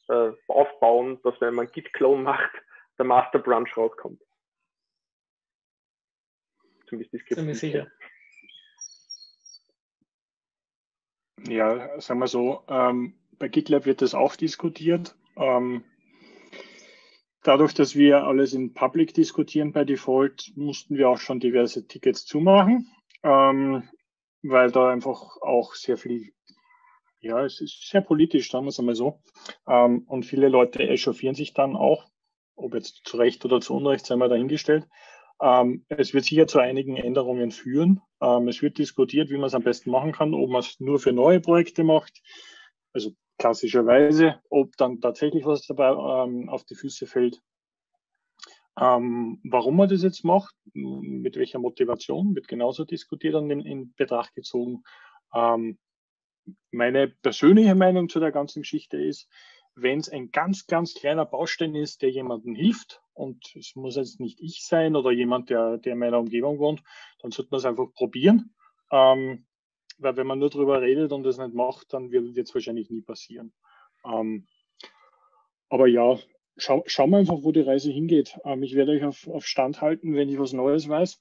äh, 0.08 0.32
aufbauen, 0.46 1.20
dass 1.22 1.40
wenn 1.40 1.54
man 1.54 1.68
Git-Clone 1.68 2.22
macht, 2.22 2.50
der 2.98 3.06
Master 3.06 3.38
Branch 3.38 3.68
rauskommt. 3.76 4.20
Zumindest 6.88 7.12
die 7.12 7.18
Skripte. 7.18 7.36
Ziemlich 7.36 7.58
sicher. 7.58 7.86
Ja, 11.46 12.00
sagen 12.00 12.20
wir 12.20 12.26
so, 12.26 12.64
ähm, 12.68 13.14
bei 13.38 13.48
GitLab 13.48 13.86
wird 13.86 14.02
das 14.02 14.14
auch 14.14 14.34
diskutiert. 14.36 15.16
Ähm, 15.36 15.84
dadurch, 17.42 17.74
dass 17.74 17.94
wir 17.94 18.24
alles 18.24 18.52
in 18.52 18.74
Public 18.74 19.14
diskutieren 19.14 19.72
bei 19.72 19.84
Default, 19.84 20.52
mussten 20.56 20.96
wir 20.96 21.08
auch 21.08 21.18
schon 21.18 21.38
diverse 21.38 21.86
Tickets 21.86 22.24
zumachen. 22.26 22.90
Ähm, 23.22 23.88
weil 24.42 24.70
da 24.70 24.90
einfach 24.90 25.36
auch 25.40 25.74
sehr 25.74 25.96
viel, 25.96 26.32
ja, 27.20 27.44
es 27.44 27.60
ist 27.60 27.88
sehr 27.88 28.00
politisch, 28.00 28.50
sagen 28.50 28.64
wir 28.64 28.70
es 28.70 28.78
einmal 28.78 28.94
so. 28.94 29.20
Ähm, 29.68 30.04
und 30.06 30.24
viele 30.24 30.48
Leute 30.48 30.88
echauffieren 30.88 31.34
sich 31.34 31.54
dann 31.54 31.76
auch, 31.76 32.08
ob 32.56 32.74
jetzt 32.74 33.02
zu 33.04 33.16
Recht 33.16 33.44
oder 33.44 33.60
zu 33.60 33.74
Unrecht, 33.74 34.06
sei 34.06 34.16
mal 34.16 34.28
dahingestellt. 34.28 34.86
Ähm, 35.40 35.84
es 35.88 36.14
wird 36.14 36.24
sicher 36.24 36.46
zu 36.46 36.58
einigen 36.58 36.96
Änderungen 36.96 37.50
führen. 37.50 38.00
Ähm, 38.20 38.48
es 38.48 38.62
wird 38.62 38.78
diskutiert, 38.78 39.30
wie 39.30 39.36
man 39.36 39.46
es 39.46 39.54
am 39.54 39.62
besten 39.62 39.90
machen 39.90 40.12
kann, 40.12 40.34
ob 40.34 40.50
man 40.50 40.60
es 40.60 40.80
nur 40.80 40.98
für 40.98 41.12
neue 41.12 41.40
Projekte 41.40 41.84
macht, 41.84 42.20
also 42.92 43.10
klassischerweise, 43.38 44.40
ob 44.50 44.76
dann 44.76 45.00
tatsächlich 45.00 45.44
was 45.44 45.66
dabei 45.66 45.90
ähm, 45.90 46.48
auf 46.48 46.64
die 46.64 46.74
Füße 46.74 47.06
fällt. 47.06 47.40
Ähm, 48.80 49.40
warum 49.44 49.76
man 49.76 49.88
das 49.88 50.02
jetzt 50.02 50.24
macht, 50.24 50.54
mit 50.72 51.36
welcher 51.36 51.58
Motivation, 51.58 52.34
wird 52.34 52.48
genauso 52.48 52.84
diskutiert 52.84 53.34
und 53.34 53.50
in, 53.50 53.60
in 53.60 53.94
Betracht 53.94 54.34
gezogen. 54.34 54.84
Ähm, 55.34 55.78
meine 56.70 57.08
persönliche 57.08 57.74
Meinung 57.74 58.08
zu 58.08 58.20
der 58.20 58.32
ganzen 58.32 58.62
Geschichte 58.62 58.96
ist, 58.96 59.28
wenn 59.74 59.98
es 59.98 60.08
ein 60.08 60.30
ganz, 60.30 60.66
ganz 60.66 60.94
kleiner 60.94 61.24
Baustein 61.24 61.74
ist, 61.74 62.02
der 62.02 62.10
jemandem 62.10 62.54
hilft, 62.54 63.02
und 63.14 63.54
es 63.56 63.74
muss 63.74 63.96
jetzt 63.96 64.20
nicht 64.20 64.40
ich 64.40 64.64
sein 64.64 64.94
oder 64.94 65.10
jemand, 65.10 65.50
der, 65.50 65.78
der 65.78 65.94
in 65.94 65.98
meiner 65.98 66.20
Umgebung 66.20 66.58
wohnt, 66.60 66.82
dann 67.20 67.32
sollte 67.32 67.50
man 67.50 67.58
es 67.58 67.64
einfach 67.64 67.92
probieren. 67.92 68.54
Ähm, 68.92 69.44
weil 69.98 70.16
wenn 70.16 70.26
man 70.26 70.38
nur 70.38 70.50
darüber 70.50 70.80
redet 70.80 71.10
und 71.10 71.24
das 71.24 71.38
nicht 71.38 71.52
macht, 71.52 71.92
dann 71.92 72.12
wird 72.12 72.38
es 72.38 72.54
wahrscheinlich 72.54 72.90
nie 72.90 73.02
passieren. 73.02 73.52
Ähm, 74.04 74.46
aber 75.68 75.88
ja, 75.88 76.16
schau, 76.58 76.82
schauen 76.86 77.10
wir 77.10 77.18
einfach, 77.18 77.42
wo 77.42 77.52
die 77.52 77.60
Reise 77.60 77.90
hingeht. 77.90 78.38
Ähm, 78.44 78.62
ich 78.62 78.74
werde 78.74 78.92
euch 78.92 79.04
auf, 79.04 79.26
auf 79.28 79.46
Stand 79.46 79.80
halten, 79.80 80.14
wenn 80.14 80.28
ich 80.28 80.38
was 80.38 80.52
Neues 80.52 80.88
weiß 80.88 81.20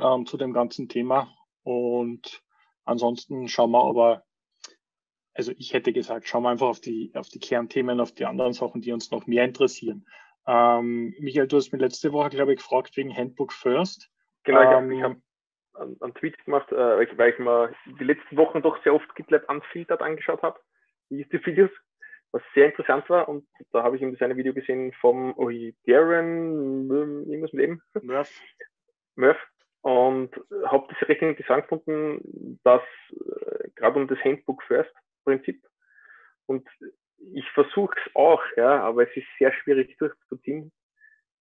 ähm, 0.00 0.26
zu 0.26 0.36
dem 0.36 0.52
ganzen 0.52 0.88
Thema. 0.88 1.34
Und 1.62 2.42
ansonsten 2.84 3.48
schauen 3.48 3.72
wir 3.72 3.84
aber 3.84 4.24
also 5.38 5.52
ich 5.56 5.72
hätte 5.72 5.92
gesagt, 5.92 6.26
schauen 6.26 6.42
wir 6.42 6.50
einfach 6.50 6.66
auf 6.66 6.80
die, 6.80 7.12
auf 7.14 7.28
die 7.28 7.38
Kernthemen, 7.38 8.00
auf 8.00 8.10
die 8.10 8.26
anderen 8.26 8.52
Sachen, 8.52 8.80
die 8.80 8.92
uns 8.92 9.12
noch 9.12 9.28
mehr 9.28 9.44
interessieren. 9.44 10.04
Ähm, 10.48 11.14
Michael, 11.20 11.46
du 11.46 11.56
hast 11.56 11.70
mir 11.72 11.78
letzte 11.78 12.12
Woche, 12.12 12.30
glaube 12.30 12.52
ich, 12.52 12.58
gefragt 12.58 12.96
wegen 12.96 13.16
Handbook 13.16 13.52
First. 13.52 14.10
Genau, 14.42 14.62
ähm, 14.62 14.90
ich 14.90 15.00
habe 15.00 15.22
hab 15.74 16.02
einen 16.02 16.14
Tweet 16.14 16.44
gemacht, 16.44 16.72
äh, 16.72 16.76
weil 17.16 17.30
ich 17.30 17.38
mir 17.38 17.72
die 18.00 18.04
letzten 18.04 18.36
Wochen 18.36 18.62
doch 18.62 18.82
sehr 18.82 18.92
oft 18.92 19.14
GitLab 19.14 19.48
Unfiltered 19.48 20.02
angeschaut 20.02 20.42
habe, 20.42 20.58
die 21.08 21.24
Videos, 21.30 21.70
was 22.32 22.42
sehr 22.54 22.66
interessant 22.66 23.08
war. 23.08 23.28
Und 23.28 23.46
da 23.72 23.82
habe 23.82 23.96
ich 23.96 24.02
eben 24.02 24.12
das 24.12 24.22
eine 24.22 24.36
Video 24.36 24.52
gesehen 24.52 24.92
vom 25.00 25.34
oh, 25.36 25.50
Darren, 25.86 26.90
irgendwas 27.28 27.52
mit 27.52 27.64
dem. 27.64 27.82
Murph. 28.02 28.32
Murph. 29.16 29.46
Und 29.82 30.34
habe 30.66 30.88
das 30.92 31.08
recht 31.08 31.22
interessant 31.22 31.68
gefunden, 31.68 32.58
dass 32.64 32.82
äh, 33.12 33.68
gerade 33.76 33.98
um 33.98 34.08
das 34.08 34.18
Handbook 34.24 34.62
First 34.64 34.92
Prinzip. 35.24 35.62
Und 36.46 36.66
ich 37.32 37.48
versuche 37.50 37.94
es 38.04 38.14
auch, 38.14 38.42
ja, 38.56 38.82
aber 38.82 39.08
es 39.08 39.16
ist 39.16 39.26
sehr 39.38 39.52
schwierig 39.52 39.96
durchzuziehen, 39.98 40.72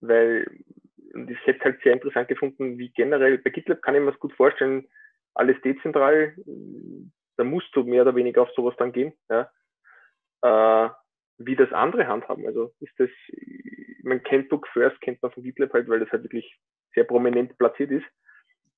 weil 0.02 0.46
und 1.14 1.32
ich 1.32 1.46
hätte 1.46 1.64
halt 1.64 1.82
sehr 1.84 1.94
interessant 1.94 2.28
gefunden, 2.28 2.78
wie 2.78 2.90
generell 2.90 3.38
bei 3.38 3.50
GitLab 3.50 3.82
kann 3.82 3.96
ich 3.96 4.02
mir 4.02 4.12
das 4.12 4.20
gut 4.20 4.34
vorstellen, 4.34 4.88
alles 5.34 5.60
dezentral, 5.62 6.36
da 7.38 7.44
musst 7.44 7.76
du 7.76 7.84
mehr 7.84 8.02
oder 8.02 8.16
weniger 8.16 8.42
auf 8.42 8.52
sowas 8.56 8.76
dann 8.78 8.92
gehen, 8.92 9.14
ja. 9.30 9.50
Äh, 10.42 10.90
wie 11.40 11.56
das 11.56 11.72
andere 11.72 12.08
handhaben. 12.08 12.46
Also 12.46 12.74
ist 12.80 12.94
das, 12.98 13.10
man 14.02 14.24
kennt 14.24 14.50
Book 14.50 14.68
First, 14.70 15.00
kennt 15.02 15.22
man 15.22 15.32
von 15.32 15.44
GitLab 15.44 15.74
halt, 15.74 15.88
weil 15.88 16.00
das 16.00 16.12
halt 16.12 16.24
wirklich 16.24 16.60
sehr 16.94 17.04
prominent 17.04 17.58
platziert 17.58 17.92
ist. 17.92 18.06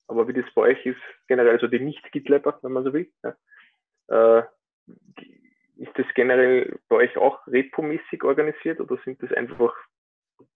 Aber 0.08 0.28
wie 0.28 0.34
das 0.34 0.46
bei 0.56 0.64
euch 0.64 0.86
ist, 0.86 1.00
generell, 1.28 1.54
also 1.54 1.68
die 1.68 1.80
Nicht-GitLabber, 1.80 2.60
wenn 2.64 2.72
man 2.72 2.84
so 2.84 2.94
will, 2.94 3.12
ja, 3.24 4.40
äh, 4.40 4.44
ist 5.78 5.98
das 5.98 6.08
generell 6.16 6.80
bei 6.90 6.98
euch 6.98 7.18
auch 7.18 7.46
repo-mäßig 7.48 8.24
organisiert 8.24 8.82
oder 8.82 8.98
sind 9.06 9.22
das 9.24 9.32
einfach 9.32 9.74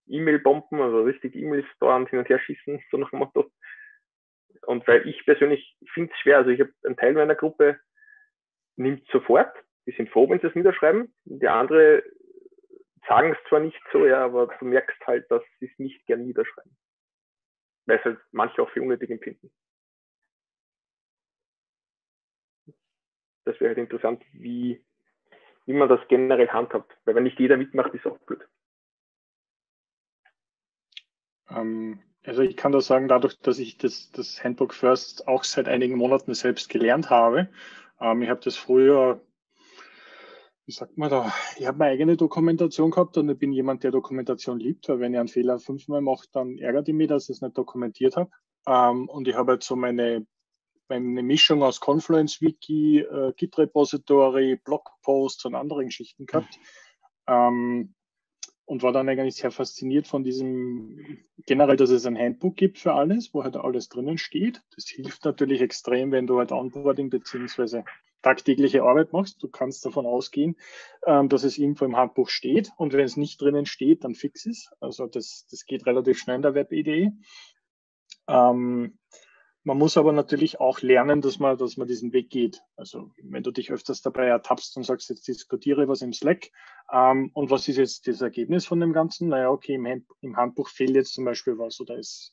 E-Mail-Bomben, 0.06 0.80
also 0.80 1.04
richtig 1.04 1.34
E-Mails 1.34 1.66
da 1.80 1.96
und 1.96 2.10
hin 2.10 2.18
und 2.18 2.28
her 2.28 2.40
schießen, 2.40 2.82
so 2.90 2.98
nach 2.98 3.10
dem 3.10 3.20
Motto? 3.20 3.50
Und 4.66 4.86
weil 4.86 5.06
ich 5.08 5.24
persönlich 5.24 5.76
finde 5.92 6.12
es 6.12 6.18
schwer, 6.20 6.38
also 6.38 6.50
ich 6.50 6.60
habe 6.60 6.72
einen 6.84 6.96
Teil 6.96 7.14
meiner 7.14 7.34
Gruppe 7.34 7.78
nimmt 8.76 9.06
sofort, 9.10 9.54
die 9.86 9.92
sind 9.92 10.10
froh, 10.10 10.28
wenn 10.28 10.40
sie 10.40 10.46
es 10.46 10.54
niederschreiben. 10.54 11.12
Die 11.24 11.48
andere 11.48 12.02
sagen 13.06 13.32
es 13.32 13.48
zwar 13.48 13.60
nicht 13.60 13.80
so, 13.92 14.06
ja, 14.06 14.24
aber 14.24 14.46
du 14.46 14.64
merkst 14.64 15.06
halt, 15.06 15.30
dass 15.30 15.42
sie 15.58 15.66
es 15.66 15.78
nicht 15.78 16.04
gern 16.06 16.24
niederschreiben. 16.24 16.76
Weil 17.86 17.98
es 17.98 18.04
halt 18.04 18.18
manche 18.32 18.62
auch 18.62 18.70
für 18.70 18.80
unnötig 18.80 19.10
empfinden. 19.10 19.50
das 23.44 23.60
wäre 23.60 23.68
halt 23.68 23.78
interessant, 23.78 24.22
wie, 24.32 24.84
wie 25.66 25.72
man 25.72 25.88
das 25.88 26.00
generell 26.08 26.48
handhabt. 26.48 26.96
Weil 27.04 27.14
wenn 27.14 27.24
nicht 27.24 27.38
jeder 27.38 27.56
mitmacht, 27.56 27.94
ist 27.94 28.06
auch 28.06 28.18
blöd. 28.20 28.46
Ähm, 31.48 32.02
also 32.24 32.42
ich 32.42 32.56
kann 32.56 32.72
da 32.72 32.80
sagen, 32.80 33.08
dadurch, 33.08 33.38
dass 33.40 33.58
ich 33.58 33.78
das, 33.78 34.10
das 34.12 34.42
Handbook 34.42 34.74
First 34.74 35.28
auch 35.28 35.44
seit 35.44 35.68
einigen 35.68 35.96
Monaten 35.96 36.34
selbst 36.34 36.68
gelernt 36.70 37.10
habe, 37.10 37.50
ähm, 38.00 38.22
ich 38.22 38.30
habe 38.30 38.40
das 38.40 38.56
früher, 38.56 39.20
wie 40.66 40.72
sagt 40.72 40.96
man 40.96 41.10
da, 41.10 41.32
ich 41.56 41.66
habe 41.66 41.78
meine 41.78 41.92
eigene 41.92 42.16
Dokumentation 42.16 42.90
gehabt 42.90 43.18
und 43.18 43.28
ich 43.28 43.38
bin 43.38 43.52
jemand, 43.52 43.84
der 43.84 43.90
Dokumentation 43.90 44.58
liebt, 44.58 44.88
weil 44.88 45.00
wenn 45.00 45.12
ich 45.12 45.20
einen 45.20 45.28
Fehler 45.28 45.58
fünfmal 45.58 46.00
mache, 46.00 46.26
dann 46.32 46.58
ärgert 46.58 46.88
ich 46.88 46.94
mich, 46.94 47.08
dass 47.08 47.28
ich 47.28 47.36
es 47.36 47.42
nicht 47.42 47.58
dokumentiert 47.58 48.16
habe. 48.16 48.30
Ähm, 48.66 49.08
und 49.08 49.28
ich 49.28 49.34
habe 49.34 49.52
jetzt 49.54 49.66
so 49.66 49.76
meine 49.76 50.26
eine 50.88 51.22
Mischung 51.22 51.62
aus 51.62 51.80
Confluence-Wiki, 51.80 53.00
äh, 53.00 53.32
Git-Repository, 53.36 54.56
Blogposts 54.56 55.44
und 55.46 55.54
anderen 55.54 55.86
Geschichten 55.86 56.26
gehabt. 56.26 56.58
Ähm, 57.26 57.94
und 58.66 58.82
war 58.82 58.92
dann 58.92 59.08
eigentlich 59.08 59.36
sehr 59.36 59.50
fasziniert 59.50 60.06
von 60.06 60.24
diesem, 60.24 61.18
generell, 61.46 61.76
dass 61.76 61.90
es 61.90 62.06
ein 62.06 62.18
Handbook 62.18 62.56
gibt 62.56 62.78
für 62.78 62.94
alles, 62.94 63.34
wo 63.34 63.44
halt 63.44 63.56
alles 63.56 63.88
drinnen 63.88 64.16
steht. 64.16 64.62
Das 64.74 64.86
hilft 64.86 65.24
natürlich 65.24 65.60
extrem, 65.60 66.12
wenn 66.12 66.26
du 66.26 66.38
halt 66.38 66.50
Onboarding 66.50 67.10
beziehungsweise 67.10 67.84
tagtägliche 68.24 68.82
Arbeit 68.82 69.12
machst. 69.12 69.42
Du 69.42 69.48
kannst 69.48 69.84
davon 69.84 70.06
ausgehen, 70.06 70.56
ähm, 71.06 71.28
dass 71.28 71.44
es 71.44 71.58
irgendwo 71.58 71.84
im 71.84 71.96
Handbuch 71.96 72.30
steht. 72.30 72.70
Und 72.78 72.94
wenn 72.94 73.04
es 73.04 73.16
nicht 73.16 73.40
drinnen 73.40 73.66
steht, 73.66 74.02
dann 74.02 74.14
fix 74.14 74.46
es. 74.46 74.70
Also 74.80 75.06
das, 75.06 75.46
das 75.50 75.66
geht 75.66 75.86
relativ 75.86 76.18
schnell 76.18 76.36
in 76.36 76.42
der 76.42 76.54
Web-Idee. 76.54 77.12
Ähm, 78.26 78.98
man 79.62 79.78
muss 79.78 79.96
aber 79.96 80.12
natürlich 80.12 80.58
auch 80.58 80.80
lernen, 80.80 81.20
dass 81.20 81.38
man, 81.38 81.56
dass 81.58 81.76
man 81.76 81.86
diesen 81.86 82.12
Weg 82.12 82.30
geht. 82.30 82.62
Also 82.76 83.10
wenn 83.22 83.42
du 83.42 83.50
dich 83.50 83.70
öfters 83.70 84.00
dabei 84.00 84.26
ertappst 84.26 84.76
und 84.76 84.84
sagst, 84.84 85.10
jetzt 85.10 85.28
diskutiere 85.28 85.86
was 85.86 86.02
im 86.02 86.14
Slack 86.14 86.50
ähm, 86.92 87.30
und 87.34 87.50
was 87.50 87.68
ist 87.68 87.76
jetzt 87.76 88.06
das 88.06 88.22
Ergebnis 88.22 88.66
von 88.66 88.80
dem 88.80 88.94
Ganzen? 88.94 89.28
Naja, 89.28 89.50
okay, 89.50 89.74
im, 89.74 89.86
Hand, 89.86 90.06
im 90.22 90.36
Handbuch 90.36 90.68
fehlt 90.68 90.94
jetzt 90.94 91.12
zum 91.12 91.26
Beispiel 91.26 91.58
was 91.58 91.78
oder 91.80 91.96
ist 91.96 92.32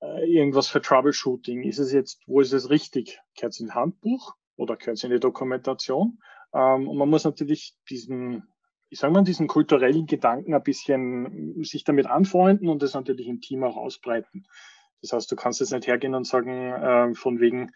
äh, 0.00 0.28
irgendwas 0.28 0.66
für 0.66 0.82
Troubleshooting. 0.82 1.62
Ist 1.62 1.78
es 1.78 1.92
jetzt, 1.92 2.22
wo 2.26 2.40
ist 2.40 2.52
es 2.52 2.70
richtig? 2.70 3.20
Gehört 3.36 3.52
es 3.52 3.60
in 3.60 3.74
Handbuch 3.74 4.34
oder 4.56 4.76
gehört 4.76 4.98
es 4.98 5.04
in 5.04 5.10
die 5.10 5.20
Dokumentation? 5.20 6.18
Ähm, 6.52 6.88
und 6.88 6.96
man 6.96 7.08
muss 7.08 7.24
natürlich 7.24 7.74
diesen, 7.88 8.48
ich 8.88 8.98
sage 8.98 9.12
mal, 9.12 9.24
diesen 9.24 9.46
kulturellen 9.46 10.06
Gedanken 10.06 10.54
ein 10.54 10.62
bisschen 10.62 11.62
sich 11.64 11.84
damit 11.84 12.06
anfreunden 12.06 12.68
und 12.68 12.82
das 12.82 12.94
natürlich 12.94 13.28
im 13.28 13.40
Team 13.40 13.64
auch 13.64 13.76
ausbreiten. 13.76 14.46
Das 15.02 15.12
heißt, 15.12 15.30
du 15.30 15.36
kannst 15.36 15.60
jetzt 15.60 15.72
nicht 15.72 15.86
hergehen 15.86 16.14
und 16.14 16.26
sagen, 16.26 16.72
äh, 16.72 17.14
von 17.14 17.40
wegen, 17.40 17.72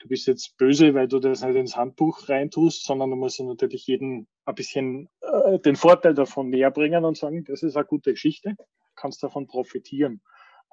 du 0.00 0.08
bist 0.08 0.26
jetzt 0.26 0.56
böse, 0.58 0.94
weil 0.94 1.08
du 1.08 1.18
das 1.18 1.42
nicht 1.42 1.56
ins 1.56 1.76
Handbuch 1.76 2.28
reintust, 2.28 2.84
sondern 2.84 3.10
du 3.10 3.16
musst 3.16 3.40
natürlich 3.40 3.86
jedem 3.86 4.26
ein 4.44 4.54
bisschen 4.54 5.08
äh, 5.20 5.58
den 5.58 5.76
Vorteil 5.76 6.14
davon 6.14 6.50
näher 6.50 6.70
bringen 6.70 7.04
und 7.04 7.16
sagen, 7.16 7.44
das 7.44 7.62
ist 7.62 7.76
eine 7.76 7.86
gute 7.86 8.12
Geschichte, 8.12 8.56
kannst 8.94 9.22
davon 9.22 9.46
profitieren. 9.46 10.20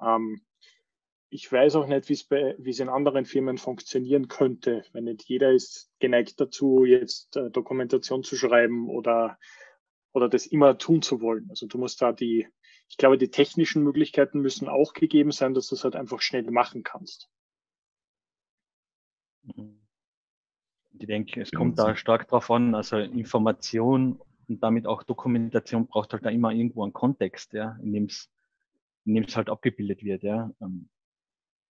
Ähm, 0.00 0.42
ich 1.28 1.50
weiß 1.50 1.76
auch 1.76 1.86
nicht, 1.86 2.08
wie 2.08 2.70
es 2.70 2.80
in 2.80 2.88
anderen 2.88 3.24
Firmen 3.24 3.58
funktionieren 3.58 4.28
könnte, 4.28 4.84
wenn 4.92 5.04
nicht 5.04 5.24
jeder 5.24 5.52
ist 5.52 5.90
geneigt 5.98 6.40
dazu, 6.40 6.84
jetzt 6.84 7.36
äh, 7.36 7.50
Dokumentation 7.50 8.22
zu 8.22 8.36
schreiben 8.36 8.88
oder, 8.88 9.38
oder 10.12 10.28
das 10.28 10.46
immer 10.46 10.78
tun 10.78 11.02
zu 11.02 11.20
wollen. 11.20 11.48
Also 11.50 11.66
du 11.66 11.78
musst 11.78 12.00
da 12.00 12.12
die, 12.12 12.46
ich 12.88 12.96
glaube, 12.96 13.18
die 13.18 13.30
technischen 13.30 13.82
Möglichkeiten 13.82 14.40
müssen 14.40 14.68
auch 14.68 14.92
gegeben 14.92 15.32
sein, 15.32 15.54
dass 15.54 15.68
du 15.68 15.74
es 15.74 15.84
halt 15.84 15.96
einfach 15.96 16.20
schnell 16.20 16.48
machen 16.50 16.84
kannst. 16.84 17.28
Mhm. 19.42 19.80
Ich 20.98 21.06
denke, 21.06 21.42
es 21.42 21.52
kommt 21.52 21.78
da 21.78 21.94
stark 21.94 22.26
drauf 22.26 22.50
an, 22.50 22.74
also 22.74 22.96
Information 22.96 24.18
und 24.48 24.62
damit 24.62 24.86
auch 24.86 25.02
Dokumentation 25.02 25.86
braucht 25.86 26.14
halt 26.14 26.24
da 26.24 26.30
immer 26.30 26.52
irgendwo 26.52 26.84
einen 26.84 26.94
Kontext, 26.94 27.52
ja, 27.52 27.78
in 27.82 27.92
dem 27.92 28.04
es 28.04 28.30
in 29.04 29.14
dem 29.14 29.24
es 29.24 29.36
halt 29.36 29.50
abgebildet 29.50 30.02
wird, 30.02 30.22
ja. 30.22 30.50
Ähm, 30.60 30.88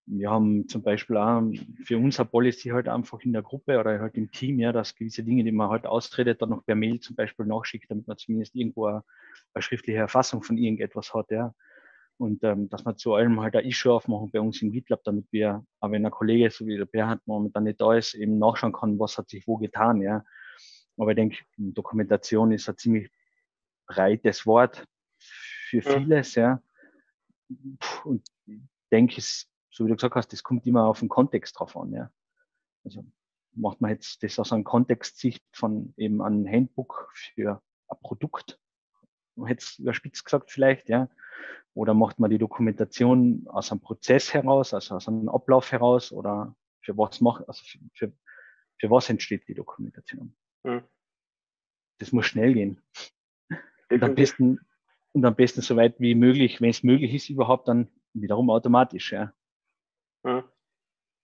wir 0.07 0.31
haben 0.31 0.69
zum 0.69 0.83
Beispiel 0.83 1.17
auch 1.17 1.43
für 1.85 1.99
unser 1.99 2.25
Policy 2.25 2.69
halt 2.69 2.89
einfach 2.89 3.21
in 3.23 3.33
der 3.33 3.43
Gruppe 3.43 3.79
oder 3.79 4.01
halt 4.01 4.15
im 4.17 4.31
Team, 4.31 4.61
ja, 4.61 4.73
dass 4.73 4.95
gewisse 4.95 5.25
Dinge, 5.25 5.43
die 5.43 5.51
man 5.53 5.69
halt 5.69 5.85
austretet, 5.85 6.41
dann 6.41 6.51
noch 6.51 6.65
per 6.65 6.77
Mail 6.77 7.01
zum 7.01 7.17
Beispiel 7.17 7.45
nachschickt, 7.45 7.91
damit 7.91 8.07
man 8.07 8.17
zumindest 8.17 8.55
irgendwo 8.55 8.87
eine, 8.87 9.05
eine 9.53 9.63
schriftliche 9.63 9.99
Erfassung 9.99 10.43
von 10.43 10.59
irgendetwas 10.59 11.13
hat, 11.13 11.31
ja. 11.31 11.55
Und 12.19 12.43
ähm, 12.45 12.69
dass 12.71 12.87
wir 12.87 12.97
zu 12.97 13.15
allem 13.15 13.41
halt 13.41 13.57
ein 13.57 13.67
Issue 13.67 13.93
aufmachen 13.93 14.31
bei 14.31 14.41
uns 14.41 14.63
im 14.63 14.73
GitLab, 14.73 15.03
damit 15.05 15.27
wir, 15.33 15.67
aber 15.81 15.93
wenn 15.93 16.07
ein 16.07 16.13
Kollege, 16.13 16.51
so 16.51 16.67
wie 16.67 16.77
der 16.77 16.87
Berhard 16.87 17.21
momentan 17.27 17.65
nicht 17.65 17.81
da 17.81 17.95
ist, 17.95 18.15
eben 18.15 18.39
nachschauen 18.39 18.73
kann, 18.73 18.99
was 18.99 19.19
hat 19.19 19.29
sich 19.29 19.47
wo 19.47 19.57
getan, 19.57 20.01
ja. 20.01 20.25
Aber 20.97 21.11
ich 21.11 21.17
denke, 21.17 21.39
Dokumentation 21.57 22.53
ist 22.53 22.69
ein 22.69 22.79
ziemlich 22.79 23.11
breites 23.87 24.47
Wort 24.47 24.87
für 25.69 25.83
vieles, 25.83 26.37
ja. 26.37 26.63
und 28.05 28.23
denke, 28.91 29.17
es, 29.19 29.51
so 29.77 29.85
wie 29.85 29.91
du 29.91 29.97
gesagt 29.97 30.15
hast, 30.15 30.33
das 30.33 30.43
kommt 30.43 30.67
immer 30.67 30.87
auf 30.87 31.01
den 31.01 31.11
Kontext 31.11 31.59
drauf 31.59 31.77
an. 31.77 31.93
Ja. 31.93 32.11
Also 32.83 33.05
macht 33.53 33.83
man 33.83 33.91
jetzt 33.91 34.23
das 34.23 34.39
aus 34.39 34.51
einer 34.51 34.65
Kontextsicht 34.65 35.45
von 35.53 35.93
eben 35.99 36.23
einem 36.23 36.47
Handbook 36.47 37.13
für 37.15 37.63
ein 37.89 37.99
Produkt, 38.01 38.59
hätte 39.45 39.63
es 39.63 39.79
überspitzt 39.79 40.25
gesagt 40.25 40.51
vielleicht, 40.51 40.89
ja, 40.89 41.11
oder 41.75 41.93
macht 41.93 42.19
man 42.19 42.31
die 42.31 42.39
Dokumentation 42.39 43.47
aus 43.49 43.71
einem 43.71 43.83
Prozess 43.83 44.33
heraus, 44.33 44.73
also 44.73 44.95
aus 44.95 45.09
einem 45.09 45.29
Ablauf 45.29 45.71
heraus, 45.73 46.11
oder 46.11 46.57
für 46.81 46.97
was 46.97 47.21
macht, 47.21 47.47
also 47.47 47.63
für, 47.63 47.79
für, 47.93 48.13
für 48.79 48.91
was 48.91 49.11
entsteht 49.11 49.47
die 49.47 49.55
Dokumentation? 49.55 50.35
Mhm. 50.65 50.85
Das 51.99 52.13
muss 52.13 52.25
schnell 52.25 52.55
gehen. 52.55 52.81
Und 53.91 54.03
am 54.03 54.15
besten, 54.15 54.59
und 55.13 55.25
am 55.25 55.37
besten 55.37 55.61
so 55.61 55.77
weit 55.77 56.01
wie 56.01 56.15
möglich, 56.15 56.63
wenn 56.63 56.71
es 56.71 56.83
möglich 56.83 57.13
ist, 57.13 57.29
überhaupt 57.29 57.69
dann 57.69 57.91
wiederum 58.15 58.49
automatisch, 58.49 59.13
ja. 59.13 59.35
Mhm. 60.27 60.43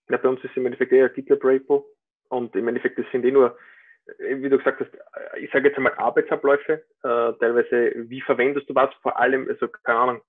Ja, 0.09 0.17
bei 0.17 0.29
uns 0.29 0.43
ist 0.43 0.55
im 0.55 0.65
Endeffekt 0.65 0.91
eher 0.91 1.09
GitLab 1.09 1.43
Repo 1.43 1.85
und 2.29 2.55
im 2.55 2.67
Endeffekt, 2.67 2.97
das 2.97 3.05
sind 3.11 3.25
eh 3.25 3.31
nur, 3.31 3.57
äh, 4.19 4.37
wie 4.37 4.49
du 4.49 4.57
gesagt 4.57 4.79
hast, 4.79 4.91
ich 5.37 5.51
sage 5.51 5.67
jetzt 5.67 5.77
einmal 5.77 5.93
Arbeitsabläufe, 5.95 6.73
äh, 7.03 7.33
teilweise, 7.39 7.93
wie 8.09 8.21
verwendest 8.21 8.69
du 8.69 8.75
was, 8.75 8.93
vor 9.01 9.17
allem, 9.17 9.47
also 9.49 9.67
keine 9.67 9.99
Ahnung, 9.99 10.21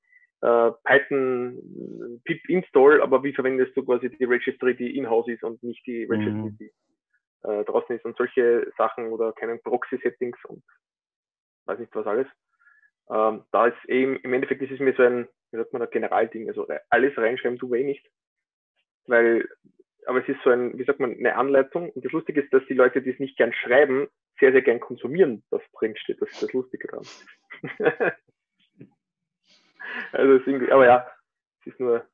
äh, 0.43 0.73
Python 0.85 2.21
pip 2.25 2.49
install, 2.49 3.01
aber 3.01 3.23
wie 3.23 3.33
verwendest 3.33 3.77
du 3.77 3.85
quasi 3.85 4.11
die 4.11 4.25
Registry, 4.25 4.77
die 4.77 4.97
in-house 4.97 5.29
ist 5.29 5.45
und 5.45 5.63
nicht 5.63 5.87
die 5.87 6.05
Registry, 6.05 6.51
mhm. 6.51 6.59
die 6.59 6.73
äh, 7.45 7.65
draußen 7.65 7.97
ist 7.97 8.05
und 8.05 8.17
solche 8.17 8.71
Sachen 8.77 9.09
oder 9.09 9.33
keinen 9.33 9.63
Proxy-Settings 9.63 10.39
und 10.47 10.63
weiß 11.67 11.79
nicht 11.79 11.95
was 11.95 12.07
alles. 12.07 12.27
Ähm, 13.11 13.45
da 13.53 13.67
ist 13.67 13.85
eben, 13.89 14.17
im 14.17 14.33
Endeffekt 14.33 14.63
ist 14.63 14.73
es 14.73 14.81
mir 14.81 14.95
so 14.95 15.03
ein, 15.03 15.29
wie 15.51 15.59
sagt 15.59 15.73
man, 15.73 15.83
ein 15.83 15.91
Generalding, 15.91 16.49
also 16.49 16.67
alles 16.91 17.17
reinschreiben 17.17 17.59
du 17.59 17.75
eh 17.75 17.85
nicht, 17.85 18.07
weil, 19.07 19.49
aber 20.07 20.23
es 20.23 20.29
ist 20.29 20.43
so 20.45 20.51
ein, 20.51 20.79
wie 20.79 20.85
sagt 20.85 21.01
man, 21.01 21.13
eine 21.13 21.37
Anleitung 21.37 21.91
und 21.91 22.05
das 22.05 22.13
Lustige 22.13 22.41
ist, 22.41 22.53
dass 22.53 22.65
die 22.67 22.75
Leute, 22.75 23.03
die 23.03 23.11
es 23.11 23.19
nicht 23.19 23.37
gern 23.37 23.53
schreiben, 23.53 24.09
sehr, 24.41 24.53
sehr 24.53 24.63
gern 24.63 24.81
konsumieren, 24.81 25.43
was 25.51 25.63
drin 25.79 25.97
steht, 25.97 26.21
das 26.21 26.31
ist 26.31 26.43
das 26.43 26.53
Lustige 26.53 26.89
dran. 26.89 27.07
also 30.13 30.33
irgendwie, 30.33 30.73
aber 30.73 30.87
ja, 30.87 31.07
es 31.61 31.69
ist 31.69 31.81
nur 31.81 32.05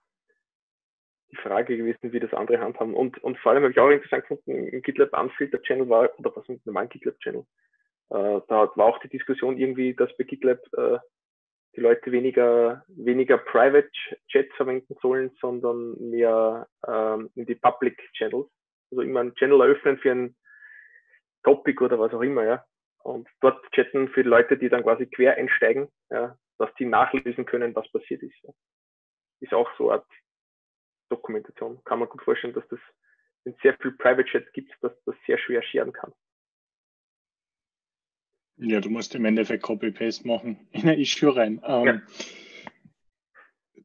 die 1.31 1.37
Frage 1.37 1.76
gewesen, 1.76 2.12
wie 2.12 2.20
das 2.20 2.35
andere 2.35 2.61
handhaben. 2.61 2.94
Und, 2.94 3.22
und 3.22 3.38
vor 3.38 3.53
allem 3.53 3.62
habe 3.62 3.72
ich 3.72 3.79
auch 3.79 3.90
interessant 3.90 4.26
gefunden, 4.26 4.68
im 4.68 4.83
GitLab 4.83 5.16
Unfilter 5.18 5.62
Channel 5.62 5.88
war, 5.88 6.11
oder 6.18 6.35
was 6.35 6.48
mit 6.48 6.64
normalen 6.66 6.88
GitLab 6.88 7.18
Channel, 7.20 7.46
äh, 8.11 8.40
da 8.48 8.70
war 8.74 8.87
auch 8.87 8.98
die 8.98 9.09
Diskussion 9.09 9.57
irgendwie, 9.57 9.94
dass 9.94 10.14
bei 10.16 10.24
GitLab 10.24 10.59
äh, 10.76 10.98
die 11.77 11.81
Leute 11.81 12.11
weniger, 12.11 12.85
weniger 12.89 13.39
Private 13.39 13.91
Chats 14.29 14.55
verwenden 14.57 14.97
sollen, 15.01 15.31
sondern 15.41 15.97
mehr 16.11 16.69
ähm, 16.87 17.31
in 17.35 17.47
die 17.47 17.55
Public 17.55 17.99
Channels. 18.15 18.49
Also 18.91 19.03
immer 19.03 19.21
einen 19.21 19.35
Channel 19.37 19.61
eröffnen 19.61 19.99
für 19.99 20.11
ein 20.11 20.37
Topic 21.45 21.83
oder 21.83 21.99
was 21.99 22.13
auch 22.13 22.23
immer, 22.23 22.45
ja. 22.45 22.65
Und 23.03 23.29
dort 23.41 23.65
chatten 23.73 24.09
für 24.09 24.23
die 24.23 24.29
Leute, 24.29 24.59
die 24.59 24.69
dann 24.69 24.83
quasi 24.83 25.07
quer 25.07 25.37
einsteigen, 25.37 25.89
ja, 26.11 26.37
dass 26.59 26.75
die 26.75 26.85
nachlesen 26.85 27.47
können, 27.47 27.75
was 27.75 27.91
passiert 27.93 28.23
ist. 28.23 28.37
Ja. 28.43 28.53
Ist 29.41 29.55
auch 29.55 29.71
so 29.79 29.91
eine 29.91 30.01
Art 30.01 30.09
Dokumentation. 31.09 31.83
Kann 31.85 31.99
man 31.99 32.09
gut 32.09 32.23
vorstellen, 32.23 32.53
dass 32.55 32.67
das, 32.69 32.81
wenn 33.45 33.55
es 33.55 33.61
sehr 33.61 33.75
viel 33.79 33.93
Private 33.93 34.25
Chat 34.25 34.53
gibt, 34.53 34.73
dass 34.83 34.93
das 35.05 35.15
sehr 35.27 35.39
schwer 35.39 35.63
scheren 35.63 35.93
kann. 35.93 36.13
Ja, 38.62 38.81
du 38.81 38.90
musst 38.90 39.14
im 39.14 39.25
Endeffekt 39.25 39.62
Copy-Paste 39.62 40.27
machen 40.27 40.68
in 40.73 40.88
ein 40.88 40.99
Issue 40.99 41.35
rein. 41.35 41.61
Ähm, 41.64 41.87
ja. 41.87 42.01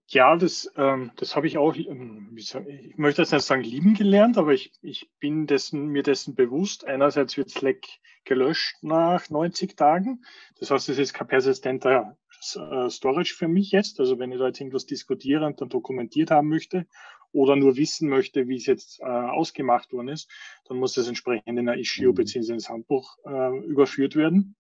ja. 0.08 0.36
das, 0.36 0.72
ähm, 0.76 1.12
das 1.16 1.36
habe 1.36 1.48
ich 1.48 1.58
auch, 1.58 1.76
ähm, 1.76 2.36
sagen, 2.40 2.68
ich 2.70 2.98
möchte 2.98 3.22
jetzt 3.22 3.32
nicht 3.32 3.46
sagen 3.46 3.64
lieben 3.64 3.94
gelernt, 3.94 4.38
aber 4.38 4.54
ich, 4.54 4.74
ich 4.82 5.10
bin 5.20 5.48
dessen, 5.48 5.88
mir 5.88 6.04
dessen 6.04 6.36
bewusst. 6.36 6.86
Einerseits 6.86 7.38
wird 7.38 7.52
Slack 7.52 7.86
gelöscht 8.26 8.76
nach 8.82 9.30
90 9.30 9.78
Tagen. 9.78 10.26
Das 10.60 10.72
heißt, 10.72 10.90
es 10.90 10.98
ist 10.98 11.14
kein 11.14 11.28
persistenter 11.28 12.18
äh, 12.56 12.90
Storage 12.90 13.34
für 13.34 13.48
mich 13.48 13.72
jetzt. 13.72 14.00
Also 14.00 14.20
wenn 14.20 14.32
ich 14.32 14.40
da 14.40 14.48
jetzt 14.48 14.60
irgendwas 14.60 14.86
diskutiere 14.86 15.46
und 15.46 15.62
dann 15.62 15.70
dokumentiert 15.70 16.32
haben 16.32 16.50
möchte 16.50 16.86
oder 17.32 17.56
nur 17.56 17.76
wissen 17.76 18.10
möchte, 18.10 18.48
wie 18.48 18.56
es 18.56 18.66
jetzt 18.66 19.00
äh, 19.02 19.06
ausgemacht 19.06 19.92
worden 19.94 20.10
ist, 20.10 20.30
dann 20.68 20.78
muss 20.78 20.94
das 20.94 21.08
entsprechend 21.08 21.60
in 21.60 21.70
ein 21.70 21.80
Issue 21.80 22.10
mhm. 22.10 22.16
bzw. 22.16 22.54
ins 22.54 22.70
Handbuch 22.70 23.18
äh, 23.26 23.58
überführt 23.66 24.16
werden. 24.16 24.56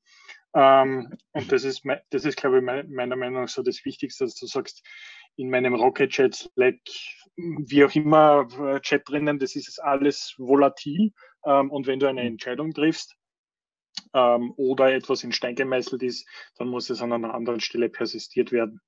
Ähm, 0.56 1.14
und 1.34 1.52
das 1.52 1.64
ist, 1.66 1.84
das 2.10 2.26
ist, 2.26 2.38
glaube 2.38 2.60
ich, 2.60 2.64
meiner 2.64 3.16
Meinung 3.16 3.42
nach 3.42 3.50
so 3.50 3.62
das 3.62 3.84
Wichtigste, 3.84 4.24
dass 4.24 4.36
du 4.36 4.48
sagst, 4.48 4.84
in 5.36 5.50
meinem 5.50 5.76
Rocket 5.76 6.12
Chat, 6.12 6.34
Slack, 6.34 6.80
wie 7.36 7.84
auch 7.84 7.94
immer, 7.94 8.48
äh, 8.60 8.80
Chat 8.80 9.08
drinnen, 9.08 9.38
das 9.38 9.56
ist 9.56 9.80
alles 9.84 10.36
volatil. 10.38 11.12
Ähm, 11.46 11.70
und 11.70 11.88
wenn 11.88 12.00
du 12.00 12.08
eine 12.08 12.22
mhm. 12.22 12.28
Entscheidung 12.28 12.74
triffst, 12.74 13.18
ähm, 14.14 14.54
oder 14.56 14.94
etwas 14.94 15.24
in 15.24 15.32
Stein 15.32 15.56
gemeißelt 15.56 16.04
ist, 16.04 16.28
dann 16.58 16.70
muss 16.70 16.90
es 16.90 17.02
an 17.02 17.14
einer 17.14 17.34
anderen 17.34 17.60
Stelle 17.60 17.90
persistiert 17.90 18.52
werden. 18.52 18.82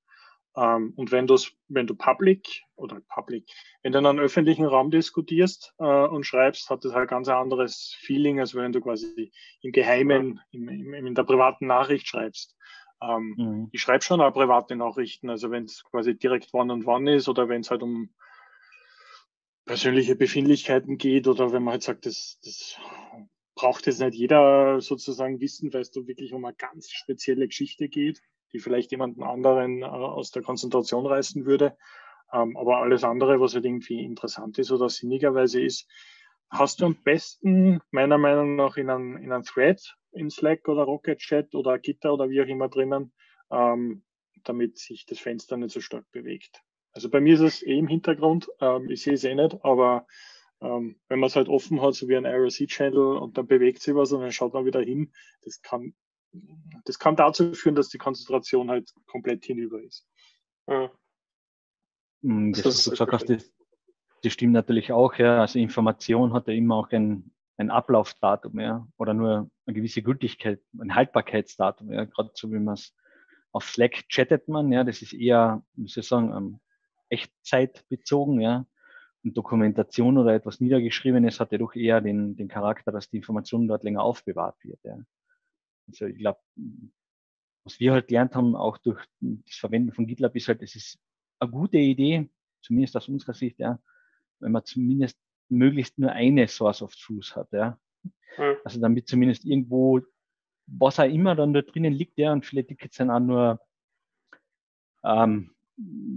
Ähm, 0.57 0.93
und 0.95 1.11
wenn, 1.11 1.27
wenn 1.67 1.87
du 1.87 1.95
public 1.95 2.63
oder 2.75 2.99
public, 3.07 3.45
wenn 3.83 3.91
du 3.91 3.99
in 3.99 4.05
einem 4.07 4.19
öffentlichen 4.19 4.65
Raum 4.65 4.89
diskutierst 4.89 5.73
äh, 5.77 5.83
und 5.83 6.25
schreibst, 6.25 6.69
hat 6.71 6.83
das 6.83 6.93
halt 6.93 7.09
ganz 7.09 7.27
ein 7.27 7.37
anderes 7.37 7.95
Feeling, 7.99 8.39
als 8.39 8.55
wenn 8.55 8.73
du 8.73 8.81
quasi 8.81 9.31
im 9.61 9.71
Geheimen, 9.71 10.41
im, 10.51 10.67
im, 10.67 10.93
in 10.93 11.15
der 11.15 11.23
privaten 11.23 11.67
Nachricht 11.67 12.07
schreibst. 12.07 12.57
Ähm, 13.01 13.35
mhm. 13.37 13.69
Ich 13.71 13.81
schreibe 13.81 14.03
schon 14.03 14.19
auch 14.19 14.33
private 14.33 14.75
Nachrichten, 14.75 15.29
also 15.29 15.51
wenn 15.51 15.65
es 15.65 15.83
quasi 15.83 16.17
direkt 16.17 16.51
wann 16.53 16.71
und 16.71 16.87
wann 16.87 17.05
ist 17.05 17.29
oder 17.29 17.47
wenn 17.47 17.61
es 17.61 17.69
halt 17.69 17.83
um 17.83 18.09
persönliche 19.65 20.15
Befindlichkeiten 20.15 20.97
geht 20.97 21.27
oder 21.27 21.51
wenn 21.51 21.61
man 21.61 21.73
halt 21.73 21.83
sagt, 21.83 22.07
das, 22.07 22.39
das 22.43 22.79
braucht 23.53 23.85
jetzt 23.85 23.99
nicht 23.99 24.15
jeder 24.15 24.81
sozusagen 24.81 25.39
wissen, 25.39 25.71
weil 25.71 25.81
es 25.81 25.91
da 25.91 26.07
wirklich 26.07 26.33
um 26.33 26.45
eine 26.45 26.55
ganz 26.55 26.89
spezielle 26.89 27.47
Geschichte 27.47 27.89
geht 27.89 28.21
die 28.53 28.59
vielleicht 28.59 28.91
jemanden 28.91 29.23
anderen 29.23 29.81
äh, 29.81 29.85
aus 29.85 30.31
der 30.31 30.43
Konzentration 30.43 31.05
reißen 31.05 31.45
würde. 31.45 31.77
Ähm, 32.31 32.57
aber 32.57 32.77
alles 32.77 33.03
andere, 33.03 33.39
was 33.39 33.55
halt 33.55 33.65
irgendwie 33.65 34.03
interessant 34.03 34.57
ist 34.59 34.71
oder 34.71 34.89
sinnigerweise 34.89 35.61
ist, 35.61 35.87
hast 36.49 36.81
du 36.81 36.85
am 36.85 36.95
besten 37.03 37.81
meiner 37.91 38.17
Meinung 38.17 38.55
nach 38.55 38.77
in 38.77 38.89
einem, 38.89 39.17
in 39.17 39.31
einem 39.31 39.43
Thread 39.43 39.81
in 40.11 40.29
Slack 40.29 40.67
oder 40.67 40.83
Rocket 40.83 41.19
Chat 41.19 41.53
oder 41.53 41.77
Gitter 41.79 42.13
oder 42.13 42.29
wie 42.29 42.41
auch 42.41 42.47
immer 42.47 42.69
drinnen, 42.69 43.13
ähm, 43.51 44.03
damit 44.43 44.77
sich 44.77 45.05
das 45.05 45.19
Fenster 45.19 45.57
nicht 45.57 45.73
so 45.73 45.81
stark 45.81 46.09
bewegt. 46.11 46.61
Also 46.93 47.09
bei 47.09 47.21
mir 47.21 47.35
ist 47.35 47.41
es 47.41 47.63
eh 47.63 47.77
im 47.77 47.87
Hintergrund, 47.87 48.49
ähm, 48.59 48.89
ich 48.89 49.03
sehe 49.03 49.13
es 49.13 49.23
eh 49.23 49.35
nicht, 49.35 49.63
aber 49.63 50.07
ähm, 50.61 50.99
wenn 51.07 51.19
man 51.19 51.27
es 51.27 51.35
halt 51.35 51.49
offen 51.49 51.81
hat, 51.81 51.93
so 51.93 52.07
wie 52.07 52.17
ein 52.17 52.25
IRC-Channel 52.25 53.17
und 53.17 53.37
dann 53.37 53.47
bewegt 53.47 53.81
sich 53.81 53.93
was 53.93 54.11
und 54.11 54.21
dann 54.21 54.31
schaut 54.31 54.53
man 54.53 54.65
wieder 54.65 54.81
hin, 54.81 55.11
das 55.43 55.61
kann 55.61 55.93
das 56.85 56.99
kann 56.99 57.15
dazu 57.15 57.53
führen, 57.53 57.75
dass 57.75 57.89
die 57.89 57.97
Konzentration 57.97 58.69
halt 58.69 58.93
komplett 59.05 59.45
hinüber 59.45 59.81
ist. 59.81 60.07
Ja. 60.67 60.91
Hm, 62.23 62.53
das, 62.53 62.63
das, 62.63 62.83
das, 62.85 62.97
das, 62.97 63.25
das, 63.25 63.53
das 64.23 64.33
stimmt 64.33 64.53
natürlich 64.53 64.91
auch. 64.91 65.15
Ja. 65.15 65.41
Also 65.41 65.59
Information 65.59 66.33
hat 66.33 66.47
ja 66.47 66.53
immer 66.53 66.75
auch 66.75 66.91
ein, 66.91 67.31
ein 67.57 67.69
Ablaufdatum 67.69 68.59
ja. 68.59 68.87
oder 68.97 69.13
nur 69.13 69.49
eine 69.65 69.73
gewisse 69.73 70.01
Gültigkeit, 70.01 70.61
ein 70.79 70.95
Haltbarkeitsdatum. 70.95 71.91
Ja. 71.91 72.05
Gerade 72.05 72.31
so 72.33 72.51
wie 72.51 72.59
man 72.59 72.75
es 72.75 72.93
auf 73.51 73.69
Slack 73.69 74.07
chattet 74.09 74.47
man, 74.47 74.71
ja, 74.71 74.83
das 74.83 75.01
ist 75.01 75.13
eher, 75.13 75.63
wie 75.73 75.87
soll 75.87 76.01
ich 76.01 76.07
sagen, 76.07 76.33
um, 76.33 76.59
Echtzeitbezogen, 77.09 78.41
ja. 78.41 78.65
Und 79.23 79.35
Dokumentation 79.35 80.17
oder 80.17 80.33
etwas 80.33 80.59
Niedergeschriebenes 80.59 81.39
hat 81.39 81.51
ja 81.51 81.57
doch 81.57 81.73
eher 81.73 82.01
den, 82.01 82.35
den 82.35 82.47
Charakter, 82.47 82.91
dass 82.91 83.09
die 83.09 83.17
Information 83.17 83.67
dort 83.67 83.83
länger 83.83 84.03
aufbewahrt 84.03 84.57
wird. 84.63 84.79
Ja. 84.83 84.97
Also 85.87 86.05
ich 86.05 86.17
glaube, 86.17 86.39
was 87.63 87.79
wir 87.79 87.93
halt 87.93 88.07
gelernt 88.07 88.35
haben, 88.35 88.55
auch 88.55 88.77
durch 88.77 89.03
das 89.19 89.55
Verwenden 89.55 89.91
von 89.91 90.07
GitLab, 90.07 90.35
ist 90.35 90.47
halt, 90.47 90.61
es 90.61 90.75
ist 90.75 90.99
eine 91.39 91.51
gute 91.51 91.77
Idee, 91.77 92.29
zumindest 92.61 92.95
aus 92.97 93.07
unserer 93.07 93.33
Sicht, 93.33 93.59
ja, 93.59 93.79
wenn 94.39 94.51
man 94.51 94.65
zumindest 94.65 95.17
möglichst 95.49 95.97
nur 95.97 96.11
eine 96.11 96.47
Source 96.47 96.81
of 96.81 96.95
Truth 96.95 97.35
hat, 97.35 97.51
ja. 97.51 97.79
Mhm. 98.37 98.55
Also 98.63 98.79
damit 98.79 99.07
zumindest 99.07 99.45
irgendwo, 99.45 100.01
was 100.67 100.99
auch 100.99 101.05
immer 101.09 101.35
dann 101.35 101.53
da 101.53 101.61
drinnen 101.61 101.93
liegt, 101.93 102.17
ja, 102.17 102.33
und 102.33 102.45
viele 102.45 102.65
Tickets 102.65 102.97
sind 102.97 103.09
auch 103.09 103.19
nur 103.19 103.59
ähm, 105.03 105.51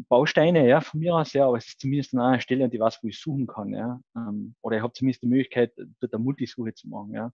Bausteine, 0.09 0.67
ja, 0.67 0.81
von 0.81 1.01
mir 1.01 1.15
aus, 1.15 1.33
ja, 1.33 1.47
aber 1.47 1.59
es 1.59 1.67
ist 1.69 1.81
zumindest 1.81 2.15
an 2.15 2.21
einer 2.21 2.41
Stelle, 2.41 2.65
an 2.65 2.71
die 2.71 2.81
was, 2.81 3.03
wo 3.03 3.09
ich 3.09 3.21
suchen 3.21 3.47
kann, 3.47 3.75
ja. 3.75 4.01
Ähm, 4.17 4.55
oder 4.63 4.79
ich 4.79 4.83
habe 4.83 4.93
zumindest 4.93 5.23
die 5.23 5.29
Möglichkeit, 5.29 5.73
dort 6.01 6.15
eine 6.15 6.23
Multisuche 6.23 6.75
zu 6.75 6.89
machen, 6.89 7.13
ja. 7.13 7.33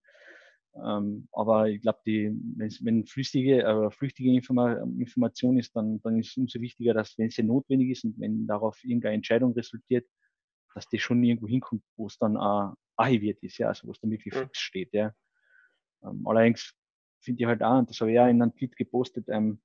Ähm, 0.85 1.29
aber 1.33 1.69
ich 1.69 1.81
glaube, 1.81 2.01
wenn 2.05 3.07
flüssige, 3.07 3.63
äh, 3.63 3.91
flüchtige 3.91 4.33
Informa 4.33 4.75
Information 4.99 5.59
ist, 5.59 5.75
dann, 5.75 6.01
dann 6.03 6.19
ist 6.19 6.31
es 6.31 6.37
umso 6.37 6.61
wichtiger, 6.61 6.95
dass 6.95 7.17
wenn 7.19 7.31
sie 7.31 7.43
notwendig 7.43 7.91
ist 7.91 8.05
und 8.05 8.19
wenn 8.19 8.47
darauf 8.47 8.83
irgendeine 8.85 9.15
Entscheidung 9.15 9.53
resultiert, 9.53 10.07
dass 10.75 10.89
die 10.89 10.99
schon 10.99 11.23
irgendwo 11.23 11.49
hinkommt, 11.49 11.83
wo 11.97 12.07
es 12.07 12.19
dann 12.19 12.37
äh, 12.37 12.75
archiviert 12.97 13.43
ist, 13.43 13.59
ja, 13.59 13.69
also 13.69 13.87
wo 13.89 13.93
es 13.93 14.01
dann 14.01 14.11
wirklich 14.11 14.35
fix 14.35 14.59
steht, 14.59 14.93
ja. 14.93 15.13
Ähm, 16.05 16.27
allerdings 16.27 16.75
finde 17.21 17.43
ich 17.43 17.47
halt 17.47 17.63
auch, 17.63 17.79
und 17.79 17.91
das 17.91 18.01
habe 18.01 18.11
ich 18.11 18.17
ja 18.17 18.29
in 18.29 18.43
einem 18.43 18.55
Tweet 18.55 18.77
gepostet, 18.77 19.27
ähm, 19.29 19.61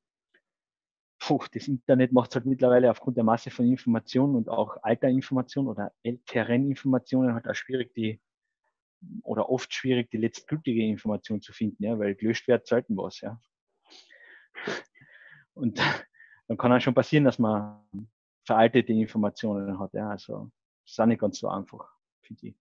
puh, 1.19 1.43
das 1.53 1.67
Internet 1.67 2.11
macht 2.13 2.31
es 2.31 2.35
halt 2.35 2.45
mittlerweile 2.45 2.89
aufgrund 2.89 3.17
der 3.17 3.23
Masse 3.23 3.51
von 3.51 3.65
Informationen 3.65 4.35
und 4.35 4.49
auch 4.49 4.77
alter 4.81 5.09
Informationen 5.09 5.67
oder 5.67 5.91
älteren 6.03 6.67
Informationen 6.69 7.33
halt 7.33 7.47
auch 7.47 7.55
schwierig, 7.55 7.93
die 7.93 8.19
oder 9.23 9.49
oft 9.49 9.73
schwierig, 9.73 10.09
die 10.11 10.17
letztgültige 10.17 10.83
Information 10.83 11.41
zu 11.41 11.53
finden, 11.53 11.83
ja, 11.83 11.97
weil 11.97 12.15
gelöscht 12.15 12.47
wird 12.47 12.67
selten 12.67 12.97
was, 12.97 13.21
ja. 13.21 13.39
Und 15.53 15.79
dann 16.47 16.57
kann 16.57 16.71
auch 16.71 16.81
schon 16.81 16.93
passieren, 16.93 17.25
dass 17.25 17.39
man 17.39 17.85
veraltete 18.45 18.93
Informationen 18.93 19.79
hat, 19.79 19.93
ja. 19.93 20.09
Also 20.09 20.51
das 20.83 20.93
ist 20.93 20.99
auch 20.99 21.05
nicht 21.05 21.21
ganz 21.21 21.39
so 21.39 21.49
einfach, 21.49 21.87
finde 22.21 22.47
ich. 22.47 22.55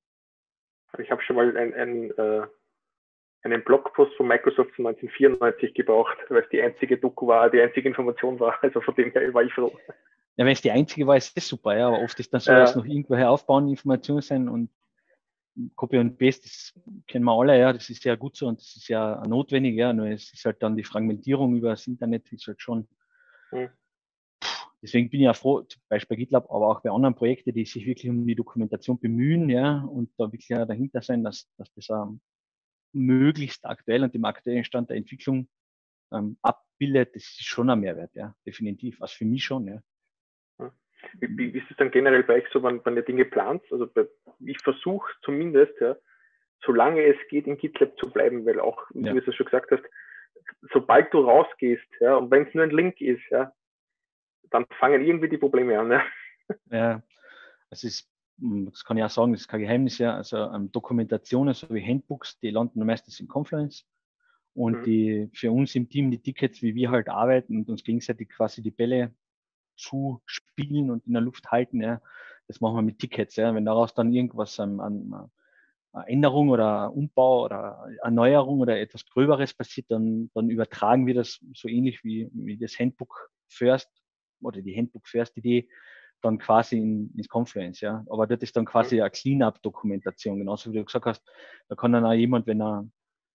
Ich 0.99 1.11
habe 1.11 1.23
schon 1.23 1.37
mal 1.37 1.57
ein, 1.57 1.75
ein 1.75 2.11
äh, 2.19 2.47
einen 3.43 3.65
Blogpost 3.65 4.15
von 4.17 4.29
Microsoft 4.29 4.75
von 4.75 4.87
1994 4.87 5.75
gebraucht, 5.75 6.17
weil 6.29 6.43
es 6.43 6.49
die 6.51 6.61
einzige 6.61 6.99
Doku 6.99 7.29
war, 7.29 7.51
die 7.51 7.61
einzige 7.61 7.89
Information 7.89 8.39
war. 8.39 8.59
Also 8.63 8.81
von 8.81 8.95
dem 8.95 9.11
her 9.13 9.33
war 9.33 9.43
ich 9.43 9.53
froh. 9.53 9.73
Ja, 10.37 10.45
wenn 10.45 10.53
es 10.53 10.61
die 10.61 10.71
einzige 10.71 11.07
war, 11.07 11.17
ist 11.17 11.37
das 11.37 11.49
super, 11.49 11.77
ja. 11.77 11.89
Aber 11.89 12.03
oft 12.03 12.19
ist 12.21 12.33
dann 12.33 12.41
so, 12.41 12.53
dass 12.53 12.77
noch 12.77 12.85
irgendwoher 12.85 13.31
aufbauen 13.31 13.69
Informationen 13.69 14.23
sind 14.23 14.49
und 14.49 14.71
Copy 15.75 15.99
und 15.99 16.19
Paste, 16.19 16.43
das 16.43 16.73
kennen 17.07 17.25
wir 17.25 17.33
alle, 17.33 17.59
ja, 17.59 17.73
das 17.73 17.91
ist 17.91 18.05
ja 18.05 18.15
gut 18.17 18.37
so 18.37 18.47
und 18.47 18.61
das 18.61 18.77
ist 18.77 18.89
ja 18.89 19.27
notwendig, 19.27 19.77
ja. 19.77 19.93
Nur 19.93 20.07
es 20.07 20.33
ist 20.33 20.45
halt 20.45 20.63
dann 20.63 20.77
die 20.77 20.85
Fragmentierung 20.85 21.57
über 21.57 21.71
das 21.71 21.87
Internet, 21.87 22.33
ist 22.33 22.47
halt 22.47 22.63
schon. 22.63 22.89
Hm. 23.51 23.69
Deswegen 24.83 25.11
bin 25.11 25.21
ich 25.21 25.25
ja 25.25 25.35
froh, 25.35 25.63
zum 25.63 25.83
Beispiel 25.89 26.17
bei 26.17 26.21
GitLab, 26.23 26.51
aber 26.51 26.69
auch 26.69 26.81
bei 26.81 26.91
anderen 26.91 27.15
Projekten, 27.15 27.53
die 27.53 27.67
sich 27.67 27.85
wirklich 27.85 28.09
um 28.09 28.27
die 28.27 28.35
Dokumentation 28.35 28.99
bemühen, 28.99 29.51
ja, 29.51 29.83
und 29.83 30.11
da 30.17 30.33
wirklich 30.33 30.49
dahinter 30.49 31.03
sein, 31.03 31.23
dass, 31.23 31.51
dass 31.59 31.71
das 31.75 31.91
ähm, 31.91 32.21
möglichst 32.93 33.67
aktuell 33.67 34.03
und 34.05 34.15
dem 34.15 34.25
aktuellen 34.25 34.65
Stand 34.65 34.89
der 34.89 34.97
Entwicklung 34.97 35.49
ähm, 36.13 36.39
abbildet, 36.43 37.15
das 37.15 37.25
ist 37.25 37.45
schon 37.45 37.69
ein 37.69 37.81
Mehrwert, 37.81 38.15
ja, 38.15 38.35
definitiv. 38.47 39.03
Also 39.03 39.17
für 39.17 39.27
mich 39.27 39.45
schon, 39.45 39.67
ja. 39.67 39.83
Wie, 41.21 41.29
wie, 41.37 41.55
wie 41.55 41.59
ist 41.59 41.71
es 41.71 41.77
dann 41.77 41.91
generell 41.91 42.23
bei 42.23 42.35
euch 42.35 42.49
so, 42.53 42.63
wenn, 42.63 42.85
wenn 42.85 42.97
ihr 42.97 43.03
Dinge 43.03 43.25
plant? 43.25 43.63
Also 43.71 43.87
bei, 43.87 44.07
ich 44.41 44.59
versuche 44.63 45.11
zumindest, 45.23 45.79
ja, 45.81 45.97
solange 46.65 47.03
es 47.05 47.17
geht, 47.29 47.47
in 47.47 47.57
GitLab 47.57 47.97
zu 47.99 48.11
bleiben, 48.11 48.45
weil 48.47 48.61
auch, 48.61 48.83
wie 48.91 49.07
ja. 49.07 49.13
du 49.13 49.19
es 49.19 49.35
schon 49.35 49.47
gesagt 49.47 49.71
hast, 49.71 49.85
sobald 50.73 51.13
du 51.13 51.21
rausgehst, 51.21 51.87
ja, 52.01 52.17
und 52.17 52.31
wenn 52.31 52.47
es 52.47 52.55
nur 52.55 52.65
ein 52.65 52.71
Link 52.71 53.01
ist, 53.01 53.23
ja, 53.31 53.53
dann 54.51 54.67
fangen 54.79 55.05
irgendwie 55.05 55.29
die 55.29 55.39
Probleme 55.39 55.79
an. 55.79 55.91
Ja, 55.91 56.05
ja 56.71 57.03
es 57.71 57.85
ist 57.85 58.11
hm, 58.41 58.71
das 58.71 58.85
kann 58.85 58.97
ich 58.97 59.05
auch 59.05 59.11
sagen, 59.11 59.33
das 59.33 59.43
ist 59.43 59.49
kein 59.49 59.61
Geheimnis, 59.61 59.99
ja, 59.99 60.17
also 60.17 60.37
ähm, 60.37 60.73
Dokumentationen 60.73 61.55
sowie 61.55 61.85
Handbooks, 61.85 62.39
die 62.41 62.51
landen 62.51 62.85
meistens 62.85 63.21
in 63.21 63.29
Confluence. 63.29 63.87
Und 64.53 64.79
mhm. 64.79 64.85
die 64.85 65.31
für 65.33 65.53
uns 65.53 65.75
im 65.77 65.89
Team 65.89 66.11
die 66.11 66.21
Tickets, 66.21 66.61
wie 66.61 66.75
wir 66.75 66.91
halt 66.91 67.09
arbeiten 67.09 67.59
und 67.59 67.69
uns 67.69 67.85
gegenseitig 67.85 68.31
quasi 68.31 68.63
die 68.63 68.73
Bälle 68.73 69.15
zu 69.81 70.23
spielen 70.27 70.91
und 70.91 71.07
in 71.07 71.15
der 71.15 71.23
Luft 71.23 71.51
halten, 71.51 71.81
ja, 71.83 72.01
das 72.47 72.61
machen 72.61 72.77
wir 72.77 72.83
mit 72.83 72.99
Tickets. 72.99 73.37
Ja. 73.37 73.55
Wenn 73.55 73.65
daraus 73.65 73.95
dann 73.95 74.13
irgendwas 74.13 74.59
an, 74.61 74.81
an 74.81 75.31
Änderung 76.07 76.51
oder 76.51 76.93
Umbau 76.93 77.45
oder 77.45 77.89
Erneuerung 78.03 78.61
oder 78.61 78.79
etwas 78.79 79.05
Gröberes 79.07 79.55
passiert, 79.55 79.91
dann, 79.91 80.31
dann 80.35 80.51
übertragen 80.51 81.07
wir 81.07 81.15
das 81.15 81.41
so 81.55 81.69
ähnlich 81.69 82.05
wie, 82.05 82.29
wie 82.33 82.57
das 82.57 82.79
Handbook 82.79 83.31
First 83.49 83.91
oder 84.41 84.63
die 84.63 84.77
Handbook 84.77 85.07
First 85.09 85.37
Idee 85.37 85.69
dann 86.23 86.39
quasi 86.39 86.79
in, 86.79 87.13
ins 87.17 87.29
Confluence, 87.29 87.81
ja. 87.81 88.05
Aber 88.09 88.27
das 88.27 88.41
ist 88.41 88.57
dann 88.57 88.67
quasi 88.67 89.01
eine 89.01 89.11
Cleanup-Dokumentation, 89.11 90.39
genauso 90.39 90.73
wie 90.73 90.79
du 90.79 90.85
gesagt 90.85 91.07
hast. 91.07 91.23
Da 91.69 91.75
kann 91.75 91.93
dann 91.93 92.05
auch 92.05 92.13
jemand, 92.13 92.47
wenn 92.47 92.61
er 92.61 92.87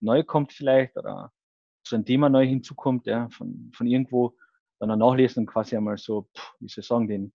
neu 0.01 0.23
kommt 0.23 0.53
vielleicht 0.53 0.95
oder 0.97 1.31
zu 1.84 1.95
einem 1.95 2.05
Thema 2.05 2.29
neu 2.29 2.45
hinzukommt, 2.45 3.08
ja, 3.08 3.29
von, 3.29 3.71
von 3.73 3.88
irgendwo, 3.88 4.36
dann 4.80 4.92
auch 4.92 4.98
nachlesen 4.98 5.42
und 5.42 5.46
quasi 5.48 5.76
einmal 5.76 5.98
so, 5.98 6.30
wie 6.60 6.68
soll 6.68 6.82
ich 6.82 6.88
sagen, 6.88 7.08
den, 7.08 7.34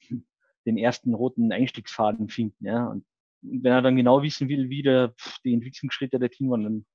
den 0.66 0.78
ersten 0.78 1.14
roten 1.14 1.52
Einstiegsfaden 1.52 2.28
finden, 2.28 2.64
ja. 2.64 2.86
Und 2.86 3.04
wenn 3.40 3.72
er 3.72 3.82
dann 3.82 3.96
genau 3.96 4.22
wissen 4.22 4.48
will, 4.48 4.68
wie 4.68 4.82
der, 4.82 5.14
die 5.44 5.54
Entwicklungsschritte 5.54 6.18
dorthin 6.18 6.50
waren, 6.50 6.62
dann, 6.64 6.86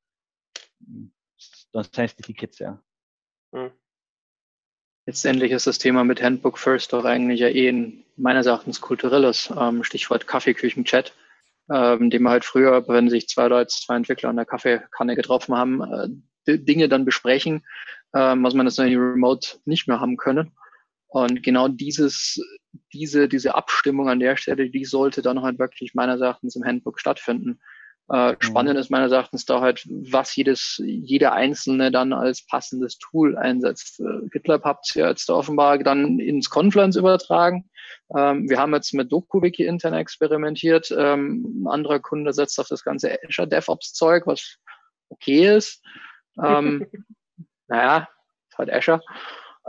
dann 1.72 1.84
sind 1.84 1.98
es 2.00 2.16
die 2.16 2.24
Tickets, 2.24 2.60
ja. 2.60 2.84
Mhm. 3.52 3.72
Letztendlich 5.06 5.52
ist 5.52 5.68
das 5.68 5.80
Thema 5.80 6.06
mit 6.06 6.22
Handbook 6.22 6.58
First 6.58 6.94
doch 6.94 7.04
eigentlich 7.04 7.42
ja 7.42 7.50
eh 7.50 7.68
ein 7.68 8.06
meines 8.16 8.46
Erachtens 8.46 8.80
kulturelles, 8.80 9.52
ähm, 9.58 9.84
Stichwort 9.84 10.28
Kaffeeküchenchat, 10.28 11.14
ähm, 11.70 12.10
dem 12.10 12.24
wir 12.24 12.30
halt 12.30 12.46
früher, 12.46 12.88
wenn 12.88 13.10
sich 13.10 13.28
zwei 13.28 13.48
Leute, 13.48 13.68
zwei 13.68 13.98
Entwickler 13.98 14.30
an 14.30 14.38
der 14.38 14.46
Kaffeekanne 14.46 15.16
getroffen 15.16 15.56
haben, 15.56 15.82
äh, 16.46 16.58
Dinge 16.58 16.88
dann 16.88 17.06
besprechen, 17.06 17.66
ähm, 18.14 18.44
was 18.44 18.54
man 18.54 18.66
das 18.66 18.78
in 18.78 18.98
Remote 18.98 19.60
nicht 19.66 19.88
mehr 19.88 20.00
haben 20.00 20.18
können. 20.18 20.52
Und 21.08 21.44
genau 21.44 21.68
dieses, 21.68 22.42
diese, 22.92 23.28
diese 23.28 23.56
Abstimmung 23.56 24.10
an 24.10 24.20
der 24.20 24.36
Stelle, 24.36 24.70
die 24.70 24.86
sollte 24.86 25.22
dann 25.22 25.42
halt 25.42 25.60
wirklich 25.60 25.94
meines 25.94 26.22
Erachtens 26.22 26.56
im 26.56 26.66
Handbook 26.66 27.00
stattfinden. 27.00 27.60
Äh, 28.10 28.36
spannend 28.40 28.74
mhm. 28.74 28.80
ist 28.80 28.90
meines 28.90 29.12
Erachtens 29.12 29.46
da 29.46 29.62
halt, 29.62 29.88
was 29.88 30.36
jedes, 30.36 30.82
jeder 30.84 31.34
Einzelne 31.34 31.90
dann 31.90 32.12
als 32.12 32.46
passendes 32.46 32.98
Tool 32.98 33.38
einsetzt. 33.38 34.00
Äh, 34.02 34.28
GitLab 34.30 34.64
habt 34.66 34.96
ihr 34.96 35.08
jetzt 35.08 35.30
offenbar 35.30 35.78
dann 35.78 36.20
ins 36.20 36.50
Confluence 36.50 36.98
übertragen. 36.98 37.70
Ähm, 38.16 38.50
wir 38.50 38.60
haben 38.60 38.74
jetzt 38.74 38.94
mit 38.94 39.12
DokuWiki 39.12 39.66
intern 39.66 39.94
experimentiert. 39.94 40.94
Ähm, 40.96 41.64
ein 41.64 41.68
anderer 41.68 42.00
Kunde 42.00 42.34
setzt 42.34 42.60
auf 42.60 42.68
das 42.68 42.84
ganze 42.84 43.18
Azure 43.26 43.48
DevOps 43.48 43.94
Zeug, 43.94 44.28
was 44.28 44.58
okay 45.10 45.56
ist. 45.56 45.82
Ähm, 46.44 46.86
naja, 47.74 48.08
ist 48.50 48.58
halt 48.58 48.72
Azure. 48.72 49.02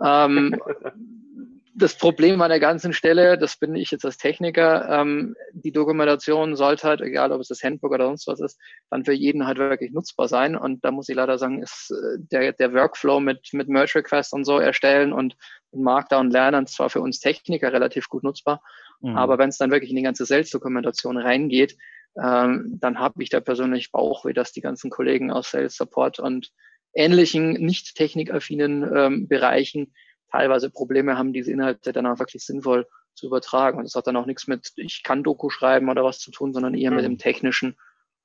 Ähm, 0.02 0.60
das 1.76 1.96
Problem 1.98 2.40
an 2.40 2.50
der 2.50 2.60
ganzen 2.60 2.92
Stelle, 2.92 3.36
das 3.36 3.56
bin 3.56 3.74
ich 3.74 3.90
jetzt 3.90 4.04
als 4.04 4.16
Techniker, 4.16 4.88
ähm, 4.88 5.34
die 5.52 5.72
Dokumentation 5.72 6.54
sollte 6.54 6.86
halt, 6.86 7.00
egal 7.00 7.32
ob 7.32 7.40
es 7.40 7.48
das 7.48 7.64
Handbook 7.64 7.92
oder 7.92 8.06
sonst 8.06 8.28
was 8.28 8.40
ist, 8.40 8.60
dann 8.90 9.04
für 9.04 9.12
jeden 9.12 9.46
halt 9.46 9.58
wirklich 9.58 9.90
nutzbar 9.92 10.28
sein. 10.28 10.54
Und 10.54 10.84
da 10.84 10.92
muss 10.92 11.08
ich 11.08 11.16
leider 11.16 11.36
sagen, 11.36 11.62
ist 11.62 11.90
äh, 11.90 12.18
der, 12.30 12.52
der 12.52 12.72
Workflow 12.74 13.18
mit, 13.20 13.48
mit 13.52 13.68
Merge 13.68 13.96
Requests 13.96 14.32
und 14.32 14.44
so 14.44 14.58
erstellen 14.58 15.12
und 15.12 15.36
Markdown 15.72 16.30
lernen 16.30 16.66
zwar 16.66 16.90
für 16.90 17.00
uns 17.00 17.18
Techniker 17.18 17.72
relativ 17.72 18.08
gut 18.08 18.22
nutzbar, 18.22 18.62
mhm. 19.00 19.16
aber 19.16 19.38
wenn 19.38 19.48
es 19.48 19.58
dann 19.58 19.72
wirklich 19.72 19.90
in 19.90 19.96
die 19.96 20.02
ganze 20.02 20.26
Sales-Dokumentation 20.26 21.16
reingeht, 21.16 21.76
ähm, 22.22 22.78
dann 22.80 23.00
habe 23.00 23.22
ich 23.22 23.30
da 23.30 23.40
persönlich 23.40 23.90
Bauchweh, 23.90 24.32
dass 24.32 24.52
die 24.52 24.60
ganzen 24.60 24.90
Kollegen 24.90 25.32
aus 25.32 25.50
Sales 25.50 25.76
Support 25.76 26.20
und 26.20 26.52
ähnlichen 26.94 27.52
nicht 27.52 27.94
technikaffinen 27.94 28.90
ähm, 28.94 29.28
Bereichen 29.28 29.94
teilweise 30.30 30.70
Probleme 30.70 31.16
haben, 31.16 31.32
diese 31.32 31.52
Inhalte 31.52 31.92
dann 31.92 32.06
auch 32.06 32.18
wirklich 32.18 32.44
sinnvoll 32.44 32.86
zu 33.14 33.26
übertragen. 33.26 33.78
Und 33.78 33.84
das 33.84 33.94
hat 33.94 34.06
dann 34.06 34.16
auch 34.16 34.26
nichts 34.26 34.46
mit, 34.46 34.72
ich 34.76 35.02
kann 35.02 35.22
Doku 35.22 35.48
schreiben 35.48 35.88
oder 35.88 36.04
was 36.04 36.18
zu 36.18 36.30
tun, 36.30 36.52
sondern 36.52 36.74
eher 36.74 36.90
mhm. 36.90 36.96
mit 36.96 37.04
dem 37.04 37.18
Technischen, 37.18 37.76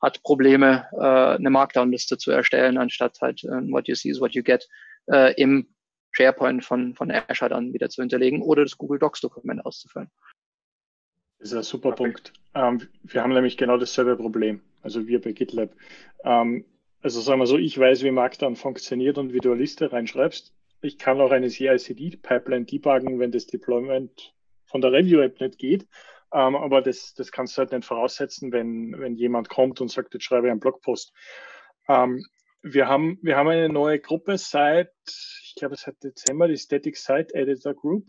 hat 0.02 0.24
Probleme, 0.24 0.88
äh, 0.94 1.38
eine 1.38 1.50
Markdown-Liste 1.50 2.18
zu 2.18 2.32
erstellen, 2.32 2.78
anstatt 2.78 3.20
halt 3.22 3.44
äh, 3.44 3.72
what 3.72 3.88
you 3.88 3.96
see 3.96 4.10
is 4.10 4.22
what 4.22 4.34
you 4.34 4.44
get 4.44 4.68
äh, 5.12 5.34
im 5.40 5.68
SharePoint 6.12 6.66
von, 6.66 6.96
von 6.96 7.12
Azure 7.12 7.50
dann 7.50 7.74
wieder 7.74 7.90
zu 7.90 8.02
hinterlegen 8.02 8.42
oder 8.42 8.64
das 8.64 8.78
Google 8.78 9.00
Docs-Dokument 9.00 9.66
auszufüllen. 9.66 10.10
Das 11.40 11.52
ist 11.52 11.58
ein 11.58 11.64
super 11.64 11.92
Punkt. 11.92 12.34
Ähm, 12.56 12.88
wir 13.04 13.22
haben 13.22 13.34
nämlich 13.34 13.58
genau 13.58 13.78
dasselbe 13.78 14.16
Problem, 14.18 14.62
also 14.82 15.08
wir 15.08 15.22
bei 15.22 15.32
GitLab. 15.32 15.72
Ähm, 16.24 16.66
also 17.02 17.22
sagen 17.22 17.40
wir 17.40 17.48
so, 17.48 17.58
ich 17.58 17.78
weiß, 17.78 18.04
wie 18.04 18.12
Markdown 18.12 18.56
funktioniert 18.56 19.18
und 19.18 19.34
wie 19.34 19.40
du 19.40 19.52
eine 19.52 19.62
Liste 19.62 19.92
reinschreibst 19.92 20.54
ich 20.82 20.98
kann 20.98 21.20
auch 21.20 21.32
eine 21.32 21.50
CI-CD-Pipeline 21.50 22.66
debuggen, 22.66 23.20
wenn 23.20 23.32
das 23.32 23.48
Deployment 23.48 24.34
von 24.66 24.82
der 24.82 24.92
Review-App 24.92 25.40
nicht 25.42 25.58
geht. 25.58 25.88
Ähm, 26.32 26.56
aber 26.56 26.82
das, 26.82 27.14
das 27.16 27.32
kannst 27.32 27.58
du 27.58 27.60
halt 27.60 27.72
nicht 27.72 27.86
voraussetzen, 27.86 28.52
wenn, 28.52 28.98
wenn 29.00 29.16
jemand 29.16 29.50
kommt 29.50 29.82
und 29.82 29.90
sagt, 29.90 30.14
jetzt 30.14 30.24
schreibe 30.24 30.48
ich 30.48 30.52
einen 30.52 30.60
Blogpost. 30.60 31.12
Ähm, 31.88 32.24
wir, 32.62 32.88
haben, 32.88 33.18
wir 33.22 33.36
haben 33.36 33.50
eine 33.50 33.70
neue 33.70 34.00
Gruppe 34.00 34.38
seit, 34.38 34.92
ich 35.08 35.56
glaube, 35.58 35.76
seit 35.76 36.04
Dezember, 36.04 36.48
die 36.48 36.58
Static 36.58 36.98
Site 36.98 37.34
Editor 37.34 37.74
Group, 37.74 38.06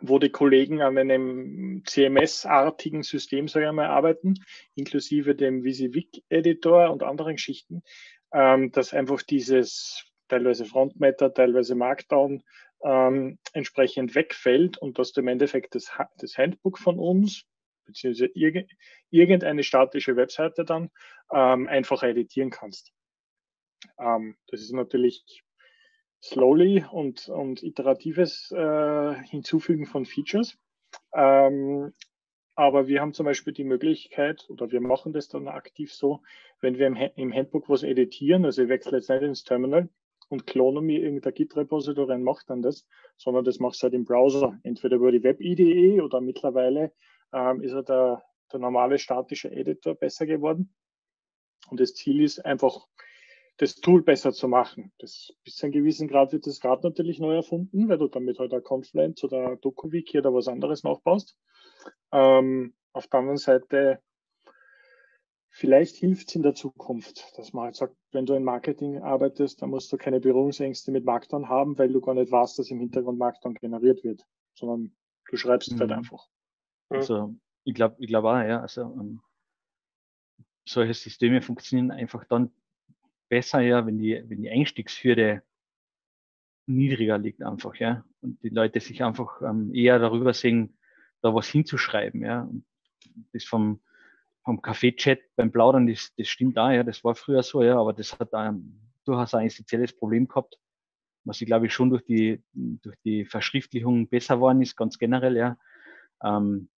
wo 0.00 0.18
die 0.18 0.30
Kollegen 0.30 0.82
an 0.82 0.96
einem 0.96 1.82
CMS-artigen 1.84 3.02
System, 3.02 3.48
sage 3.48 3.66
ich 3.66 3.72
mal, 3.72 3.86
arbeiten, 3.86 4.34
inklusive 4.74 5.34
dem 5.34 5.64
VisiVic 5.64 6.22
Editor 6.28 6.90
und 6.90 7.02
anderen 7.02 7.36
Geschichten, 7.36 7.82
ähm, 8.32 8.70
dass 8.72 8.94
einfach 8.94 9.22
dieses 9.22 10.04
teilweise 10.28 10.64
Frontmatter, 10.64 11.34
teilweise 11.34 11.74
Markdown 11.74 12.42
ähm, 12.82 13.38
entsprechend 13.52 14.14
wegfällt 14.14 14.78
und 14.78 14.98
dass 14.98 15.12
du 15.12 15.20
im 15.20 15.28
Endeffekt 15.28 15.74
das, 15.74 15.90
das 16.18 16.38
Handbook 16.38 16.78
von 16.78 16.98
uns 16.98 17.44
beziehungsweise 17.84 18.30
irgendeine 19.10 19.62
statische 19.64 20.16
Webseite 20.16 20.64
dann 20.64 20.90
ähm, 21.32 21.66
einfach 21.68 22.02
editieren 22.02 22.50
kannst. 22.50 22.92
Ähm, 23.98 24.36
das 24.46 24.60
ist 24.60 24.72
natürlich 24.72 25.42
slowly 26.22 26.84
und, 26.90 27.28
und 27.28 27.62
iteratives 27.62 28.50
äh, 28.52 29.14
Hinzufügen 29.24 29.86
von 29.86 30.04
Features. 30.04 30.58
Ähm, 31.14 31.92
aber 32.54 32.88
wir 32.88 33.00
haben 33.00 33.14
zum 33.14 33.26
Beispiel 33.26 33.52
die 33.52 33.64
Möglichkeit, 33.64 34.46
oder 34.50 34.70
wir 34.70 34.80
machen 34.80 35.12
das 35.12 35.28
dann 35.28 35.48
aktiv 35.48 35.94
so, 35.94 36.20
wenn 36.60 36.78
wir 36.78 36.86
im, 36.86 36.96
im 37.16 37.32
Handbook 37.32 37.68
was 37.68 37.82
editieren, 37.82 38.44
also 38.44 38.62
ich 38.62 38.68
wechsle 38.68 38.98
jetzt 38.98 39.08
nicht 39.08 39.22
ins 39.22 39.44
Terminal, 39.44 39.88
und 40.30 40.46
klone 40.46 40.80
mir 40.80 41.00
irgendein 41.00 41.34
Git-Repository 41.34 42.14
und 42.14 42.22
mache 42.22 42.44
dann 42.46 42.62
das, 42.62 42.86
sondern 43.16 43.44
das 43.44 43.58
machst 43.58 43.82
du 43.82 43.84
halt 43.84 43.94
im 43.94 44.04
Browser, 44.04 44.58
entweder 44.62 44.96
über 44.96 45.10
die 45.10 45.22
Web-IDE 45.22 46.00
oder 46.00 46.20
mittlerweile 46.20 46.92
ähm, 47.32 47.60
ist 47.62 47.72
ja 47.72 47.82
der, 47.82 48.22
der 48.52 48.60
normale 48.60 48.98
statische 48.98 49.50
Editor 49.50 49.96
besser 49.96 50.26
geworden. 50.26 50.72
Und 51.68 51.80
das 51.80 51.94
Ziel 51.94 52.22
ist 52.22 52.44
einfach, 52.44 52.86
das 53.60 53.74
Tool 53.74 54.02
besser 54.02 54.32
zu 54.32 54.48
machen. 54.48 54.90
Das, 54.98 55.34
bis 55.44 55.56
zu 55.56 55.66
einem 55.66 55.72
gewissen 55.72 56.08
Grad 56.08 56.32
wird 56.32 56.46
das 56.46 56.60
Grad 56.60 56.82
natürlich 56.82 57.18
neu 57.18 57.34
erfunden, 57.34 57.90
weil 57.90 57.98
du 57.98 58.08
damit 58.08 58.38
halt 58.38 58.54
ein 58.54 58.62
Confluence 58.62 59.22
oder 59.22 59.56
DokuWiki 59.56 60.18
oder 60.18 60.32
was 60.32 60.48
anderes 60.48 60.82
nachbaust. 60.82 61.36
Ähm, 62.10 62.74
auf 62.94 63.06
der 63.08 63.20
anderen 63.20 63.36
Seite, 63.36 64.00
vielleicht 65.50 65.96
hilft 65.96 66.30
es 66.30 66.36
in 66.36 66.42
der 66.42 66.54
Zukunft, 66.54 67.36
dass 67.36 67.52
man 67.52 67.64
halt 67.66 67.76
sagt, 67.76 67.94
wenn 68.12 68.24
du 68.24 68.32
in 68.32 68.44
Marketing 68.44 69.02
arbeitest, 69.02 69.60
dann 69.60 69.68
musst 69.68 69.92
du 69.92 69.98
keine 69.98 70.20
Berührungsängste 70.20 70.90
mit 70.90 71.04
Markdown 71.04 71.50
haben, 71.50 71.76
weil 71.76 71.92
du 71.92 72.00
gar 72.00 72.14
nicht 72.14 72.32
weißt, 72.32 72.58
dass 72.58 72.70
im 72.70 72.80
Hintergrund 72.80 73.18
Markdown 73.18 73.56
generiert 73.56 74.02
wird, 74.04 74.24
sondern 74.54 74.96
du 75.28 75.36
schreibst 75.36 75.70
halt 75.72 75.80
mhm. 75.80 75.82
halt 75.82 75.92
einfach. 75.92 76.28
Also 76.88 77.34
ich 77.64 77.74
glaube 77.74 77.96
ich 77.98 78.08
glaube 78.08 78.30
auch, 78.30 78.42
ja, 78.42 78.62
also 78.62 78.84
um, 78.84 79.00
ähm, 79.00 79.20
solche 80.66 80.94
Systeme 80.94 81.42
funktionieren 81.42 81.90
einfach 81.90 82.24
dann 82.24 82.52
besser, 83.30 83.60
ja, 83.60 83.86
wenn 83.86 83.98
die, 83.98 84.22
wenn 84.26 84.42
die 84.42 84.50
Einstiegshürde 84.50 85.42
niedriger 86.66 87.16
liegt 87.16 87.42
einfach, 87.42 87.76
ja. 87.76 88.04
Und 88.20 88.42
die 88.42 88.50
Leute 88.50 88.80
sich 88.80 89.02
einfach 89.02 89.40
ähm, 89.40 89.74
eher 89.74 89.98
darüber 89.98 90.34
sehen, 90.34 90.76
da 91.22 91.34
was 91.34 91.48
hinzuschreiben, 91.48 92.22
ja. 92.22 92.42
Und 92.42 92.66
das 93.32 93.44
vom, 93.44 93.80
vom 94.44 94.60
Kaffee-Chat 94.60 95.20
beim 95.36 95.52
Plaudern, 95.52 95.86
das, 95.86 96.12
das 96.16 96.28
stimmt 96.28 96.56
da, 96.56 96.72
ja, 96.72 96.82
das 96.82 97.02
war 97.04 97.14
früher 97.14 97.42
so, 97.42 97.62
ja, 97.62 97.78
aber 97.78 97.92
das 97.92 98.18
hat 98.18 98.30
ähm, 98.34 98.80
durchaus 99.04 99.32
ein 99.34 99.46
essentielles 99.46 99.96
Problem 99.96 100.28
gehabt, 100.28 100.58
was 101.24 101.40
ich 101.40 101.46
glaube 101.46 101.66
ich 101.66 101.72
schon 101.72 101.90
durch 101.90 102.04
die, 102.04 102.42
durch 102.52 102.96
die 103.04 103.24
Verschriftlichung 103.24 104.08
besser 104.08 104.36
geworden 104.36 104.62
ist, 104.62 104.76
ganz 104.76 104.98
generell, 104.98 105.36
ja. 105.36 105.56
Ähm, 106.22 106.68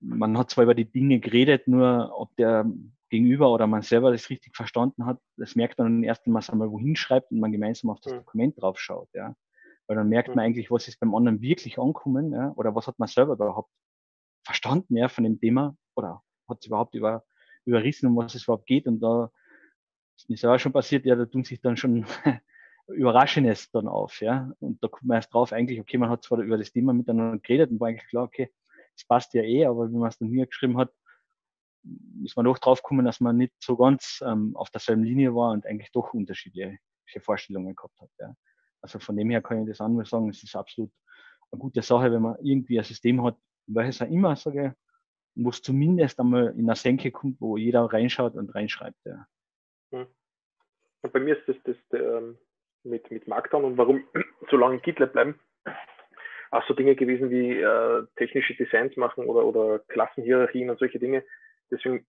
man 0.00 0.36
hat 0.36 0.50
zwar 0.50 0.64
über 0.64 0.74
die 0.74 0.90
Dinge 0.90 1.20
geredet, 1.20 1.68
nur 1.68 2.12
ob 2.14 2.34
der 2.36 2.66
Gegenüber 3.12 3.52
oder 3.52 3.66
man 3.66 3.82
selber 3.82 4.10
das 4.10 4.30
richtig 4.30 4.56
verstanden 4.56 5.04
hat, 5.04 5.20
das 5.36 5.54
merkt 5.54 5.78
man 5.78 6.02
erst, 6.02 6.24
wenn 6.24 6.32
man 6.32 6.40
es 6.40 6.48
einmal 6.48 6.70
wohin 6.70 6.96
schreibt 6.96 7.30
und 7.30 7.40
man 7.40 7.52
gemeinsam 7.52 7.90
auf 7.90 8.00
das 8.00 8.14
Dokument 8.14 8.58
drauf 8.58 8.80
schaut, 8.80 9.10
ja. 9.12 9.36
Weil 9.86 9.96
dann 9.96 10.08
merkt 10.08 10.28
man 10.28 10.38
eigentlich, 10.38 10.70
was 10.70 10.88
ist 10.88 10.98
beim 10.98 11.14
anderen 11.14 11.42
wirklich 11.42 11.78
ankommen, 11.78 12.32
ja, 12.32 12.52
oder 12.56 12.74
was 12.74 12.86
hat 12.86 12.98
man 12.98 13.08
selber 13.08 13.34
überhaupt 13.34 13.70
verstanden, 14.46 14.96
ja, 14.96 15.08
von 15.08 15.24
dem 15.24 15.38
Thema, 15.38 15.76
oder 15.94 16.22
hat 16.48 16.60
es 16.62 16.66
überhaupt 16.68 16.94
über, 16.94 17.22
überrissen, 17.66 18.06
um 18.06 18.16
was 18.16 18.34
es 18.34 18.44
überhaupt 18.44 18.64
geht. 18.64 18.86
Und 18.86 19.00
da 19.00 19.30
ist 20.16 20.30
mir 20.30 20.38
selber 20.38 20.58
schon 20.58 20.72
passiert, 20.72 21.04
ja, 21.04 21.14
da 21.14 21.26
tun 21.26 21.44
sich 21.44 21.60
dann 21.60 21.76
schon 21.76 22.06
Überraschendes 22.86 23.70
dann 23.72 23.88
auf, 23.88 24.22
ja. 24.22 24.50
Und 24.58 24.82
da 24.82 24.88
kommt 24.88 25.04
man 25.04 25.16
erst 25.16 25.34
drauf, 25.34 25.52
eigentlich, 25.52 25.78
okay, 25.80 25.98
man 25.98 26.08
hat 26.08 26.24
zwar 26.24 26.38
über 26.38 26.56
das 26.56 26.72
Thema 26.72 26.94
miteinander 26.94 27.38
geredet 27.40 27.72
und 27.72 27.78
war 27.78 27.88
eigentlich 27.88 28.08
klar, 28.08 28.24
okay, 28.24 28.50
das 28.96 29.04
passt 29.04 29.34
ja 29.34 29.42
eh, 29.42 29.66
aber 29.66 29.92
wenn 29.92 29.98
man 29.98 30.08
es 30.08 30.16
dann 30.16 30.30
niedergeschrieben 30.30 30.78
hat, 30.78 30.94
ist 32.24 32.36
man 32.36 32.44
doch 32.44 32.58
drauf 32.58 32.82
gekommen, 32.82 33.04
dass 33.04 33.20
man 33.20 33.36
nicht 33.36 33.52
so 33.58 33.76
ganz 33.76 34.22
ähm, 34.24 34.56
auf 34.56 34.70
derselben 34.70 35.04
Linie 35.04 35.34
war 35.34 35.52
und 35.52 35.66
eigentlich 35.66 35.90
doch 35.92 36.14
unterschiedliche 36.14 36.78
Vorstellungen 37.20 37.74
gehabt 37.74 38.00
hat. 38.00 38.10
Ja. 38.18 38.34
Also 38.80 38.98
von 38.98 39.16
dem 39.16 39.30
her 39.30 39.42
kann 39.42 39.62
ich 39.62 39.68
das 39.68 39.80
auch 39.80 39.88
nur 39.88 40.04
sagen, 40.04 40.28
es 40.30 40.42
ist 40.42 40.56
absolut 40.56 40.90
eine 41.50 41.58
gute 41.58 41.82
Sache, 41.82 42.10
wenn 42.12 42.22
man 42.22 42.36
irgendwie 42.42 42.78
ein 42.78 42.84
System 42.84 43.22
hat, 43.24 43.36
welches 43.66 44.02
auch 44.02 44.08
immer, 44.08 44.36
sage 44.36 44.74
wo 45.34 45.50
es 45.50 45.62
zumindest 45.62 46.20
einmal 46.20 46.48
in 46.58 46.68
eine 46.68 46.76
Senke 46.76 47.10
kommt, 47.10 47.40
wo 47.40 47.56
jeder 47.56 47.84
reinschaut 47.84 48.34
und 48.34 48.54
reinschreibt. 48.54 48.98
Ja. 49.04 49.26
Hm. 49.92 50.06
Und 51.02 51.12
bei 51.12 51.20
mir 51.20 51.38
ist 51.38 51.48
das, 51.48 51.56
das, 51.64 51.76
das 51.90 52.00
ähm, 52.00 52.38
mit, 52.84 53.10
mit 53.10 53.26
Markdown 53.26 53.64
und 53.64 53.78
warum 53.78 54.04
so 54.50 54.56
lange 54.56 54.78
GitLab 54.80 55.12
bleiben, 55.12 55.40
auch 56.50 56.66
so 56.66 56.74
Dinge 56.74 56.94
gewesen 56.96 57.30
wie 57.30 57.58
äh, 57.58 58.06
technische 58.16 58.54
Designs 58.54 58.96
machen 58.96 59.24
oder, 59.24 59.44
oder 59.46 59.78
Klassenhierarchien 59.88 60.68
und 60.68 60.78
solche 60.78 60.98
Dinge. 60.98 61.24
Deswegen 61.72 62.06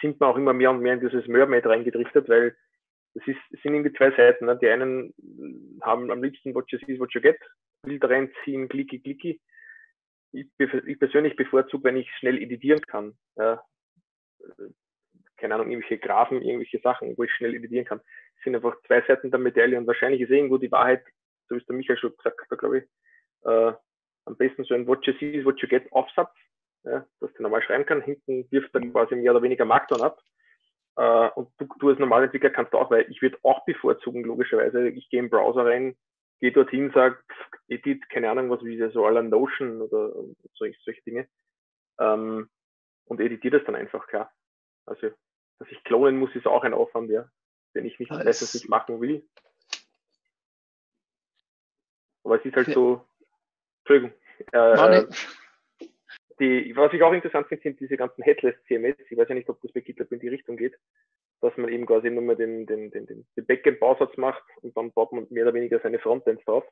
sind 0.00 0.20
wir 0.20 0.26
auch 0.26 0.36
immer 0.36 0.52
mehr 0.52 0.70
und 0.70 0.80
mehr 0.80 0.94
in 0.94 1.00
dieses 1.00 1.26
Mermaid 1.28 1.66
reingedriftet, 1.66 2.28
weil 2.28 2.56
es, 3.14 3.26
ist, 3.26 3.62
sind 3.62 3.74
irgendwie 3.74 3.92
zwei 3.92 4.10
Seiten. 4.12 4.46
Ne? 4.46 4.58
Die 4.60 4.68
einen 4.68 5.14
haben 5.82 6.10
am 6.10 6.22
liebsten 6.22 6.54
what 6.54 6.70
you 6.72 6.78
see 6.78 6.98
what 6.98 7.12
you 7.14 7.20
get, 7.20 7.38
Bild 7.82 8.04
reinziehen, 8.04 8.68
klicki, 8.68 9.00
klicki. 9.00 9.40
Ich, 10.32 10.46
ich 10.58 10.98
persönlich 10.98 11.36
bevorzuge, 11.36 11.84
wenn 11.84 11.96
ich 11.96 12.10
schnell 12.18 12.40
editieren 12.40 12.82
kann. 12.82 13.16
Ja, 13.36 13.62
keine 15.36 15.54
Ahnung, 15.54 15.70
irgendwelche 15.70 15.98
Graphen, 15.98 16.42
irgendwelche 16.42 16.80
Sachen, 16.80 17.16
wo 17.16 17.22
ich 17.22 17.32
schnell 17.32 17.54
editieren 17.54 17.86
kann. 17.86 18.00
Es 18.36 18.44
sind 18.44 18.56
einfach 18.56 18.76
zwei 18.86 19.02
Seiten 19.02 19.30
der 19.30 19.40
Medaille 19.40 19.78
und 19.78 19.86
wahrscheinlich 19.86 20.20
ist 20.20 20.30
irgendwo 20.30 20.58
die 20.58 20.70
Wahrheit, 20.70 21.04
so 21.48 21.54
wie 21.54 21.60
es 21.60 21.66
der 21.66 21.76
Michael 21.76 21.98
schon 21.98 22.16
gesagt 22.16 22.40
hat, 22.40 22.58
glaube 22.58 22.78
ich, 22.78 22.84
äh, 23.44 23.72
am 24.26 24.36
besten 24.36 24.64
so 24.64 24.74
ein 24.74 24.86
What 24.86 25.06
you 25.06 25.14
see 25.14 25.30
is 25.30 25.44
what 25.44 25.60
you 25.60 25.68
get 25.68 25.90
Aufsatz, 25.92 26.34
ja, 26.84 27.06
dass 27.20 27.32
du 27.34 27.42
normal 27.42 27.62
schreiben 27.62 27.86
kann. 27.86 28.02
Hinten 28.02 28.50
wirft 28.50 28.74
dann 28.74 28.92
quasi 28.92 29.16
mehr 29.16 29.32
oder 29.32 29.42
weniger 29.42 29.64
Markdown 29.64 30.02
ab. 30.02 30.20
Äh, 30.96 31.28
und 31.30 31.50
du, 31.58 31.66
du 31.78 31.88
als 31.88 31.98
Normalentwickler 31.98 32.50
kannst 32.50 32.74
auch, 32.74 32.90
weil 32.90 33.10
ich 33.10 33.22
würde 33.22 33.38
auch 33.42 33.64
bevorzugen, 33.64 34.24
logischerweise. 34.24 34.88
Ich 34.88 35.08
gehe 35.10 35.20
im 35.20 35.30
Browser 35.30 35.64
rein, 35.64 35.96
gehe 36.40 36.52
dorthin, 36.52 36.90
sage, 36.92 37.18
Edit, 37.68 38.08
keine 38.10 38.30
Ahnung, 38.30 38.50
was 38.50 38.62
wie 38.64 38.78
so 38.90 39.06
aller 39.06 39.22
Notion 39.22 39.82
oder 39.82 40.12
solche, 40.54 40.78
solche 40.84 41.02
Dinge. 41.02 41.28
Ähm, 41.98 42.48
und 43.06 43.20
editiere 43.20 43.58
das 43.58 43.66
dann 43.66 43.74
einfach, 43.74 44.06
klar. 44.06 44.32
Also, 44.86 45.10
dass 45.58 45.68
ich 45.70 45.82
klonen 45.84 46.18
muss, 46.18 46.34
ist 46.34 46.46
auch 46.46 46.64
ein 46.64 46.74
Aufwand, 46.74 47.10
ja, 47.10 47.28
den 47.74 47.84
ich 47.84 47.98
nicht 47.98 48.10
weiß, 48.10 48.42
was 48.42 48.54
ich 48.54 48.68
machen 48.68 49.00
will. 49.00 49.26
Aber 52.24 52.36
es 52.38 52.44
ist 52.44 52.56
halt 52.56 52.68
so, 52.72 53.06
Entschuldigung. 53.80 54.12
Äh, 54.52 55.06
die, 56.40 56.74
was 56.76 56.92
ich 56.92 57.02
auch 57.02 57.12
interessant 57.12 57.48
finde, 57.48 57.62
sind 57.62 57.80
diese 57.80 57.96
ganzen 57.96 58.22
Headless 58.22 58.54
CMS. 58.66 58.96
Ich 59.10 59.16
weiß 59.16 59.28
ja 59.28 59.34
nicht, 59.34 59.48
ob 59.48 59.60
das 59.62 59.72
bei 59.72 59.80
GitLab 59.80 60.12
in 60.12 60.20
die 60.20 60.28
Richtung 60.28 60.56
geht, 60.56 60.76
dass 61.40 61.56
man 61.56 61.70
eben 61.70 61.86
quasi 61.86 62.10
nur 62.10 62.22
mal 62.22 62.36
den, 62.36 62.66
den, 62.66 62.90
den, 62.90 63.06
den, 63.06 63.46
Backend-Bausatz 63.46 64.16
macht 64.16 64.42
und 64.62 64.76
dann 64.76 64.92
baut 64.92 65.12
man 65.12 65.26
mehr 65.30 65.44
oder 65.44 65.54
weniger 65.54 65.80
seine 65.80 65.98
Frontends 65.98 66.44
drauf. 66.44 66.64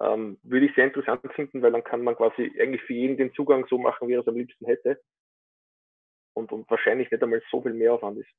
Ähm, 0.00 0.38
würde 0.42 0.66
ich 0.66 0.74
sehr 0.74 0.86
interessant 0.86 1.20
finden, 1.34 1.62
weil 1.62 1.72
dann 1.72 1.84
kann 1.84 2.02
man 2.02 2.16
quasi 2.16 2.52
eigentlich 2.60 2.82
für 2.82 2.94
jeden 2.94 3.16
den 3.16 3.32
Zugang 3.34 3.66
so 3.68 3.78
machen, 3.78 4.08
wie 4.08 4.14
er 4.14 4.20
es 4.20 4.28
am 4.28 4.36
liebsten 4.36 4.66
hätte. 4.66 5.00
Und, 6.34 6.50
und 6.50 6.68
wahrscheinlich 6.68 7.10
nicht 7.10 7.22
einmal 7.22 7.42
so 7.50 7.62
viel 7.62 7.74
mehr 7.74 7.92
Aufwand 7.94 8.18
ist. 8.18 8.30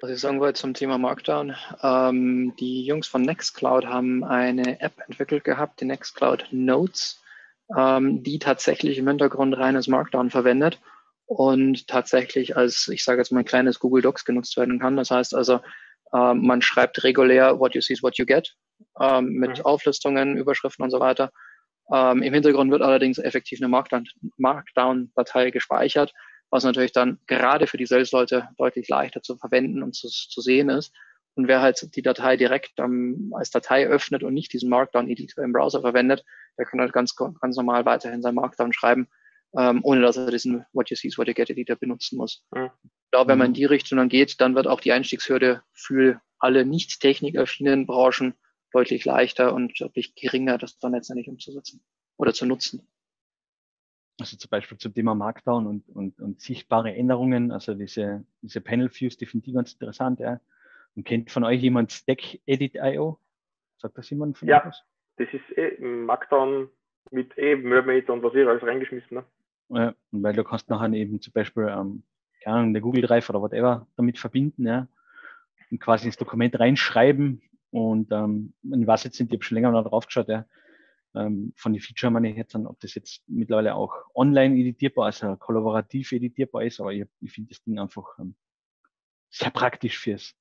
Was 0.00 0.10
ich 0.10 0.18
sagen 0.18 0.40
wollte 0.40 0.60
zum 0.60 0.74
Thema 0.74 0.98
Markdown, 0.98 1.54
ähm, 1.82 2.54
die 2.58 2.84
Jungs 2.84 3.06
von 3.06 3.22
Nextcloud 3.22 3.86
haben 3.86 4.24
eine 4.24 4.80
App 4.80 4.98
entwickelt 5.06 5.44
gehabt, 5.44 5.80
die 5.80 5.84
Nextcloud 5.84 6.48
Notes, 6.50 7.19
ähm, 7.76 8.22
die 8.22 8.38
tatsächlich 8.38 8.98
im 8.98 9.08
Hintergrund 9.08 9.56
reines 9.56 9.88
Markdown 9.88 10.30
verwendet 10.30 10.80
und 11.26 11.86
tatsächlich 11.86 12.56
als, 12.56 12.88
ich 12.88 13.04
sage 13.04 13.20
jetzt 13.20 13.32
mal, 13.32 13.40
ein 13.40 13.44
kleines 13.44 13.78
Google 13.78 14.02
Docs 14.02 14.24
genutzt 14.24 14.56
werden 14.56 14.78
kann. 14.80 14.96
Das 14.96 15.10
heißt 15.10 15.34
also, 15.34 15.60
ähm, 16.12 16.46
man 16.46 16.62
schreibt 16.62 17.02
regulär 17.04 17.58
what 17.60 17.74
you 17.74 17.80
see 17.80 17.92
is 17.92 18.02
what 18.02 18.18
you 18.18 18.26
get 18.26 18.56
ähm, 19.00 19.26
mit 19.26 19.58
mhm. 19.58 19.64
Auflistungen, 19.64 20.36
Überschriften 20.36 20.84
und 20.84 20.90
so 20.90 21.00
weiter. 21.00 21.30
Ähm, 21.92 22.22
Im 22.22 22.34
Hintergrund 22.34 22.70
wird 22.70 22.82
allerdings 22.82 23.18
effektiv 23.18 23.60
eine 23.60 23.68
Markdown-Datei 24.36 25.50
gespeichert 25.50 26.12
was 26.50 26.64
natürlich 26.64 26.92
dann 26.92 27.18
gerade 27.26 27.66
für 27.66 27.76
die 27.76 27.86
Sales-Leute 27.86 28.48
deutlich 28.58 28.88
leichter 28.88 29.22
zu 29.22 29.36
verwenden 29.36 29.82
und 29.82 29.94
zu, 29.94 30.08
zu 30.08 30.40
sehen 30.40 30.68
ist. 30.68 30.92
Und 31.40 31.48
wer 31.48 31.62
halt 31.62 31.96
die 31.96 32.02
Datei 32.02 32.36
direkt 32.36 32.72
ähm, 32.78 33.32
als 33.34 33.50
Datei 33.50 33.86
öffnet 33.86 34.22
und 34.22 34.34
nicht 34.34 34.52
diesen 34.52 34.68
Markdown-Editor 34.68 35.42
im 35.42 35.54
Browser 35.54 35.80
verwendet, 35.80 36.22
der 36.58 36.66
kann 36.66 36.80
halt 36.80 36.92
ganz, 36.92 37.16
ganz 37.16 37.56
normal 37.56 37.86
weiterhin 37.86 38.20
sein 38.20 38.34
Markdown 38.34 38.74
schreiben, 38.74 39.08
ähm, 39.56 39.80
ohne 39.82 40.02
dass 40.02 40.18
er 40.18 40.30
diesen 40.30 40.66
What 40.74 40.90
You 40.90 40.96
See 40.96 41.08
is 41.08 41.16
What 41.16 41.28
You 41.28 41.32
Get 41.32 41.48
Editor 41.48 41.76
benutzen 41.76 42.18
muss. 42.18 42.44
Mhm. 42.50 42.68
Ich 42.82 43.10
glaube, 43.10 43.30
wenn 43.30 43.38
man 43.38 43.46
in 43.46 43.54
die 43.54 43.64
Richtung 43.64 43.96
dann 43.96 44.10
geht, 44.10 44.38
dann 44.42 44.54
wird 44.54 44.66
auch 44.66 44.80
die 44.80 44.92
Einstiegshürde 44.92 45.62
für 45.72 46.20
alle 46.38 46.66
nicht 46.66 47.00
technikaffinen 47.00 47.86
Branchen 47.86 48.34
deutlich 48.70 49.06
leichter 49.06 49.54
und 49.54 49.80
deutlich 49.80 50.14
geringer, 50.14 50.58
das 50.58 50.78
dann 50.78 50.92
letztendlich 50.92 51.28
umzusetzen 51.28 51.82
oder 52.18 52.34
zu 52.34 52.44
nutzen. 52.44 52.86
Also 54.20 54.36
zum 54.36 54.50
Beispiel 54.50 54.76
zum 54.76 54.92
Thema 54.92 55.14
Markdown 55.14 55.66
und, 55.66 55.88
und, 55.88 56.20
und 56.20 56.42
sichtbare 56.42 56.94
Änderungen, 56.94 57.50
also 57.50 57.72
diese, 57.72 58.26
diese 58.42 58.60
Panel 58.60 58.90
Views, 58.92 59.16
die 59.16 59.24
finde 59.24 59.48
ich 59.48 59.54
ganz 59.54 59.72
interessant. 59.72 60.20
Ja. 60.20 60.38
Und 60.96 61.04
kennt 61.04 61.30
von 61.30 61.44
euch 61.44 61.60
jemand 61.60 61.92
Stack 61.92 62.40
Edit.io? 62.46 63.18
Sagt 63.78 63.96
das 63.96 64.10
jemand 64.10 64.38
von 64.38 64.48
ja, 64.48 64.66
euch? 64.66 64.74
Ja, 64.74 65.24
das 65.24 65.28
ist 65.32 65.58
eh 65.58 65.78
Markdown 65.80 66.68
mit 67.10 67.36
eh 67.38 67.56
Mermaid 67.56 68.10
und 68.10 68.22
was 68.22 68.34
ihr 68.34 68.48
alles 68.48 68.62
reingeschmissen. 68.62 69.18
Ne? 69.18 69.24
Ja, 69.68 69.94
weil 70.10 70.34
du 70.34 70.44
kannst 70.44 70.68
nachher 70.68 70.92
eben 70.92 71.20
zum 71.20 71.32
Beispiel, 71.32 71.68
ähm, 71.68 72.02
keine 72.42 72.56
Ahnung, 72.56 72.72
der 72.72 72.82
Google 72.82 73.02
Drive 73.02 73.28
oder 73.30 73.40
whatever 73.40 73.86
damit 73.96 74.18
verbinden, 74.18 74.66
ja. 74.66 74.88
Und 75.70 75.80
quasi 75.80 76.06
ins 76.06 76.16
Dokument 76.16 76.58
reinschreiben. 76.58 77.42
Und 77.70 78.10
ähm, 78.10 78.52
ich 78.62 78.86
weiß 78.86 79.04
jetzt 79.04 79.20
nicht, 79.20 79.30
ich 79.30 79.36
habe 79.36 79.44
schon 79.44 79.54
länger 79.54 79.70
mal 79.70 79.84
drauf 79.84 80.06
geschaut, 80.06 80.28
ja 80.28 80.44
ähm, 81.14 81.52
von 81.56 81.72
den 81.72 81.82
Feature 81.82 82.10
meine 82.10 82.30
ich 82.30 82.36
jetzt 82.36 82.54
an, 82.54 82.66
ob 82.66 82.78
das 82.80 82.94
jetzt 82.94 83.22
mittlerweile 83.26 83.74
auch 83.74 83.94
online 84.14 84.56
editierbar, 84.56 85.06
also 85.06 85.36
kollaborativ 85.36 86.12
editierbar 86.12 86.62
ist, 86.64 86.80
aber 86.80 86.92
ich, 86.92 87.04
ich 87.20 87.32
finde 87.32 87.50
das 87.50 87.62
Ding 87.62 87.78
einfach 87.78 88.18
ähm, 88.18 88.34
sehr 89.30 89.50
praktisch 89.50 89.98
fürs, 89.98 90.34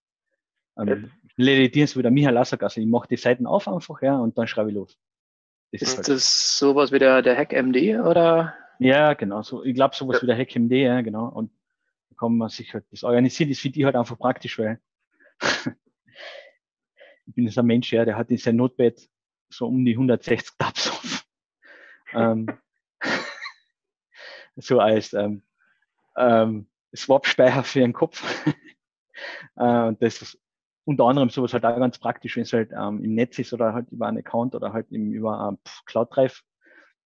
Ähm, 0.80 1.12
Ledieren 1.36 1.88
so 1.88 1.98
wie 1.98 2.04
der 2.04 2.12
Michael 2.12 2.34
Lassack, 2.36 2.64
also 2.64 2.82
ich 2.82 2.88
mache 2.88 3.08
die 3.08 3.16
Seiten 3.16 3.48
auf 3.48 3.68
einfach, 3.68 4.02
ja, 4.02 4.18
und 4.18 4.38
dann 4.38 4.48
schreibe 4.48 4.70
ich 4.70 4.76
los. 4.76 4.98
Das 5.72 5.82
ist, 5.82 5.88
ist 5.90 5.98
halt 5.98 6.08
das 6.10 6.58
sowas 6.58 6.92
wie 6.92 7.00
der, 7.00 7.22
der 7.22 7.38
HackMD 7.38 8.00
oder? 8.06 8.56
Ja, 8.80 9.14
genau. 9.14 9.42
So, 9.42 9.64
ich 9.64 9.76
glaube 9.76 9.96
sowas 9.96 10.18
ja. 10.18 10.24
wie 10.24 10.28
der 10.28 10.38
HackMD, 10.38 10.72
ja, 10.72 11.02
genau. 11.02 11.28
Und 11.30 11.52
da 12.10 12.16
kann 12.18 12.36
man 12.36 12.50
sich 12.50 12.74
halt 12.74 12.86
das 12.92 13.04
organisieren. 13.04 13.50
Das 13.50 13.60
finde 13.60 13.80
ich 13.80 13.86
halt 13.86 13.96
einfach 13.96 14.18
praktisch, 14.18 14.58
weil 14.60 14.82
ich 17.26 17.36
bin 17.36 17.46
jetzt 17.46 17.58
ein 17.58 17.66
Mensch, 17.66 17.94
ja, 17.94 18.04
der 18.04 18.18
hat 18.18 18.32
in 18.32 18.38
sein 18.38 18.56
Notepad 18.56 19.00
so 19.50 19.68
um 19.68 19.86
die 19.86 19.94
160 19.94 20.58
Tabs 20.58 20.90
auf. 20.90 21.26
ähm, 22.14 22.48
so 24.56 24.80
als 24.80 25.14
ähm, 25.14 25.44
ähm, 26.18 26.68
Swap-Speicher 26.96 27.64
für 27.64 27.80
den 27.80 27.94
Kopf. 27.94 28.24
äh, 29.56 29.84
und 29.84 30.02
das 30.02 30.22
ist 30.22 30.40
unter 30.86 31.06
anderem 31.06 31.30
sowas 31.30 31.54
halt 31.54 31.66
auch 31.66 31.78
ganz 31.78 32.00
praktisch, 32.00 32.36
wenn 32.36 32.44
es 32.44 32.54
halt 32.54 32.72
ähm, 32.72 33.04
im 33.04 33.14
Netz 33.14 33.38
ist 33.40 33.54
oder 33.54 33.74
halt 33.74 33.92
über 33.92 34.08
einen 34.08 34.18
Account 34.20 34.56
oder 34.56 34.74
halt 34.74 34.92
eben 34.92 35.12
über 35.12 35.50
ähm, 35.50 35.58
Cloud 35.86 36.16
Drive. 36.16 36.42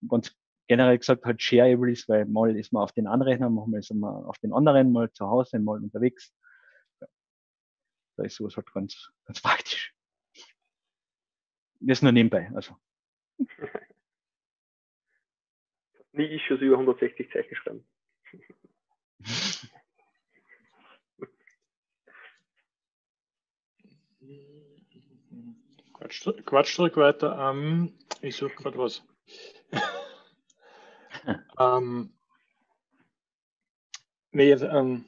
Ganz 0.08 0.36
generell 0.68 0.98
gesagt 0.98 1.26
halt 1.26 1.42
shareable 1.42 1.92
ist, 1.92 2.08
weil 2.08 2.26
mal 2.26 2.56
ist 2.56 2.72
man 2.72 2.84
auf 2.84 2.92
den 2.94 3.08
Anrechner, 3.08 3.50
mal 3.50 3.68
ist 3.78 3.94
man 3.94 4.26
auf 4.26 4.38
den 4.40 4.54
anderen, 4.54 4.92
mal 4.92 5.12
zu 5.12 5.28
Hause, 5.28 5.60
mal 5.60 5.82
unterwegs. 5.82 6.34
Ja. 7.02 7.08
Da 8.18 8.24
ist 8.24 8.36
sowas 8.36 8.56
halt 8.56 8.72
ganz, 8.74 9.12
ganz 9.26 9.42
praktisch. 9.42 9.94
Das 11.80 12.02
nur 12.02 12.14
nebenbei, 12.14 12.50
also. 12.56 12.76
Nie 16.14 16.36
Issues 16.36 16.62
über 16.62 16.78
160 16.78 17.32
Zeichen 17.32 17.56
schreiben. 17.56 17.86
Quatsch, 26.04 26.28
Quatschdruck 26.46 26.98
weiter. 26.98 27.38
Ähm, 27.40 27.94
ich 28.22 28.36
suche 28.36 28.56
gerade 28.56 28.78
was. 28.78 29.04
ähm, 31.60 32.14
nee, 34.32 34.52
ähm, 34.52 35.06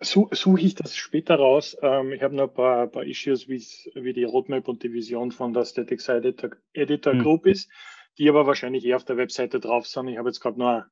suche 0.00 0.34
such 0.34 0.58
ich 0.58 0.74
das 0.74 0.96
später 0.96 1.36
raus. 1.36 1.76
Ähm, 1.82 2.12
ich 2.12 2.22
habe 2.22 2.34
noch 2.34 2.48
ein 2.48 2.54
paar, 2.54 2.86
paar 2.86 3.04
Issues, 3.04 3.48
wie 3.48 4.12
die 4.12 4.24
Roadmap 4.24 4.66
und 4.68 4.82
die 4.82 4.92
Vision 4.92 5.30
von 5.30 5.52
der 5.52 5.64
Statics 5.64 6.08
Editor, 6.08 6.50
Editor 6.72 7.12
hm. 7.12 7.22
Group 7.22 7.46
ist, 7.46 7.70
die 8.18 8.28
aber 8.28 8.46
wahrscheinlich 8.46 8.84
eher 8.84 8.96
auf 8.96 9.04
der 9.04 9.18
Webseite 9.18 9.60
drauf 9.60 9.86
sind. 9.86 10.08
Ich 10.08 10.16
habe 10.16 10.28
jetzt 10.28 10.40
gerade 10.40 10.58
nur 10.58 10.86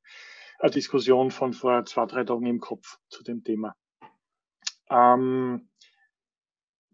eine 0.58 0.70
Diskussion 0.70 1.30
von 1.30 1.54
vor 1.54 1.84
zwei, 1.86 2.04
drei 2.04 2.24
Tagen 2.24 2.46
im 2.46 2.60
Kopf 2.60 2.98
zu 3.08 3.24
dem 3.24 3.42
Thema. 3.44 3.74
Ähm, 4.90 5.70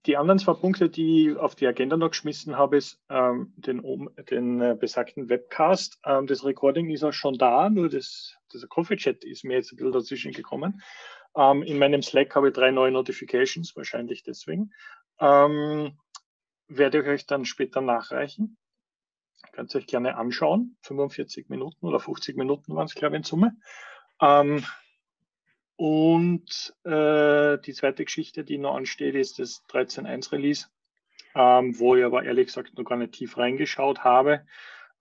die 0.06 0.16
anderen 0.16 0.38
zwei 0.38 0.54
Punkte, 0.54 0.88
die 0.88 1.30
ich 1.30 1.36
auf 1.36 1.54
die 1.54 1.66
Agenda 1.66 1.96
noch 1.96 2.10
geschmissen 2.10 2.56
habe, 2.56 2.76
ist 2.76 3.00
ähm, 3.10 3.52
den, 3.56 3.82
den 4.30 4.60
äh, 4.60 4.76
besagten 4.78 5.28
Webcast. 5.28 5.98
Ähm, 6.04 6.26
das 6.26 6.44
Recording 6.44 6.90
ist 6.90 7.02
auch 7.02 7.12
schon 7.12 7.38
da, 7.38 7.68
nur 7.68 7.88
das, 7.88 8.36
dieser 8.52 8.68
Coffee-Chat 8.68 9.24
ist 9.24 9.44
mir 9.44 9.54
jetzt 9.54 9.72
ein 9.72 9.76
bisschen 9.76 9.92
dazwischen 9.92 10.32
gekommen. 10.32 10.82
Ähm, 11.36 11.62
in 11.62 11.78
meinem 11.78 12.02
Slack 12.02 12.34
habe 12.34 12.48
ich 12.48 12.54
drei 12.54 12.70
neue 12.70 12.92
Notifications, 12.92 13.74
wahrscheinlich 13.76 14.22
deswegen. 14.22 14.72
Ähm, 15.18 15.98
werde 16.68 17.00
ich 17.00 17.06
euch 17.06 17.26
dann 17.26 17.44
später 17.44 17.80
nachreichen. 17.80 18.56
Könnt 19.52 19.74
ihr 19.74 19.78
euch 19.78 19.86
gerne 19.86 20.16
anschauen. 20.16 20.76
45 20.82 21.48
Minuten 21.48 21.86
oder 21.86 22.00
50 22.00 22.36
Minuten 22.36 22.74
waren 22.74 22.86
es, 22.86 22.94
glaube 22.94 23.16
ich, 23.16 23.20
in 23.20 23.24
Summe. 23.24 23.56
Ähm, 25.78 25.86
und 25.86 26.74
äh, 26.84 27.58
die 27.58 27.72
zweite 27.72 28.04
Geschichte, 28.04 28.44
die 28.44 28.58
noch 28.58 28.74
ansteht, 28.76 29.14
ist 29.14 29.38
das 29.38 29.64
13.1 29.68 30.32
Release, 30.32 30.66
ähm, 31.34 31.78
wo 31.78 31.96
ich 31.96 32.04
aber 32.04 32.24
ehrlich 32.24 32.46
gesagt 32.46 32.76
noch 32.76 32.84
gar 32.84 32.96
nicht 32.96 33.12
tief 33.12 33.36
reingeschaut 33.36 34.00
habe. 34.04 34.46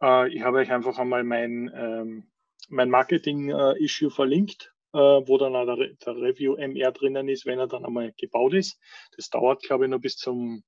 Äh, 0.01 0.33
ich 0.33 0.41
habe 0.41 0.57
euch 0.57 0.71
einfach 0.71 0.97
einmal 0.97 1.23
mein, 1.23 1.71
ähm, 1.73 2.31
mein 2.69 2.89
Marketing-Issue 2.89 4.11
verlinkt, 4.11 4.73
äh, 4.93 4.97
wo 4.97 5.37
dann 5.37 5.55
auch 5.55 5.65
der, 5.65 5.93
der 5.93 6.15
Review 6.15 6.55
MR 6.55 6.91
drinnen 6.91 7.29
ist, 7.29 7.45
wenn 7.45 7.59
er 7.59 7.67
dann 7.67 7.85
einmal 7.85 8.13
gebaut 8.17 8.53
ist. 8.53 8.79
Das 9.15 9.29
dauert, 9.29 9.63
glaube 9.63 9.85
ich, 9.85 9.89
nur 9.89 9.99
bis 9.99 10.17
zum 10.17 10.63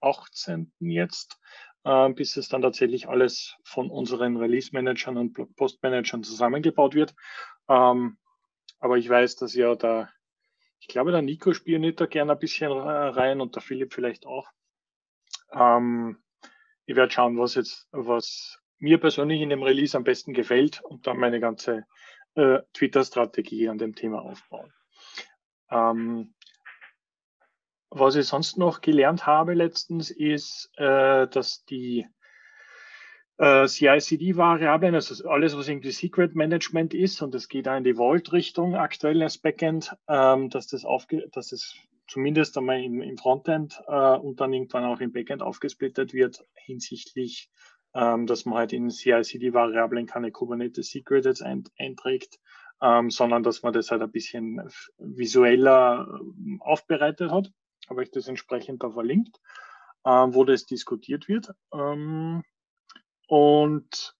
18. 0.00 0.72
jetzt, 0.78 1.38
äh, 1.84 2.08
bis 2.10 2.36
es 2.36 2.48
dann 2.48 2.62
tatsächlich 2.62 3.08
alles 3.08 3.56
von 3.64 3.90
unseren 3.90 4.36
Release-Managern 4.36 5.18
und 5.18 5.32
Blogpost-Managern 5.34 6.22
zusammengebaut 6.22 6.94
wird. 6.94 7.14
Ähm, 7.68 8.16
aber 8.80 8.96
ich 8.98 9.08
weiß, 9.08 9.36
dass 9.36 9.54
ja 9.54 9.74
da, 9.74 10.10
ich 10.80 10.88
glaube, 10.88 11.12
der 11.12 11.22
Nico 11.22 11.52
spielt 11.52 12.00
da 12.00 12.06
gerne 12.06 12.32
ein 12.32 12.38
bisschen 12.38 12.72
rein 12.72 13.40
und 13.40 13.54
der 13.54 13.62
Philipp 13.62 13.94
vielleicht 13.94 14.26
auch. 14.26 14.48
Ähm, 15.52 16.22
ich 16.86 16.96
werde 16.96 17.12
schauen, 17.12 17.38
was 17.38 17.54
jetzt, 17.54 17.86
was 17.92 18.58
mir 18.78 18.98
persönlich 18.98 19.42
in 19.42 19.50
dem 19.50 19.62
Release 19.62 19.96
am 19.96 20.04
besten 20.04 20.32
gefällt 20.32 20.82
und 20.82 21.06
dann 21.06 21.18
meine 21.18 21.38
ganze 21.38 21.86
äh, 22.34 22.60
Twitter-Strategie 22.72 23.68
an 23.68 23.78
dem 23.78 23.94
Thema 23.94 24.22
aufbauen. 24.22 24.72
Ähm, 25.70 26.34
was 27.90 28.14
ich 28.14 28.26
sonst 28.26 28.56
noch 28.56 28.80
gelernt 28.80 29.26
habe 29.26 29.54
letztens 29.54 30.10
ist, 30.10 30.70
äh, 30.76 31.28
dass 31.28 31.64
die 31.64 32.06
äh, 33.40 33.66
CI-CD-Variablen, 33.66 34.94
also 34.94 35.26
alles, 35.26 35.56
was 35.56 35.66
irgendwie 35.66 35.92
Secret 35.92 36.34
Management 36.34 36.92
ist, 36.92 37.22
und 37.22 37.34
es 37.34 37.48
geht 37.48 37.68
auch 37.68 37.76
in 37.76 37.84
die 37.84 37.94
Vault-Richtung 37.94 38.74
aktuell 38.74 39.22
als 39.22 39.38
Backend, 39.38 39.96
ähm, 40.08 40.50
dass 40.50 40.66
das 40.66 40.84
aufge 40.84 41.26
dass 41.32 41.50
es 41.50 41.74
zumindest 42.06 42.58
einmal 42.58 42.82
im, 42.82 43.00
im 43.00 43.16
Frontend 43.16 43.80
äh, 43.86 44.16
und 44.16 44.40
dann 44.40 44.52
irgendwann 44.52 44.84
auch 44.84 45.00
im 45.00 45.12
Backend 45.12 45.40
aufgesplittet 45.40 46.12
wird, 46.12 46.44
hinsichtlich, 46.54 47.48
ähm, 47.94 48.26
dass 48.26 48.44
man 48.44 48.58
halt 48.58 48.74
in 48.74 48.90
CI-CD-Variablen 48.90 50.04
keine 50.04 50.32
Kubernetes 50.32 50.90
Secret 50.90 51.24
jetzt 51.24 51.42
ein, 51.42 51.64
einträgt, 51.78 52.38
ähm, 52.82 53.08
sondern 53.08 53.42
dass 53.42 53.62
man 53.62 53.72
das 53.72 53.90
halt 53.90 54.02
ein 54.02 54.10
bisschen 54.10 54.60
visueller 54.98 56.20
äh, 56.20 56.58
aufbereitet 56.60 57.30
hat. 57.30 57.50
Habe 57.88 58.02
ich 58.02 58.10
das 58.10 58.28
entsprechend 58.28 58.82
da 58.82 58.90
verlinkt, 58.90 59.40
äh, 60.04 60.10
wo 60.10 60.44
das 60.44 60.66
diskutiert 60.66 61.26
wird. 61.26 61.54
Ähm, 61.72 62.42
und 63.30 64.16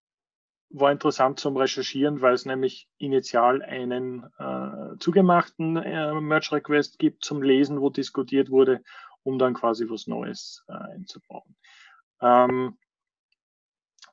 war 0.68 0.92
interessant 0.92 1.40
zum 1.40 1.56
Recherchieren, 1.56 2.20
weil 2.20 2.32
es 2.32 2.46
nämlich 2.46 2.88
initial 2.96 3.60
einen 3.60 4.22
äh, 4.38 4.98
zugemachten 5.00 5.76
äh, 5.76 6.20
Merge 6.20 6.52
Request 6.52 7.00
gibt 7.00 7.24
zum 7.24 7.42
Lesen, 7.42 7.80
wo 7.80 7.90
diskutiert 7.90 8.50
wurde, 8.50 8.84
um 9.24 9.36
dann 9.36 9.54
quasi 9.54 9.90
was 9.90 10.06
Neues 10.06 10.64
äh, 10.68 10.74
einzubauen. 10.74 11.56
Ähm, 12.20 12.78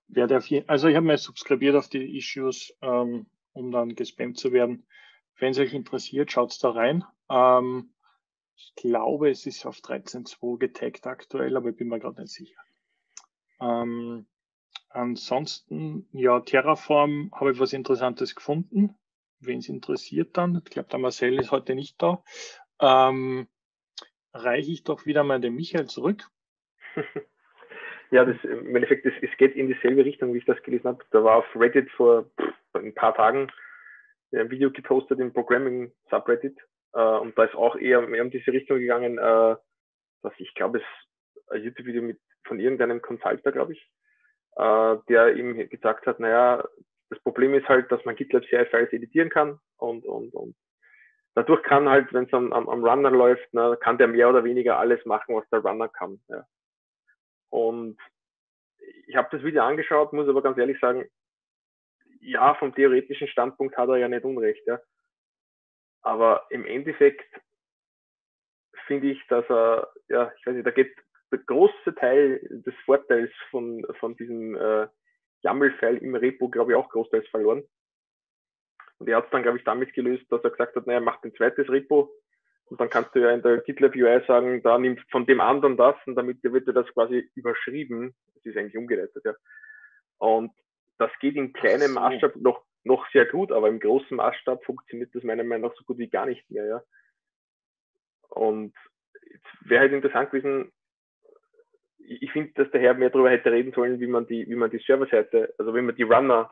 werde 0.08 0.38
auf 0.38 0.50
also 0.66 0.88
ich 0.88 0.96
habe 0.96 1.06
mir 1.06 1.20
subskribiert 1.20 1.76
auf 1.76 1.90
die 1.90 2.18
Issues, 2.18 2.76
ähm, 2.82 3.28
um 3.54 3.72
dann 3.72 3.94
gespammt 3.94 4.40
zu 4.40 4.52
werden. 4.52 4.88
Wenn 5.38 5.52
es 5.52 5.60
euch 5.60 5.76
interessiert, 5.76 6.32
schaut 6.32 6.58
da 6.64 6.72
rein. 6.72 7.04
Ähm, 7.30 7.94
ich 8.56 8.74
glaube, 8.74 9.30
es 9.30 9.46
ist 9.46 9.64
auf 9.68 9.78
13.2 9.78 10.58
getaggt 10.58 11.06
aktuell, 11.06 11.56
aber 11.56 11.70
ich 11.70 11.76
bin 11.76 11.88
mir 11.88 12.00
gerade 12.00 12.20
nicht 12.20 12.34
sicher. 12.34 12.60
Ähm, 13.62 14.26
Ansonsten, 14.98 16.08
ja, 16.12 16.40
Terraform 16.40 17.30
habe 17.32 17.52
ich 17.52 17.60
was 17.60 17.72
Interessantes 17.72 18.34
gefunden. 18.34 18.96
Wen 19.40 19.60
es 19.60 19.70
interessiert 19.70 20.36
dann, 20.36 20.60
ich 20.66 20.72
glaube, 20.72 20.90
der 20.90 20.98
Marcel 20.98 21.40
ist 21.40 21.52
heute 21.52 21.76
nicht 21.76 22.02
da, 22.02 22.24
ähm, 22.82 23.48
reiche 24.34 24.72
ich 24.72 24.84
doch 24.84 25.06
wieder 25.06 25.24
mal 25.24 25.40
den 25.40 25.54
Michael 25.54 25.86
zurück. 25.86 26.28
Ja, 28.10 28.24
das, 28.24 28.42
im 28.46 28.74
Endeffekt, 28.74 29.06
es, 29.06 29.12
es 29.22 29.38
geht 29.38 29.58
in 29.58 29.68
dieselbe 29.68 30.06
Richtung, 30.06 30.34
wie 30.34 30.38
ich 30.38 30.46
das 30.46 30.64
gelesen 30.64 30.88
habe. 30.88 31.04
Da 31.12 31.26
war 31.26 31.36
auf 31.40 31.46
Reddit 31.54 31.92
vor 31.92 32.32
ein 32.72 32.94
paar 32.96 33.14
Tagen 33.14 33.52
ein 34.34 34.50
Video 34.50 34.72
gepostet 34.72 35.20
im 35.20 35.34
Programming 35.34 35.92
Subreddit. 36.10 36.58
Äh, 36.94 37.02
und 37.02 37.38
da 37.38 37.44
ist 37.44 37.56
auch 37.56 37.76
eher 37.76 38.00
mehr 38.08 38.24
um 38.24 38.32
diese 38.32 38.54
Richtung 38.54 38.80
gegangen, 38.80 39.18
äh, 39.18 39.58
dass 40.22 40.34
ich 40.38 40.54
glaube, 40.54 40.78
es 40.78 40.86
ein 41.50 41.64
YouTube-Video 41.64 42.02
mit 42.02 42.18
von 42.46 42.62
irgendeinem 42.62 43.02
Consulter, 43.02 43.52
glaube 43.52 43.74
ich, 43.74 43.92
äh, 44.58 44.98
der 45.08 45.36
ihm 45.36 45.70
gesagt 45.70 46.08
hat, 46.08 46.20
naja, 46.20 46.64
das 47.10 47.20
Problem 47.20 47.54
ist 47.54 47.68
halt, 47.70 47.92
dass 47.92 48.04
man 48.06 48.16
GitLab 48.16 48.44
CI-Files 48.46 48.92
editieren 48.92 49.30
kann 49.30 49.60
und, 49.78 50.06
und, 50.06 50.34
und 50.34 50.56
dadurch 51.36 51.62
kann 51.64 51.88
halt, 51.88 52.12
wenn 52.14 52.26
es 52.26 52.34
am, 52.34 52.52
am, 52.52 52.68
am 52.68 52.84
Runner 52.84 53.12
läuft, 53.12 53.48
na, 53.52 53.76
kann 53.76 53.98
der 53.98 54.08
mehr 54.08 54.30
oder 54.30 54.44
weniger 54.44 54.80
alles 54.80 55.06
machen, 55.06 55.36
was 55.36 55.48
der 55.50 55.60
Runner 55.60 55.88
kann. 55.88 56.20
Ja. 56.28 56.46
Und 57.50 57.98
ich 59.08 59.16
habe 59.16 59.30
das 59.32 59.44
Video 59.44 59.64
angeschaut, 59.64 60.14
muss 60.14 60.28
aber 60.28 60.42
ganz 60.42 60.58
ehrlich 60.58 60.80
sagen, 60.80 61.08
ja, 62.20 62.56
vom 62.56 62.74
theoretischen 62.74 63.28
Standpunkt 63.28 63.78
hat 63.78 63.90
er 63.90 63.98
ja 63.98 64.08
nicht 64.08 64.26
Unrecht, 64.26 64.66
ja. 64.66 64.80
Aber 66.02 66.48
im 66.50 66.66
Endeffekt 66.66 67.30
finde 68.88 69.12
ich, 69.12 69.28
dass 69.28 69.46
er, 69.50 69.94
ja, 70.08 70.32
ich 70.38 70.46
weiß 70.46 70.56
nicht, 70.56 70.66
da 70.66 70.72
geht 70.72 70.96
der 71.32 71.40
große 71.40 71.96
Teil 71.96 72.40
des 72.50 72.74
Vorteils 72.86 73.32
von, 73.50 73.86
von 74.00 74.16
diesem 74.16 74.56
äh, 74.56 74.88
YAML-File 75.44 75.98
im 75.98 76.16
Repo, 76.16 76.50
glaube 76.50 76.72
ich, 76.72 76.78
auch 76.78 76.90
großteils 76.90 77.28
verloren. 77.30 77.64
Und 79.00 79.08
er 79.10 79.18
hat 79.18 79.26
es 79.26 79.32
dann, 79.32 79.44
glaube 79.44 79.58
ich, 79.58 79.64
damit 79.64 79.94
gelöst, 79.94 80.26
dass 80.32 80.44
er 80.44 80.52
gesagt 80.52 80.76
hat, 80.76 80.88
naja, 80.88 81.00
macht 81.00 81.24
ein 81.24 81.36
zweites 81.36 81.70
Repo, 81.70 82.12
Und 82.66 82.82
dann 82.82 82.90
kannst 82.90 83.14
du 83.14 83.20
ja 83.20 83.32
in 83.32 83.42
der 83.42 83.60
GitLab 83.60 83.96
UI 83.96 84.24
sagen, 84.26 84.62
da 84.64 84.78
nimmt 84.78 85.02
von 85.12 85.26
dem 85.26 85.40
anderen 85.40 85.78
das 85.78 85.96
und 86.06 86.16
damit 86.16 86.44
wird 86.44 86.68
dir 86.68 86.74
das 86.74 86.88
quasi 86.94 87.30
überschrieben. 87.36 88.16
Das 88.36 88.46
ist 88.46 88.58
eigentlich 88.58 88.78
umgeleitet, 88.78 89.24
ja. 89.24 89.36
Und 90.18 90.52
das 90.98 91.12
geht 91.20 91.36
in 91.36 91.54
kleinem 91.54 91.94
so. 91.94 92.00
Maßstab 92.00 92.36
noch, 92.38 92.64
noch 92.84 93.08
sehr 93.12 93.26
gut, 93.26 93.52
aber 93.52 93.68
im 93.68 93.80
großen 93.80 94.18
Maßstab 94.18 94.64
funktioniert 94.66 95.14
das 95.14 95.24
meiner 95.24 95.44
Meinung 95.44 95.70
nach 95.70 95.78
so 95.78 95.84
gut 95.84 96.00
wie 96.00 96.10
gar 96.10 96.26
nicht 96.26 96.50
mehr, 96.50 96.66
ja. 96.66 96.84
Und 98.30 98.74
wäre 99.62 99.82
halt 99.82 99.94
interessant 99.94 100.32
gewesen, 100.32 100.72
ich 102.08 102.32
finde, 102.32 102.54
dass 102.56 102.72
der 102.72 102.82
Herr 102.82 102.94
mehr 102.94 103.10
darüber 103.10 103.30
hätte 103.30 103.52
reden 103.52 103.74
sollen, 103.74 104.00
wie 104.00 104.08
man 104.08 104.26
die, 104.28 104.48
wie 104.48 104.56
man 104.56 104.70
die 104.70 104.80
Serverseite, 104.80 105.54
also 105.58 105.76
wie 105.76 105.82
man 105.82 105.96
die 105.96 106.04
Runner 106.04 106.52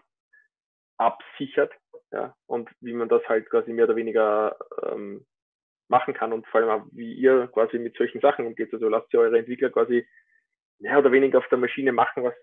absichert, 0.97 1.73
ja, 2.11 2.35
und 2.45 2.69
wie 2.81 2.93
man 2.93 3.09
das 3.09 3.23
halt 3.27 3.49
quasi 3.49 3.73
mehr 3.73 3.85
oder 3.85 3.95
weniger 3.95 4.57
ähm, 4.83 5.25
machen 5.87 6.13
kann 6.13 6.33
und 6.33 6.47
vor 6.47 6.61
allem 6.61 6.69
auch, 6.69 6.85
wie 6.91 7.13
ihr 7.13 7.47
quasi 7.47 7.77
mit 7.79 7.95
solchen 7.97 8.21
Sachen 8.21 8.45
umgeht. 8.45 8.73
Also 8.73 8.89
lasst 8.89 9.13
ihr 9.13 9.19
eure 9.19 9.39
Entwickler 9.39 9.69
quasi 9.69 10.07
mehr 10.79 10.99
oder 10.99 11.11
weniger 11.11 11.39
auf 11.39 11.47
der 11.49 11.57
Maschine 11.57 11.91
machen, 11.91 12.23
was, 12.23 12.33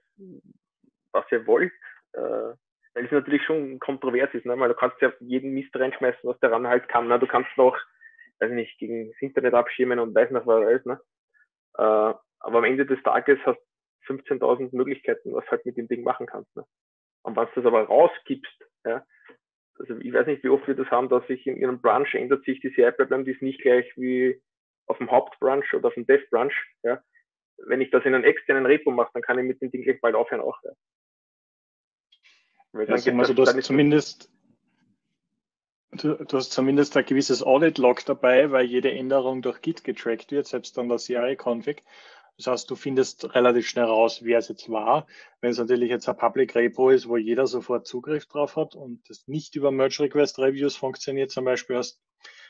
was 1.12 1.24
ihr 1.30 1.46
wollt. 1.46 1.72
Äh, 2.12 2.54
weil 2.94 3.06
es 3.06 3.10
natürlich 3.10 3.42
schon 3.44 3.78
kontrovers 3.78 4.32
ist, 4.34 4.44
ne? 4.44 4.58
weil 4.58 4.68
du 4.68 4.74
kannst 4.74 5.00
ja 5.00 5.12
jeden 5.20 5.52
Mist 5.52 5.74
reinschmeißen, 5.74 6.20
was 6.24 6.38
der 6.40 6.52
Runner 6.52 6.68
halt 6.68 6.88
kann. 6.88 7.08
Ne? 7.08 7.18
Du 7.18 7.26
kannst 7.26 7.50
noch, 7.56 7.76
weiß 8.40 8.50
nicht, 8.52 8.78
gegen 8.78 9.08
das 9.08 9.20
Internet 9.20 9.54
abschirmen 9.54 9.98
und 9.98 10.14
weiß 10.14 10.30
noch 10.30 10.46
was 10.46 10.64
alles. 10.64 10.84
Ne? 10.84 11.00
Äh, 11.78 12.14
aber 12.42 12.58
am 12.58 12.64
Ende 12.64 12.86
des 12.86 13.02
Tages 13.02 13.38
hast 13.44 13.60
du 14.06 14.14
15.000 14.14 14.74
Möglichkeiten, 14.74 15.32
was 15.32 15.46
halt 15.50 15.64
mit 15.64 15.76
dem 15.76 15.88
Ding 15.88 16.02
machen 16.02 16.26
kannst. 16.26 16.54
Ne? 16.56 16.64
Und 17.22 17.36
was 17.36 17.48
du 17.54 17.60
das 17.60 17.66
aber 17.66 17.84
rausgibst, 17.84 18.64
ja, 18.84 19.04
also 19.78 19.96
ich 19.98 20.12
weiß 20.12 20.26
nicht, 20.26 20.44
wie 20.44 20.48
oft 20.48 20.66
wir 20.66 20.74
das 20.74 20.90
haben, 20.90 21.08
dass 21.08 21.26
sich 21.26 21.46
in 21.46 21.56
ihrem 21.56 21.80
Branch 21.80 22.12
ändert 22.12 22.44
sich 22.44 22.60
die 22.60 22.72
CI-Pipeline, 22.74 23.24
die 23.24 23.32
ist 23.32 23.42
nicht 23.42 23.62
gleich 23.62 23.90
wie 23.96 24.40
auf 24.86 24.98
dem 24.98 25.10
Hauptbranch 25.10 25.72
oder 25.74 25.88
auf 25.88 25.94
dem 25.94 26.06
Dev-Branch. 26.06 26.54
Ja. 26.82 27.02
Wenn 27.58 27.80
ich 27.80 27.90
das 27.90 28.04
in 28.04 28.14
einem 28.14 28.24
externen 28.24 28.66
Repo 28.66 28.90
mache, 28.90 29.10
dann 29.14 29.22
kann 29.22 29.38
ich 29.38 29.44
mit 29.44 29.62
dem 29.62 29.70
Ding 29.70 29.82
gleich 29.82 30.00
bald 30.00 30.14
aufhören 30.14 30.40
auch. 30.40 30.58
Ja. 30.64 30.70
Weil 32.72 32.86
dann 32.86 32.98
ja, 33.00 33.14
also 33.16 33.34
du 33.34 33.42
hast 33.42 33.62
zumindest 33.62 34.30
Du, 35.94 36.14
du, 36.14 36.38
hast 36.38 36.52
zumindest 36.52 36.96
ein 36.96 37.04
gewisses 37.04 37.42
Audit-Log 37.42 38.02
dabei, 38.06 38.50
weil 38.50 38.64
jede 38.64 38.90
Änderung 38.90 39.42
durch 39.42 39.60
Git 39.60 39.84
getrackt 39.84 40.32
wird, 40.32 40.46
selbst 40.46 40.78
dann 40.78 40.88
der 40.88 40.96
CI-Config. 40.96 41.82
Das 42.36 42.46
heißt, 42.46 42.70
du 42.70 42.76
findest 42.76 43.34
relativ 43.34 43.68
schnell 43.68 43.84
raus, 43.84 44.20
wer 44.22 44.38
es 44.38 44.48
jetzt 44.48 44.70
war. 44.70 45.06
Wenn 45.40 45.50
es 45.50 45.58
natürlich 45.58 45.90
jetzt 45.90 46.08
ein 46.08 46.16
Public 46.16 46.54
Repo 46.54 46.90
ist, 46.90 47.08
wo 47.08 47.16
jeder 47.16 47.46
sofort 47.46 47.86
Zugriff 47.86 48.26
drauf 48.26 48.56
hat 48.56 48.74
und 48.74 49.02
das 49.08 49.28
nicht 49.28 49.54
über 49.54 49.70
Merge 49.70 50.00
Request 50.00 50.38
Reviews 50.38 50.76
funktioniert, 50.76 51.30
zum 51.30 51.44
Beispiel, 51.44 51.76
hast, 51.76 52.00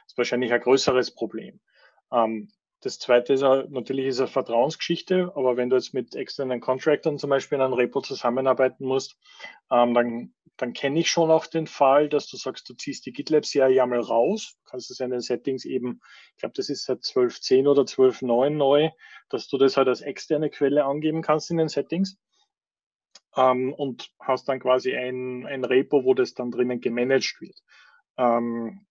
ist 0.07 0.17
wahrscheinlich 0.17 0.53
ein 0.53 0.61
größeres 0.61 1.13
Problem. 1.13 1.61
Ähm, 2.13 2.49
das 2.83 2.99
zweite 2.99 3.33
ist 3.33 3.43
natürlich 3.43 4.07
ist 4.07 4.19
eine 4.19 4.27
Vertrauensgeschichte, 4.27 5.33
aber 5.37 5.57
wenn 5.57 5.71
du 5.71 5.77
jetzt 5.77 5.95
mit 5.95 6.17
externen 6.17 6.61
Contractors 6.61 7.21
zum 7.21 7.31
Beispiel 7.31 7.57
in 7.57 7.63
einem 7.63 7.75
Repo 7.75 8.01
zusammenarbeiten 8.01 8.85
musst, 8.85 9.17
ähm, 9.71 9.95
dann, 9.95 10.35
dann 10.57 10.73
kenne 10.73 11.01
ich 11.01 11.11
schon 11.11 11.31
auch 11.31 11.47
den 11.47 11.67
Fall, 11.67 12.09
dass 12.09 12.29
du 12.29 12.37
sagst, 12.37 12.69
du 12.69 12.75
ziehst 12.75 13.07
die 13.07 13.13
GitLab-Serie 13.13 13.75
ja 13.75 13.87
mal 13.87 14.01
raus, 14.01 14.57
kannst 14.65 14.91
es 14.91 15.01
in 15.01 15.11
den 15.11 15.21
Settings 15.21 15.65
eben, 15.65 16.01
ich 16.35 16.41
glaube, 16.41 16.55
das 16.57 16.69
ist 16.69 16.85
seit 16.85 17.01
12.10 17.01 17.69
oder 17.69 17.83
12.9 17.83 18.51
neu, 18.51 18.91
dass 19.29 19.49
du 19.49 19.59
das 19.59 19.77
halt 19.77 19.89
als 19.89 20.03
externe 20.03 20.51
Quelle 20.51 20.85
angeben 20.85 21.23
kannst 21.23 21.51
in 21.51 21.57
den 21.57 21.69
Settings. 21.69 22.17
Ähm, 23.35 23.73
und 23.73 24.11
hast 24.21 24.49
dann 24.49 24.61
quasi 24.61 24.95
ein, 24.95 25.47
ein 25.47 25.65
Repo, 25.65 26.05
wo 26.05 26.13
das 26.13 26.35
dann 26.35 26.51
drinnen 26.51 26.81
gemanagt 26.81 27.41
wird. 27.41 27.57
Ähm, 28.19 28.87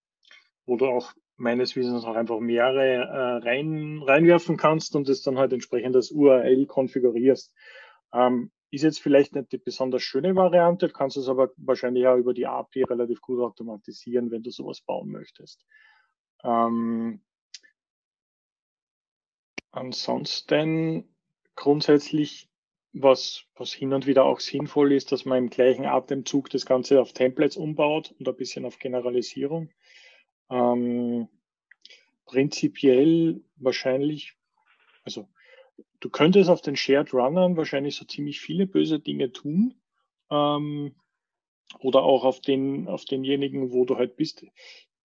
wo 0.65 0.77
du 0.77 0.87
auch 0.87 1.13
meines 1.37 1.75
Wissens 1.75 2.05
auch 2.05 2.15
einfach 2.15 2.39
mehrere 2.39 2.93
äh, 2.95 3.47
rein, 3.47 4.01
reinwerfen 4.03 4.57
kannst 4.57 4.95
und 4.95 5.09
es 5.09 5.21
dann 5.21 5.37
halt 5.37 5.53
entsprechend 5.53 5.95
das 5.95 6.11
URL 6.11 6.65
konfigurierst. 6.65 7.53
Ähm, 8.13 8.51
ist 8.71 8.83
jetzt 8.83 9.01
vielleicht 9.01 9.35
nicht 9.35 9.51
die 9.51 9.57
besonders 9.57 10.01
schöne 10.01 10.35
Variante, 10.35 10.87
du 10.87 10.93
kannst 10.93 11.17
es 11.17 11.27
aber 11.27 11.51
wahrscheinlich 11.57 12.07
auch 12.07 12.15
über 12.15 12.33
die 12.33 12.47
API 12.47 12.83
relativ 12.83 13.21
gut 13.21 13.39
automatisieren, 13.39 14.31
wenn 14.31 14.43
du 14.43 14.49
sowas 14.49 14.81
bauen 14.81 15.11
möchtest. 15.11 15.65
Ähm, 16.43 17.21
ansonsten 19.71 21.13
grundsätzlich, 21.55 22.49
was, 22.93 23.45
was 23.55 23.71
hin 23.71 23.93
und 23.93 24.07
wieder 24.07 24.25
auch 24.25 24.39
sinnvoll 24.39 24.93
ist, 24.93 25.11
dass 25.11 25.25
man 25.25 25.37
im 25.37 25.49
gleichen 25.49 25.85
Atemzug 25.85 26.49
das 26.49 26.65
Ganze 26.65 26.99
auf 26.99 27.13
Templates 27.13 27.57
umbaut 27.57 28.13
und 28.19 28.27
ein 28.27 28.35
bisschen 28.35 28.65
auf 28.65 28.79
Generalisierung. 28.79 29.69
Ähm, 30.49 31.29
prinzipiell 32.25 33.41
wahrscheinlich, 33.57 34.33
also 35.03 35.29
du 35.99 36.09
könntest 36.09 36.49
auf 36.49 36.61
den 36.61 36.75
Shared 36.75 37.13
Runnern 37.13 37.57
wahrscheinlich 37.57 37.95
so 37.95 38.05
ziemlich 38.05 38.39
viele 38.39 38.67
böse 38.67 38.99
Dinge 38.99 39.31
tun. 39.31 39.75
Ähm, 40.29 40.95
oder 41.79 42.03
auch 42.03 42.25
auf 42.25 42.41
den, 42.41 42.87
auf 42.87 43.05
denjenigen, 43.05 43.71
wo 43.71 43.85
du 43.85 43.97
halt 43.97 44.17
bist. 44.17 44.45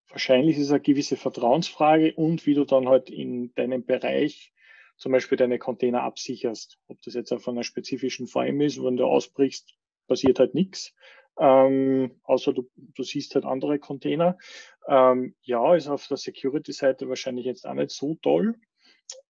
Wahrscheinlich 0.09 0.57
ist 0.57 0.65
es 0.65 0.71
eine 0.71 0.81
gewisse 0.81 1.17
Vertrauensfrage 1.17 2.15
und 2.15 2.45
wie 2.47 2.55
du 2.55 2.65
dann 2.65 2.89
halt 2.89 3.11
in 3.11 3.55
deinem 3.55 3.85
Bereich 3.85 4.53
zum 4.97 5.13
Beispiel 5.13 5.39
deine 5.39 5.59
Container 5.59 6.03
absicherst. 6.03 6.79
Ob 6.89 7.01
das 7.03 7.15
jetzt 7.15 7.33
auf 7.33 7.47
einer 7.47 7.63
spezifischen 7.63 8.27
VM 8.27 8.61
ist, 8.61 8.83
wenn 8.83 8.97
du 8.97 9.05
ausbrichst, 9.05 9.75
passiert 10.09 10.39
halt 10.39 10.55
nichts 10.55 10.95
ähm, 11.39 12.19
außer 12.23 12.53
du, 12.53 12.69
du 12.77 13.03
siehst 13.03 13.35
halt 13.35 13.45
andere 13.45 13.79
Container. 13.79 14.39
Ähm, 14.87 15.35
ja, 15.43 15.75
ist 15.75 15.89
auf 15.89 16.07
der 16.07 16.17
Security-Seite 16.17 17.09
wahrscheinlich 17.09 17.45
jetzt 17.45 17.67
auch 17.67 17.75
nicht 17.75 17.91
so 17.91 18.17
toll. 18.23 18.55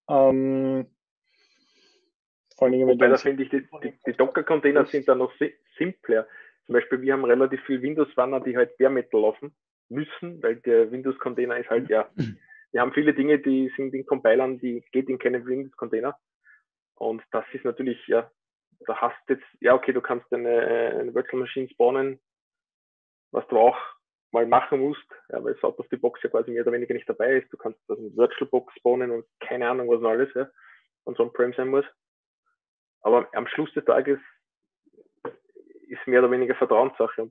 Ähm, 0.08 0.86
vor 2.56 2.68
allem, 2.68 2.86
Wobei, 2.86 3.08
da 3.08 3.16
finde 3.16 3.42
ich, 3.42 3.50
die, 3.50 3.68
die, 3.82 3.92
die 4.06 4.12
Docker-Container 4.12 4.86
sind 4.86 5.06
da 5.08 5.14
noch 5.14 5.32
simpler. 5.76 6.26
Zum 6.64 6.72
Beispiel, 6.72 7.00
wir 7.02 7.12
haben 7.12 7.24
relativ 7.24 7.62
viel 7.64 7.82
Windows-Runner, 7.82 8.40
die 8.40 8.56
halt 8.56 8.76
Bare 8.78 8.90
Metal 8.90 9.20
laufen 9.20 9.54
müssen, 9.88 10.42
weil 10.42 10.56
der 10.56 10.90
Windows-Container 10.90 11.58
ist 11.58 11.70
halt, 11.70 11.88
ja, 11.88 12.10
wir 12.72 12.80
haben 12.80 12.92
viele 12.92 13.14
Dinge, 13.14 13.38
die 13.38 13.72
sind 13.76 13.94
in 13.94 14.06
Compilern, 14.06 14.58
die 14.58 14.84
geht 14.92 15.08
in 15.08 15.18
keinen 15.18 15.46
Windows-Container. 15.46 16.16
Und 16.94 17.22
das 17.30 17.44
ist 17.52 17.64
natürlich, 17.64 18.04
ja, 18.06 18.30
da 18.86 18.96
hast 18.96 19.16
jetzt, 19.28 19.44
ja 19.60 19.74
okay, 19.74 19.92
du 19.92 20.00
kannst 20.00 20.32
eine, 20.32 20.58
eine 20.98 21.14
Virtual 21.14 21.40
Machine 21.40 21.68
spawnen, 21.68 22.18
was 23.32 23.46
du 23.48 23.58
auch 23.58 23.78
mal 24.32 24.46
machen 24.46 24.80
musst, 24.80 25.06
ja, 25.30 25.42
weil 25.44 25.52
es 25.54 25.62
out 25.62 25.78
of 25.78 25.86
the 25.90 25.96
box 25.96 26.22
ja 26.22 26.30
quasi 26.30 26.50
mehr 26.50 26.62
oder 26.62 26.72
weniger 26.72 26.94
nicht 26.94 27.08
dabei 27.08 27.36
ist. 27.36 27.52
Du 27.52 27.56
kannst 27.56 27.78
also 27.88 28.02
eine 28.02 28.16
Virtual 28.16 28.48
Box 28.50 28.74
spawnen 28.76 29.10
und 29.10 29.24
keine 29.40 29.68
Ahnung, 29.68 29.88
was 29.88 30.00
noch 30.00 30.10
alles, 30.10 30.32
ja, 30.34 30.48
und 31.04 31.16
so 31.16 31.22
ein 31.22 31.32
Prem 31.32 31.52
sein 31.52 31.68
muss. 31.68 31.84
Aber 33.00 33.28
am 33.34 33.46
Schluss 33.46 33.72
des 33.74 33.84
Tages 33.84 34.18
ist 35.88 36.06
mehr 36.06 36.20
oder 36.20 36.30
weniger 36.30 36.54
Vertrauenssache. 36.54 37.30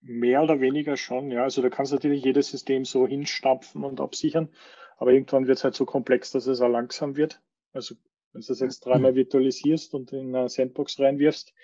Mehr 0.00 0.42
oder 0.42 0.60
weniger 0.60 0.96
schon, 0.96 1.30
ja. 1.30 1.42
Also 1.42 1.62
da 1.62 1.68
kannst 1.68 1.92
natürlich 1.92 2.24
jedes 2.24 2.48
System 2.48 2.84
so 2.84 3.06
hinstapfen 3.06 3.84
und 3.84 4.00
absichern, 4.00 4.48
aber 4.96 5.12
irgendwann 5.12 5.46
wird 5.46 5.58
es 5.58 5.64
halt 5.64 5.74
so 5.74 5.84
komplex, 5.84 6.30
dass 6.30 6.46
es 6.46 6.60
auch 6.60 6.68
langsam 6.68 7.16
wird. 7.16 7.42
Also 7.72 7.96
wenn 8.32 8.40
du 8.42 8.46
das 8.48 8.60
jetzt 8.60 8.84
dreimal 8.84 9.14
virtualisierst 9.14 9.94
und 9.94 10.12
in 10.12 10.34
eine 10.34 10.48
Sandbox 10.48 11.00
reinwirfst, 11.00 11.54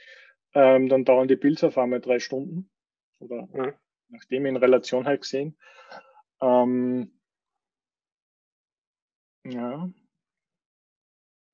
ähm, 0.54 0.88
dann 0.88 1.04
dauern 1.04 1.28
die 1.28 1.36
Builds 1.36 1.64
auf 1.64 1.78
einmal 1.78 2.00
drei 2.00 2.18
Stunden. 2.18 2.70
Oder 3.20 3.48
mhm. 3.52 3.74
nachdem 4.08 4.46
in 4.46 4.56
Relation 4.56 5.06
halt 5.06 5.22
gesehen. 5.22 5.56
Ähm, 6.40 7.12
ja. 9.44 9.90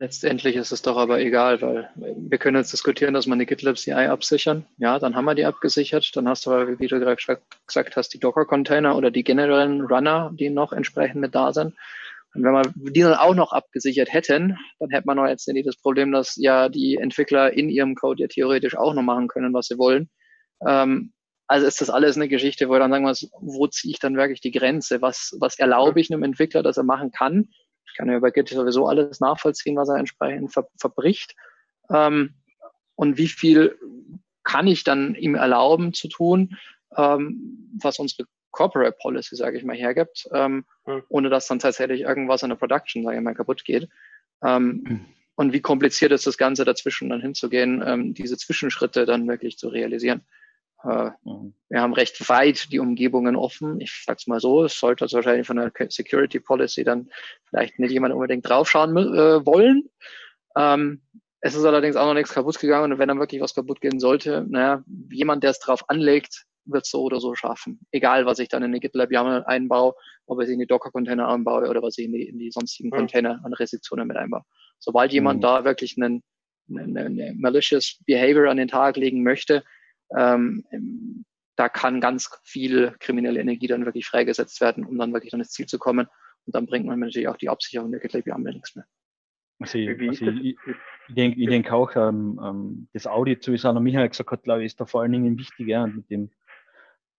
Letztendlich 0.01 0.55
ist 0.55 0.71
es 0.71 0.83
doch 0.83 0.97
aber 0.97 1.21
egal, 1.21 1.61
weil 1.61 1.91
wir 1.97 2.39
können 2.39 2.57
jetzt 2.57 2.73
diskutieren, 2.73 3.15
dass 3.15 3.27
man 3.27 3.41
die 3.41 3.47
GitLab 3.47 3.77
CI 3.77 3.93
absichern. 3.93 4.65
Ja, 4.77 5.01
dann 5.01 5.17
haben 5.17 5.25
wir 5.25 5.35
die 5.35 5.45
abgesichert. 5.45 6.15
Dann 6.15 6.29
hast 6.29 6.47
du 6.47 6.53
aber, 6.53 6.79
wie 6.79 6.87
du 6.87 7.01
gerade 7.01 7.17
gesagt 7.67 7.97
hast, 7.97 8.15
die 8.15 8.21
Docker-Container 8.21 8.97
oder 8.97 9.11
die 9.11 9.25
generellen 9.25 9.81
Runner, 9.81 10.31
die 10.39 10.51
noch 10.51 10.73
entsprechend 10.73 11.21
mit 11.21 11.35
da 11.35 11.53
sind. 11.53 11.75
Und 12.35 12.45
wenn 12.45 12.53
wir 12.53 12.93
die 12.93 13.01
dann 13.01 13.15
auch 13.15 13.35
noch 13.35 13.53
abgesichert 13.53 14.13
hätten, 14.13 14.57
dann 14.79 14.91
hätte 14.91 15.07
man 15.07 15.19
auch 15.19 15.27
jetzt 15.27 15.49
nicht 15.49 15.67
das 15.67 15.77
Problem, 15.77 16.13
dass 16.13 16.37
ja 16.37 16.69
die 16.69 16.97
Entwickler 16.97 17.53
in 17.53 17.69
ihrem 17.69 17.97
Code 17.97 18.23
ja 18.23 18.29
theoretisch 18.29 18.77
auch 18.77 18.95
noch 18.95 19.03
machen 19.03 19.27
können, 19.27 19.53
was 19.53 19.67
sie 19.67 19.79
wollen. 19.79 20.09
Ähm, 20.65 21.13
also 21.49 21.67
ist 21.67 21.81
das 21.81 21.91
alles 21.91 22.15
eine 22.15 22.29
Geschichte, 22.29 22.69
wo 22.69 22.73
wir 22.73 22.79
dann 22.79 22.93
sagen 22.93 23.05
muss, 23.05 23.29
wo 23.41 23.67
ziehe 23.67 23.93
ich 23.93 23.99
dann 23.99 24.17
wirklich 24.17 24.41
die 24.41 24.53
Grenze? 24.53 25.03
Was, 25.03 25.35
was 25.41 25.59
erlaube 25.59 26.01
ich 26.01 26.13
einem 26.13 26.23
Entwickler, 26.23 26.63
dass 26.63 26.77
er 26.77 26.85
machen 26.85 27.11
kann? 27.11 27.49
Ich 27.91 27.97
kann 27.97 28.09
ja 28.09 28.16
über 28.16 28.30
Git 28.30 28.49
sowieso 28.49 28.86
alles 28.86 29.20
nachvollziehen, 29.20 29.76
was 29.76 29.89
er 29.89 29.97
entsprechend 29.97 30.53
ver 30.53 30.68
verbricht. 30.76 31.34
Ähm, 31.91 32.34
und 32.95 33.16
wie 33.16 33.28
viel 33.28 33.78
kann 34.45 34.66
ich 34.66 34.84
dann 34.84 35.14
ihm 35.14 35.34
erlauben 35.34 35.93
zu 35.93 36.09
tun, 36.09 36.57
ähm, 36.97 37.70
was 37.80 37.99
unsere 37.99 38.24
Corporate 38.51 38.97
Policy, 39.01 39.36
sage 39.36 39.59
ich 39.59 39.64
mal, 39.64 39.76
hergibt, 39.76 40.28
ähm, 40.32 40.64
mhm. 40.86 41.03
ohne 41.09 41.30
dass 41.30 41.47
dann 41.47 41.59
tatsächlich 41.59 42.01
irgendwas 42.01 42.43
in 42.43 42.49
der 42.49 42.57
Production, 42.57 43.05
sage 43.05 43.18
ich 43.18 43.22
mal, 43.22 43.34
kaputt 43.34 43.64
geht. 43.64 43.89
Ähm, 44.43 44.84
mhm. 44.86 45.07
Und 45.36 45.53
wie 45.53 45.61
kompliziert 45.61 46.11
ist 46.11 46.26
das 46.26 46.39
Ganze 46.39 46.64
dazwischen 46.64 47.11
dann 47.11 47.20
hinzugehen, 47.20 47.82
ähm, 47.86 48.14
diese 48.14 48.36
Zwischenschritte 48.36 49.07
dann 49.07 49.28
wirklich 49.28 49.59
zu 49.59 49.68
realisieren. 49.68 50.22
Äh, 50.85 51.11
mhm. 51.24 51.55
Wir 51.68 51.81
haben 51.81 51.93
recht 51.93 52.29
weit 52.29 52.70
die 52.72 52.79
Umgebungen 52.79 53.37
offen. 53.37 53.81
Ich 53.81 54.05
sage 54.05 54.18
es 54.18 54.26
mal 54.26 54.41
so, 54.41 54.64
es 54.64 54.79
sollte 54.79 55.05
also 55.05 55.16
wahrscheinlich 55.16 55.47
von 55.47 55.57
der 55.57 55.72
Security 55.91 56.41
Policy 56.41 56.85
dann 56.85 57.11
vielleicht 57.49 57.79
nicht 57.79 57.91
jemand 57.91 58.14
unbedingt 58.14 58.49
draufschauen 58.49 58.97
äh, 58.97 59.45
wollen. 59.45 59.89
Ähm, 60.57 61.03
es 61.41 61.55
ist 61.55 61.64
allerdings 61.64 61.97
auch 61.97 62.07
noch 62.07 62.14
nichts 62.14 62.33
kaputt 62.33 62.59
gegangen 62.59 62.93
und 62.93 62.99
wenn 62.99 63.09
dann 63.09 63.20
wirklich 63.20 63.41
was 63.41 63.55
kaputt 63.55 63.81
gehen 63.81 64.01
sollte, 64.01 64.45
naja, 64.49 64.83
jemand, 65.11 65.45
der 65.45 65.51
es 65.51 65.61
drauf 65.61 65.89
anlegt, 65.89 66.47
wird 66.64 66.85
es 66.85 66.91
so 66.91 67.03
oder 67.03 67.20
so 67.20 67.35
schaffen. 67.35 67.81
Egal, 67.93 68.26
was 68.26 68.39
ich 68.39 68.49
dann 68.49 68.62
in 68.62 68.70
eine 68.70 68.81
GitLab 68.81 69.11
YAML 69.11 69.45
einbaue, 69.47 69.95
ob 70.26 70.41
ich 70.43 70.49
in 70.51 70.59
die 70.59 70.66
Docker-Container 70.66 71.29
einbaue 71.29 71.68
oder 71.68 71.83
was 71.83 71.97
ich 71.99 72.07
in 72.07 72.12
die, 72.12 72.29
in 72.29 72.39
die 72.39 72.51
sonstigen. 72.51 72.91
Container 72.91 73.41
an 73.45 73.53
Restriktionen 73.53 74.07
mit 74.07 74.16
einbaue. 74.16 74.43
Sobald 74.79 75.12
jemand 75.12 75.39
mhm. 75.39 75.43
da 75.43 75.64
wirklich 75.64 75.97
einen, 75.97 76.22
einen, 76.68 76.97
einen 76.97 77.41
malicious 77.41 77.99
Behavior 78.05 78.51
an 78.51 78.59
den 78.59 78.68
Tag 78.68 78.97
legen 78.97 79.22
möchte, 79.22 79.64
ähm, 80.17 81.25
da 81.57 81.69
kann 81.69 82.01
ganz 82.01 82.31
viel 82.45 82.95
kriminelle 83.01 83.41
Energie 83.41 83.67
dann 83.67 83.85
wirklich 83.85 84.07
freigesetzt 84.07 84.61
werden, 84.61 84.85
um 84.85 84.97
dann 84.97 85.13
wirklich 85.13 85.33
an 85.35 85.41
das 85.41 85.51
Ziel 85.51 85.67
zu 85.67 85.79
kommen. 85.79 86.07
Und 86.47 86.55
dann 86.55 86.67
bringt 86.67 86.87
man 86.87 87.01
natürlich 87.01 87.29
auch 87.29 87.37
die 87.37 87.49
Absicherung 87.49 87.91
der 87.91 88.01
GitLab 88.01 88.27
YAML 88.27 88.53
nichts 88.53 88.77
mehr. 88.77 88.87
Also, 89.61 89.79
ich, 89.79 90.09
also 90.09 90.27
ich, 90.29 90.57
ich 91.09 91.15
denke 91.15 91.41
ich 91.41 91.49
denk 91.49 91.73
auch, 91.73 91.97
ähm, 91.97 92.41
ähm, 92.43 92.89
das 92.93 93.09
Audit, 93.09 93.43
so 93.43 93.51
wie 93.51 93.57
es 93.57 93.65
auch 93.65 93.73
noch 93.73 93.81
Michael 93.81 94.09
gesagt 94.09 94.31
hat, 94.31 94.45
glaube 94.45 94.63
ich, 94.63 94.67
ist 94.67 94.81
da 94.81 94.87
vor 94.87 95.03
allen 95.03 95.11
Dingen 95.11 95.37
wichtig, 95.37 95.67
ja, 95.67 95.85
mit 95.87 96.09
dem, 96.11 96.31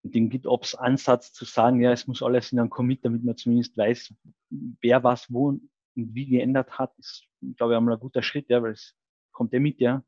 mit 0.04 0.16
dem 0.16 0.30
GitOps-Ansatz 0.30 1.34
zu 1.34 1.44
sagen, 1.44 1.82
ja, 1.82 1.92
es 1.92 2.08
muss 2.08 2.24
alles 2.24 2.54
in 2.54 2.60
einem 2.60 2.70
Commit, 2.70 3.04
damit 3.04 3.26
man 3.26 3.36
zumindest 3.36 3.78
weiß, 3.78 4.14
wer 4.50 5.04
was 5.04 5.32
wo 5.32 5.50
und 5.50 5.70
wie 5.96 6.28
geändert 6.28 6.80
hat, 6.80 6.98
ist, 6.98 7.26
glaube 7.58 7.74
ich, 7.74 7.78
einmal 7.78 7.96
ein 7.96 8.00
guter 8.00 8.24
Schritt, 8.24 8.50
ja, 8.50 8.64
weil 8.64 8.72
es 8.72 8.96
kommt 9.34 9.52
ja 9.52 9.60
mit, 9.60 9.82
ja. 9.82 10.04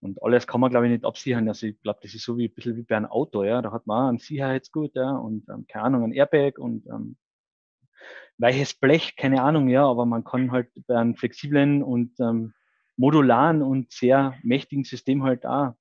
Und 0.00 0.22
alles 0.22 0.46
kann 0.46 0.60
man, 0.60 0.70
glaube 0.70 0.86
ich, 0.86 0.92
nicht 0.92 1.04
absichern. 1.04 1.46
Also 1.48 1.66
ich 1.66 1.80
glaube, 1.82 2.00
das 2.02 2.14
ist 2.14 2.24
so 2.24 2.38
wie 2.38 2.48
ein 2.48 2.54
bisschen 2.54 2.76
wie 2.76 2.82
bei 2.82 2.96
einem 2.96 3.06
Auto, 3.06 3.44
ja. 3.44 3.60
Da 3.60 3.70
hat 3.72 3.86
man 3.86 4.06
auch 4.06 4.08
ein 4.08 4.18
Sicherheitsgut, 4.18 4.94
ja, 4.94 5.10
und 5.10 5.48
ähm, 5.48 5.66
keine 5.68 5.84
Ahnung, 5.84 6.04
ein 6.04 6.12
Airbag 6.12 6.58
und 6.58 6.86
ähm, 6.86 7.16
weiches 8.38 8.74
Blech, 8.74 9.16
keine 9.16 9.42
Ahnung, 9.42 9.68
ja, 9.68 9.86
aber 9.86 10.06
man 10.06 10.24
kann 10.24 10.52
halt 10.52 10.70
bei 10.86 10.96
einem 10.96 11.16
flexiblen 11.16 11.82
und 11.82 12.18
ähm, 12.20 12.54
modularen 12.96 13.62
und 13.62 13.92
sehr 13.92 14.34
mächtigen 14.42 14.84
System 14.84 15.22
halt 15.22 15.44
auch 15.44 15.74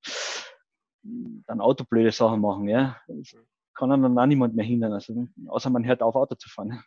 dann 1.02 1.62
autoblöde 1.62 2.12
Sachen 2.12 2.42
machen, 2.42 2.68
ja. 2.68 2.98
Das 3.08 3.36
kann 3.74 3.90
dann 3.90 4.18
auch 4.18 4.26
niemand 4.26 4.56
mehr 4.56 4.66
hindern, 4.66 4.92
also 4.92 5.28
außer 5.48 5.70
man 5.70 5.86
hört 5.86 6.02
auf, 6.02 6.16
Auto 6.16 6.36
zu 6.36 6.50
fahren. 6.50 6.84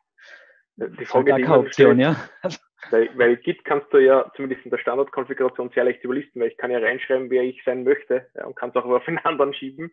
Die 0.76 1.04
Frage, 1.04 1.34
die 1.34 1.44
Option, 1.44 1.70
stellt, 1.72 1.98
ja. 1.98 2.16
Weil, 2.90 3.16
weil 3.16 3.36
Git 3.36 3.64
kannst 3.64 3.92
du 3.92 3.98
ja 3.98 4.30
zumindest 4.34 4.64
in 4.64 4.72
der 4.72 4.78
Standardkonfiguration 4.78 5.70
sehr 5.70 5.84
leicht 5.84 6.02
überlisten, 6.02 6.40
weil 6.40 6.48
ich 6.48 6.56
kann 6.56 6.72
ja 6.72 6.78
reinschreiben, 6.78 7.30
wer 7.30 7.44
ich 7.44 7.62
sein 7.64 7.84
möchte 7.84 8.28
ja, 8.34 8.44
und 8.44 8.56
kann 8.56 8.70
es 8.70 8.76
auch 8.76 8.84
auf 8.84 9.06
einen 9.06 9.18
anderen 9.24 9.54
schieben. 9.54 9.92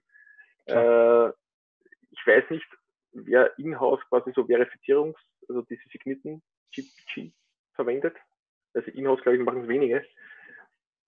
Äh, 0.65 1.29
ich 1.29 2.25
weiß 2.25 2.49
nicht, 2.49 2.65
wer 3.11 3.57
in-house 3.59 4.01
quasi 4.09 4.31
so 4.33 4.41
Verifizierungs-, 4.41 5.19
also 5.47 5.61
diese 5.61 5.87
signierten 5.91 6.41
GPG 6.73 7.31
verwendet. 7.73 8.15
Also 8.73 8.89
in-house, 8.91 9.21
glaube 9.21 9.37
ich, 9.37 9.43
machen 9.43 9.61
es 9.61 9.67
wenige. 9.67 10.03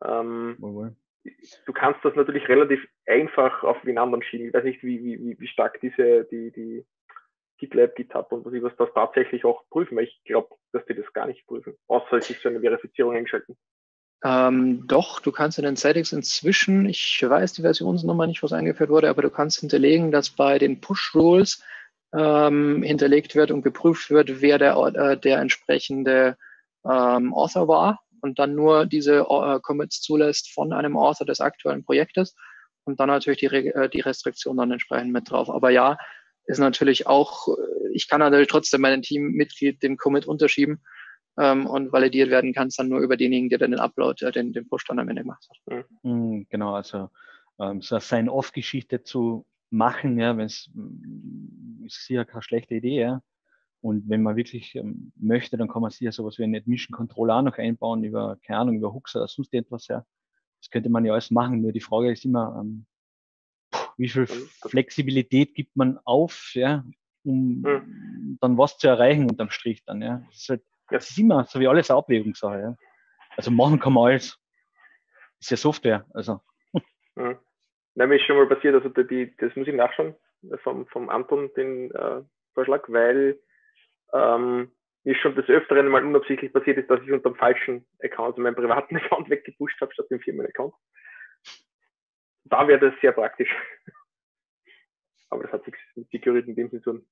Ähm, 0.04 0.56
du 1.66 1.74
kannst 1.74 2.04
das 2.04 2.16
natürlich 2.16 2.48
relativ 2.48 2.88
einfach 3.08 3.64
auf 3.64 3.82
den 3.82 3.98
anderen 3.98 4.24
schieben. 4.24 4.48
Ich 4.48 4.54
weiß 4.54 4.64
nicht, 4.64 4.84
wie, 4.84 5.04
wie, 5.04 5.40
wie 5.40 5.48
stark 5.48 5.80
diese, 5.82 6.26
die, 6.26 6.52
die 6.52 6.86
GitLab, 7.62 7.96
GitHub 7.96 8.32
und 8.32 8.46
was 8.46 8.54
ich 8.54 8.64
was 8.64 8.76
das 8.78 8.90
tatsächlich 8.94 9.46
auch 9.46 9.64
prüfen, 9.70 9.96
weil 9.96 10.06
ich 10.06 10.22
glaube, 10.26 10.50
dass 10.74 10.84
die 10.86 10.96
das 10.96 11.12
gar 11.14 11.28
nicht 11.28 11.46
prüfen, 11.46 11.76
außer 11.88 12.18
ist 12.18 12.42
so 12.42 12.50
eine 12.50 12.60
Verifizierung 12.60 13.16
eingeschalten. 13.16 13.56
Ähm, 14.24 14.86
doch, 14.88 15.20
du 15.20 15.32
kannst 15.32 15.58
in 15.58 15.66
den 15.66 15.76
Settings 15.76 16.12
inzwischen, 16.12 16.86
ich 16.88 17.24
weiß 17.28 17.54
die 17.54 17.62
Versionsnummer 17.62 18.28
nicht, 18.28 18.44
was 18.44 18.54
eingeführt 18.54 18.90
wurde, 18.90 19.10
aber 19.10 19.22
du 19.22 19.30
kannst 19.30 19.60
hinterlegen, 19.60 20.12
dass 20.12 20.30
bei 20.30 20.60
den 20.60 20.82
Push-Rules 20.82 21.64
ähm, 22.14 22.84
hinterlegt 22.84 23.36
wird 23.36 23.52
und 23.52 23.62
geprüft 23.62 24.10
wird, 24.10 24.42
wer 24.42 24.58
der, 24.58 24.76
äh, 24.78 25.18
der 25.18 25.40
entsprechende 25.40 26.38
ähm, 26.84 27.34
Author 27.34 27.68
war 27.68 28.02
und 28.22 28.40
dann 28.40 28.56
nur 28.56 28.86
diese 28.86 29.26
äh, 29.30 29.60
Commits 29.62 30.02
zulässt 30.02 30.52
von 30.52 30.74
einem 30.74 30.98
Author 30.98 31.26
des 31.26 31.42
aktuellen 31.42 31.84
Projektes 31.84 32.36
und 32.84 33.00
dann 33.00 33.08
natürlich 33.08 33.40
die, 33.40 33.48
äh, 33.48 33.90
die 33.90 34.02
Restriktion 34.02 34.58
dann 34.58 34.72
entsprechend 34.72 35.12
mit 35.12 35.30
drauf. 35.30 35.50
Aber 35.50 35.70
ja, 35.70 35.98
ist 36.46 36.60
natürlich 36.60 37.08
auch, 37.08 37.48
äh, 37.48 37.94
ich 37.94 38.08
kann 38.08 38.20
natürlich 38.20 38.48
trotzdem 38.48 38.82
meinem 38.82 39.02
Teammitglied 39.02 39.82
den 39.84 39.98
Commit 39.98 40.26
unterschieben 40.26 40.82
ähm, 41.38 41.66
und 41.66 41.92
validiert 41.92 42.30
werden 42.30 42.54
kann 42.54 42.68
es 42.68 42.76
dann 42.76 42.90
nur 42.90 43.00
über 43.00 43.18
denjenigen, 43.18 43.50
der 43.50 43.60
dann 43.60 43.72
den 43.72 43.80
Upload, 43.80 44.26
äh, 44.26 44.32
den, 44.32 44.54
den 44.54 44.68
Push 44.68 44.86
dann 44.86 45.00
am 45.00 45.10
Ende 45.10 45.24
gemacht 45.24 45.48
hat. 45.50 45.86
Mhm. 46.04 46.48
Genau, 46.50 46.74
also 46.74 47.10
ähm, 47.60 47.82
so 47.82 47.96
eine 47.96 48.02
Sign-Off-Geschichte 48.02 49.04
zu 49.04 49.46
machen, 49.70 50.20
ja, 50.20 50.36
wenn 50.38 50.46
es 50.46 50.70
ist 51.86 52.06
sicher 52.06 52.26
keine 52.26 52.42
schlechte 52.42 52.76
Idee, 52.76 53.00
ja. 53.00 53.22
Und 53.82 54.08
wenn 54.10 54.22
man 54.22 54.36
wirklich 54.36 54.76
ähm, 54.76 55.12
möchte, 55.16 55.58
dann 55.58 55.68
kann 55.68 55.82
man 55.82 55.90
sicher 55.90 56.12
sowas 56.12 56.38
wie 56.38 56.44
einen 56.44 56.56
Admission 56.56 56.96
Controller 56.96 57.38
auch 57.38 57.42
noch 57.42 57.58
einbauen 57.58 58.04
über, 58.04 58.38
keine 58.46 58.60
Ahnung, 58.60 58.76
über 58.76 58.94
Hooks 58.94 59.16
oder 59.16 59.28
sonst 59.28 59.54
etwas, 59.54 59.88
ja. 59.88 60.06
Das 60.60 60.70
könnte 60.70 60.90
man 60.90 61.06
ja 61.06 61.14
alles 61.14 61.32
machen. 61.32 61.62
Nur 61.62 61.72
die 61.72 61.80
Frage 61.80 62.12
ist 62.12 62.24
immer, 62.24 62.60
ähm, 62.62 62.86
wie 64.02 64.10
viel 64.10 64.26
Flexibilität 64.26 65.54
gibt 65.54 65.76
man 65.76 66.00
auf, 66.04 66.52
ja, 66.54 66.84
um 67.24 67.62
mhm. 67.62 68.38
dann 68.42 68.58
was 68.58 68.78
zu 68.78 68.88
erreichen 68.88 69.30
unterm 69.30 69.52
Strich 69.52 69.84
dann, 69.86 70.02
ja. 70.02 70.24
Das 70.28 70.42
ist, 70.42 70.50
halt, 70.50 70.64
das 70.90 71.10
ist 71.10 71.18
immer 71.20 71.46
so 71.46 71.60
wie 71.60 71.68
alles 71.68 71.90
eine 71.90 72.00
Abwägungssache, 72.00 72.60
ja. 72.60 72.76
Also 73.38 73.52
machen 73.52 73.80
kann 73.80 73.94
man 73.94 74.12
alles. 74.12 74.38
Das 75.40 75.48
ist 75.48 75.52
ja 75.52 75.58
Software, 75.58 76.06
also. 76.14 76.42
Mhm. 77.16 77.38
Nein, 77.96 78.08
mir 78.08 78.16
ist 78.16 78.26
schon 78.26 78.38
mal 78.38 78.48
passiert, 78.48 78.74
also 78.74 78.88
die, 78.88 79.36
das 79.36 79.54
muss 79.58 79.68
ich 79.68 79.76
nachschauen, 79.76 80.16
vom, 80.64 80.88
vom 80.88 81.10
Anton, 81.10 81.52
den 81.58 81.92
äh, 81.92 82.22
Vorschlag, 82.54 82.86
weil 82.88 83.38
ähm, 84.14 84.72
mir 85.04 85.16
schon 85.16 85.36
des 85.36 85.50
Öfteren 85.50 85.90
mal 85.90 86.06
unabsichtlich 86.06 86.54
passiert 86.54 86.78
ist, 86.78 86.90
dass 86.90 87.02
ich 87.02 87.12
unter 87.12 87.30
dem 87.32 87.36
falschen 87.36 87.86
Account, 88.02 88.36
also 88.36 88.42
meinen 88.42 88.56
privaten 88.56 88.96
Account 88.98 89.30
weggepusht 89.30 89.80
habe, 89.82 89.94
statt 89.94 90.10
dem 90.10 90.22
Firmen-Account. 90.22 90.74
Da 92.52 92.68
wäre 92.68 92.80
das 92.80 92.94
sehr 93.02 93.14
praktisch. 93.14 93.50
Aber 95.30 95.44
das 95.44 95.52
hat 95.54 95.66
sich 95.66 95.74
mit 95.96 96.10
Security 96.12 96.52
in 96.52 96.56
dem 96.56 96.70
Sinne 96.70 96.82
tun. 96.82 97.06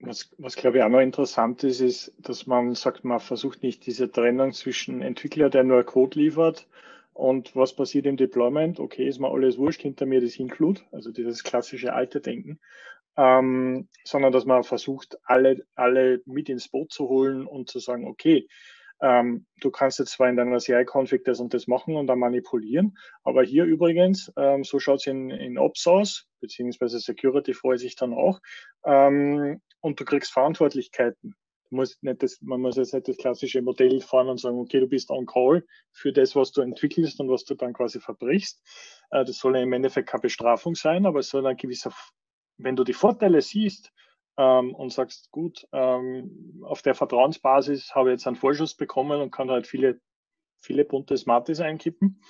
Was, 0.00 0.34
was 0.38 0.56
glaube 0.56 0.78
ich 0.78 0.84
auch 0.84 0.88
noch 0.88 1.00
interessant 1.00 1.64
ist, 1.64 1.80
ist, 1.80 2.14
dass 2.18 2.46
man 2.46 2.74
sagt, 2.74 3.04
man 3.04 3.20
versucht 3.20 3.62
nicht 3.62 3.84
diese 3.84 4.10
Trennung 4.10 4.52
zwischen 4.52 5.02
Entwickler, 5.02 5.50
der 5.50 5.64
nur 5.64 5.84
Code 5.84 6.18
liefert, 6.18 6.66
und 7.12 7.56
was 7.56 7.74
passiert 7.74 8.06
im 8.06 8.16
Deployment? 8.16 8.78
Okay, 8.78 9.08
ist 9.08 9.18
mir 9.18 9.28
alles 9.28 9.58
wurscht, 9.58 9.82
hinter 9.82 10.06
mir 10.06 10.20
das 10.20 10.36
Include, 10.36 10.80
also 10.92 11.10
dieses 11.10 11.42
klassische 11.42 11.92
alte 11.92 12.20
Denken 12.20 12.60
ähm, 13.18 13.88
sondern 14.04 14.32
dass 14.32 14.44
man 14.44 14.62
versucht, 14.62 15.18
alle, 15.24 15.66
alle 15.74 16.22
mit 16.24 16.48
ins 16.48 16.68
Boot 16.68 16.92
zu 16.92 17.08
holen 17.08 17.46
und 17.46 17.68
zu 17.68 17.80
sagen, 17.80 18.06
okay, 18.06 18.48
ähm, 19.00 19.46
du 19.60 19.70
kannst 19.70 19.98
jetzt 19.98 20.12
zwar 20.12 20.28
in 20.28 20.36
deiner 20.36 20.58
CI-Config 20.58 21.24
das 21.24 21.40
und 21.40 21.54
das 21.54 21.66
machen 21.66 21.96
und 21.96 22.06
dann 22.06 22.18
manipulieren, 22.18 22.96
aber 23.22 23.42
hier 23.42 23.64
übrigens, 23.64 24.32
ähm, 24.36 24.64
so 24.64 24.78
schaut 24.78 25.00
es 25.00 25.06
in, 25.06 25.30
in 25.30 25.58
Ops 25.58 25.86
aus, 25.86 26.26
beziehungsweise 26.40 26.98
Security 26.98 27.54
freut 27.54 27.80
sich 27.80 27.96
dann 27.96 28.12
auch, 28.12 28.40
ähm, 28.84 29.60
und 29.80 30.00
du 30.00 30.04
kriegst 30.04 30.32
Verantwortlichkeiten. 30.32 31.34
Du 31.70 31.76
musst 31.76 32.02
nicht 32.02 32.22
das, 32.22 32.40
man 32.40 32.60
muss 32.60 32.76
jetzt 32.76 32.94
nicht 32.94 33.08
das 33.08 33.18
klassische 33.18 33.62
Modell 33.62 34.00
fahren 34.00 34.28
und 34.28 34.40
sagen, 34.40 34.58
okay, 34.58 34.80
du 34.80 34.88
bist 34.88 35.10
on 35.10 35.26
call 35.26 35.64
für 35.92 36.12
das, 36.12 36.34
was 36.34 36.50
du 36.50 36.62
entwickelst 36.62 37.20
und 37.20 37.28
was 37.28 37.44
du 37.44 37.54
dann 37.54 37.74
quasi 37.74 38.00
verbrichst. 38.00 38.60
Äh, 39.10 39.24
das 39.24 39.38
soll 39.38 39.56
im 39.56 39.72
Endeffekt 39.72 40.08
keine 40.08 40.22
Bestrafung 40.22 40.74
sein, 40.74 41.06
aber 41.06 41.20
es 41.20 41.28
soll 41.28 41.46
ein 41.46 41.56
gewisser 41.56 41.92
wenn 42.58 42.76
du 42.76 42.84
die 42.84 42.92
Vorteile 42.92 43.40
siehst 43.40 43.92
ähm, 44.38 44.74
und 44.74 44.92
sagst, 44.92 45.30
gut, 45.30 45.66
ähm, 45.72 46.62
auf 46.64 46.80
der 46.80 46.94
Vertrauensbasis 46.94 47.94
habe 47.94 48.10
ich 48.10 48.14
jetzt 48.14 48.26
einen 48.26 48.36
Vorschuss 48.36 48.74
bekommen 48.74 49.20
und 49.20 49.32
kann 49.32 49.50
halt 49.50 49.66
viele, 49.66 50.00
viele 50.60 50.84
bunte 50.84 51.16
Smarties 51.16 51.60
einkippen. 51.60 52.22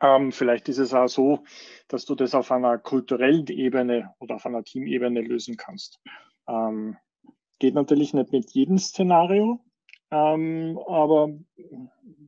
Ähm, 0.00 0.32
vielleicht 0.32 0.68
ist 0.68 0.78
es 0.78 0.94
auch 0.94 1.08
so, 1.08 1.44
dass 1.88 2.04
du 2.04 2.14
das 2.14 2.34
auf 2.34 2.52
einer 2.52 2.78
kulturellen 2.78 3.46
Ebene 3.48 4.14
oder 4.18 4.36
auf 4.36 4.46
einer 4.46 4.62
Teamebene 4.62 5.22
lösen 5.22 5.56
kannst. 5.56 6.00
Ähm, 6.46 6.96
geht 7.58 7.74
natürlich 7.74 8.14
nicht 8.14 8.32
mit 8.32 8.50
jedem 8.52 8.78
Szenario, 8.78 9.64
ähm, 10.10 10.78
aber 10.86 11.30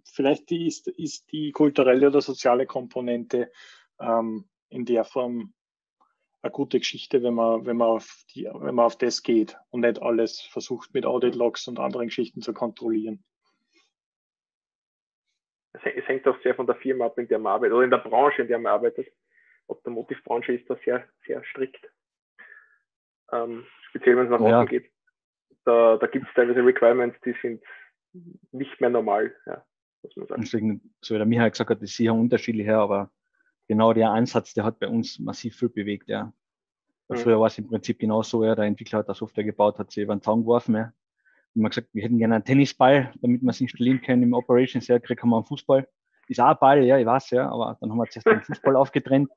vielleicht 0.05 0.51
ist, 0.53 0.89
ist 0.89 1.31
die 1.33 1.53
kulturelle 1.53 2.09
oder 2.09 2.21
soziale 2.21 2.67
Komponente 2.67 3.51
ähm, 4.01 4.49
in 4.69 4.85
der 4.85 5.05
Form 5.05 5.53
eine 6.43 6.53
gute 6.53 6.79
Geschichte, 6.79 7.23
wenn 7.23 7.35
man, 7.35 7.67
wenn 7.67 7.77
man 7.77 7.89
auf 7.89 8.25
die, 8.35 8.45
wenn 8.45 8.75
man 8.75 8.85
auf 8.87 8.97
das 8.97 9.23
geht 9.23 9.57
und 9.71 9.81
nicht 9.81 10.01
alles 10.01 10.41
versucht 10.41 10.95
mit 10.95 11.07
Audit-Logs 11.07 11.69
und 11.69 11.79
anderen 11.79 12.07
Geschichten 12.07 12.41
zu 12.41 12.53
kontrollieren. 12.53 13.25
Es 15.73 16.07
hängt 16.09 16.27
auch 16.27 16.41
sehr 16.43 16.55
von 16.55 16.67
der 16.67 16.77
Firma 16.77 17.07
ab, 17.07 17.19
in 17.19 17.29
der 17.29 17.39
man 17.39 17.53
arbeitet, 17.53 17.75
oder 17.75 17.85
in 17.85 17.91
der 17.91 17.99
Branche, 17.99 18.43
in 18.43 18.49
der 18.49 18.59
man 18.59 18.73
arbeitet. 18.73 19.09
Automotive-Branche 19.69 20.55
ist 20.55 20.71
da 20.71 20.77
sehr, 20.85 21.07
sehr 21.27 21.45
strikt. 21.45 21.85
Ähm, 23.33 23.67
speziell 23.89 24.17
wenn 24.17 24.27
es 24.27 24.31
nach 24.31 24.41
ja. 24.41 24.61
außen 24.61 24.69
geht. 24.69 24.91
Da, 25.65 25.97
da 25.97 26.07
gibt 26.07 26.27
es 26.27 26.35
teilweise 26.35 26.65
Requirements, 26.65 27.19
die 27.25 27.35
sind 27.43 27.63
nicht 28.53 28.81
mehr 28.81 28.91
normal, 28.91 29.35
ja, 29.47 29.65
muss 30.03 30.17
man 30.17 30.27
sagen. 30.29 30.43
Deswegen, 30.43 30.95
so 31.01 31.15
wie 31.15 31.19
der 31.19 31.27
Michael 31.27 31.51
gesagt 31.51 31.71
hat, 31.71 31.83
ist 31.83 31.97
sicher 31.97 32.15
unterschiedlich 32.15 32.67
her, 32.67 32.79
aber 32.79 33.11
genau 33.69 33.93
der 33.93 34.11
Ansatz, 34.11 34.55
der 34.55 34.65
hat 34.65 34.79
bei 34.79 34.89
uns 34.89 35.19
massiv 35.19 35.57
viel 35.57 35.69
bewegt, 35.69 36.09
ja. 36.09 36.33
Mhm. 37.09 37.17
Früher 37.17 37.41
war 37.41 37.47
es 37.47 37.59
im 37.59 37.69
Prinzip 37.69 37.99
genau 37.99 38.23
so, 38.23 38.45
ja, 38.45 38.55
der 38.55 38.65
Entwickler 38.65 39.01
hat 39.01 39.09
eine 39.09 39.15
Software 39.15 39.45
gebaut, 39.45 39.79
hat 39.79 39.91
sie 39.91 40.03
über 40.03 40.15
den 40.15 40.23
Zaun 40.23 40.41
geworfen, 40.41 40.75
ja. 40.75 40.93
Und 41.55 41.63
man 41.63 41.71
gesagt, 41.71 41.89
wir 41.93 42.03
hätten 42.03 42.19
gerne 42.19 42.37
einen 42.37 42.45
Tennisball, 42.45 43.13
damit 43.23 43.43
wir 43.43 43.51
es 43.51 43.61
installieren 43.61 44.03
können 44.03 44.23
im 44.23 44.35
Operations, 44.35 44.87
ja, 44.89 44.99
kriegen 44.99 45.29
wir 45.29 45.37
einen 45.37 45.47
Fußball. 45.47 45.89
Ist 46.29 46.41
auch 46.41 46.49
ein 46.49 46.59
Ball, 46.61 46.85
ja, 46.85 46.99
ich 46.99 47.07
weiß, 47.07 47.31
ja, 47.31 47.49
aber 47.49 47.79
dann 47.81 47.91
haben 47.91 47.99
wir 47.99 48.09
zuerst 48.11 48.27
den 48.27 48.43
Fußball 48.43 48.77
aufgetrennt 48.77 49.31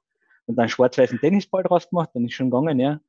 und 0.45 0.55
dann 0.55 0.67
schwarz-weißen 0.67 1.19
Tennisball 1.19 1.63
draus 1.63 1.89
gemacht, 1.89 2.09
dann 2.13 2.25
ist 2.25 2.33
schon 2.33 2.49
gegangen, 2.49 2.79
ja. 2.79 2.99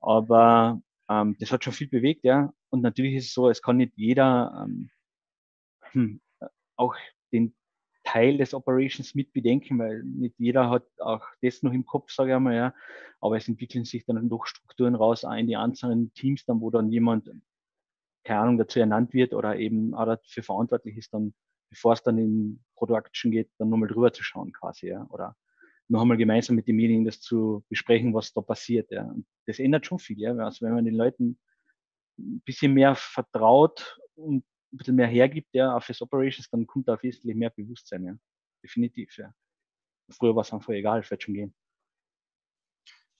Aber 0.00 0.80
ähm, 1.08 1.36
das 1.40 1.50
hat 1.50 1.64
schon 1.64 1.72
viel 1.72 1.88
bewegt, 1.88 2.24
ja. 2.24 2.52
Und 2.70 2.82
natürlich 2.82 3.14
ist 3.14 3.26
es 3.26 3.34
so, 3.34 3.48
es 3.48 3.62
kann 3.62 3.78
nicht 3.78 3.92
jeder 3.96 4.64
ähm, 4.64 4.90
hm, 5.92 6.20
auch 6.76 6.94
den 7.32 7.54
Teil 8.12 8.36
des 8.36 8.52
Operations 8.52 9.14
mit 9.14 9.32
bedenken, 9.32 9.78
weil 9.78 10.02
nicht 10.04 10.38
jeder 10.38 10.68
hat 10.68 10.84
auch 10.98 11.24
das 11.40 11.62
noch 11.62 11.72
im 11.72 11.86
Kopf, 11.86 12.12
sage 12.12 12.30
ich 12.30 12.36
einmal, 12.36 12.54
ja. 12.54 12.74
Aber 13.20 13.38
es 13.38 13.48
entwickeln 13.48 13.86
sich 13.86 14.04
dann 14.04 14.28
doch 14.28 14.44
Strukturen 14.44 14.94
raus, 14.94 15.24
auch 15.24 15.32
in 15.32 15.46
die 15.46 15.56
einzelnen 15.56 16.12
Teams, 16.12 16.44
dann, 16.44 16.60
wo 16.60 16.70
dann 16.70 16.92
jemand, 16.92 17.30
keine 18.24 18.40
Ahnung, 18.40 18.58
dazu 18.58 18.80
ernannt 18.80 19.14
wird 19.14 19.32
oder 19.32 19.56
eben 19.56 19.94
auch 19.94 20.04
dafür 20.04 20.42
verantwortlich 20.42 20.98
ist, 20.98 21.14
dann, 21.14 21.32
bevor 21.70 21.94
es 21.94 22.02
dann 22.02 22.18
in 22.18 22.62
Production 22.76 23.30
geht, 23.30 23.50
dann 23.56 23.70
nochmal 23.70 23.88
drüber 23.88 24.12
zu 24.12 24.22
schauen 24.22 24.52
quasi, 24.52 24.88
ja. 24.88 25.06
Oder 25.08 25.34
noch 25.88 26.02
einmal 26.02 26.18
gemeinsam 26.18 26.56
mit 26.56 26.68
demjenigen 26.68 27.06
das 27.06 27.18
zu 27.18 27.64
besprechen, 27.70 28.12
was 28.12 28.34
da 28.34 28.42
passiert, 28.42 28.90
ja. 28.90 29.04
Und 29.04 29.24
das 29.46 29.58
ändert 29.58 29.86
schon 29.86 29.98
viel, 29.98 30.20
ja. 30.20 30.36
Also 30.36 30.66
wenn 30.66 30.74
man 30.74 30.84
den 30.84 30.96
Leuten 30.96 31.38
ein 32.18 32.42
bisschen 32.44 32.74
mehr 32.74 32.94
vertraut 32.94 33.98
und 34.16 34.44
ein 34.72 34.78
bisschen 34.78 34.96
mehr 34.96 35.06
hergibt, 35.06 35.54
ja, 35.54 35.76
auch 35.76 35.82
fürs 35.82 36.02
Operations, 36.02 36.48
dann 36.50 36.66
kommt 36.66 36.88
da 36.88 37.00
wesentlich 37.02 37.36
mehr 37.36 37.50
Bewusstsein, 37.50 38.04
ja. 38.04 38.14
Definitiv, 38.62 39.16
ja. 39.18 39.34
Früher 40.10 40.34
war 40.34 40.42
es 40.42 40.52
einfach 40.52 40.72
egal, 40.72 41.00
es 41.00 41.10
wird 41.10 41.22
schon 41.22 41.34
gehen. 41.34 41.54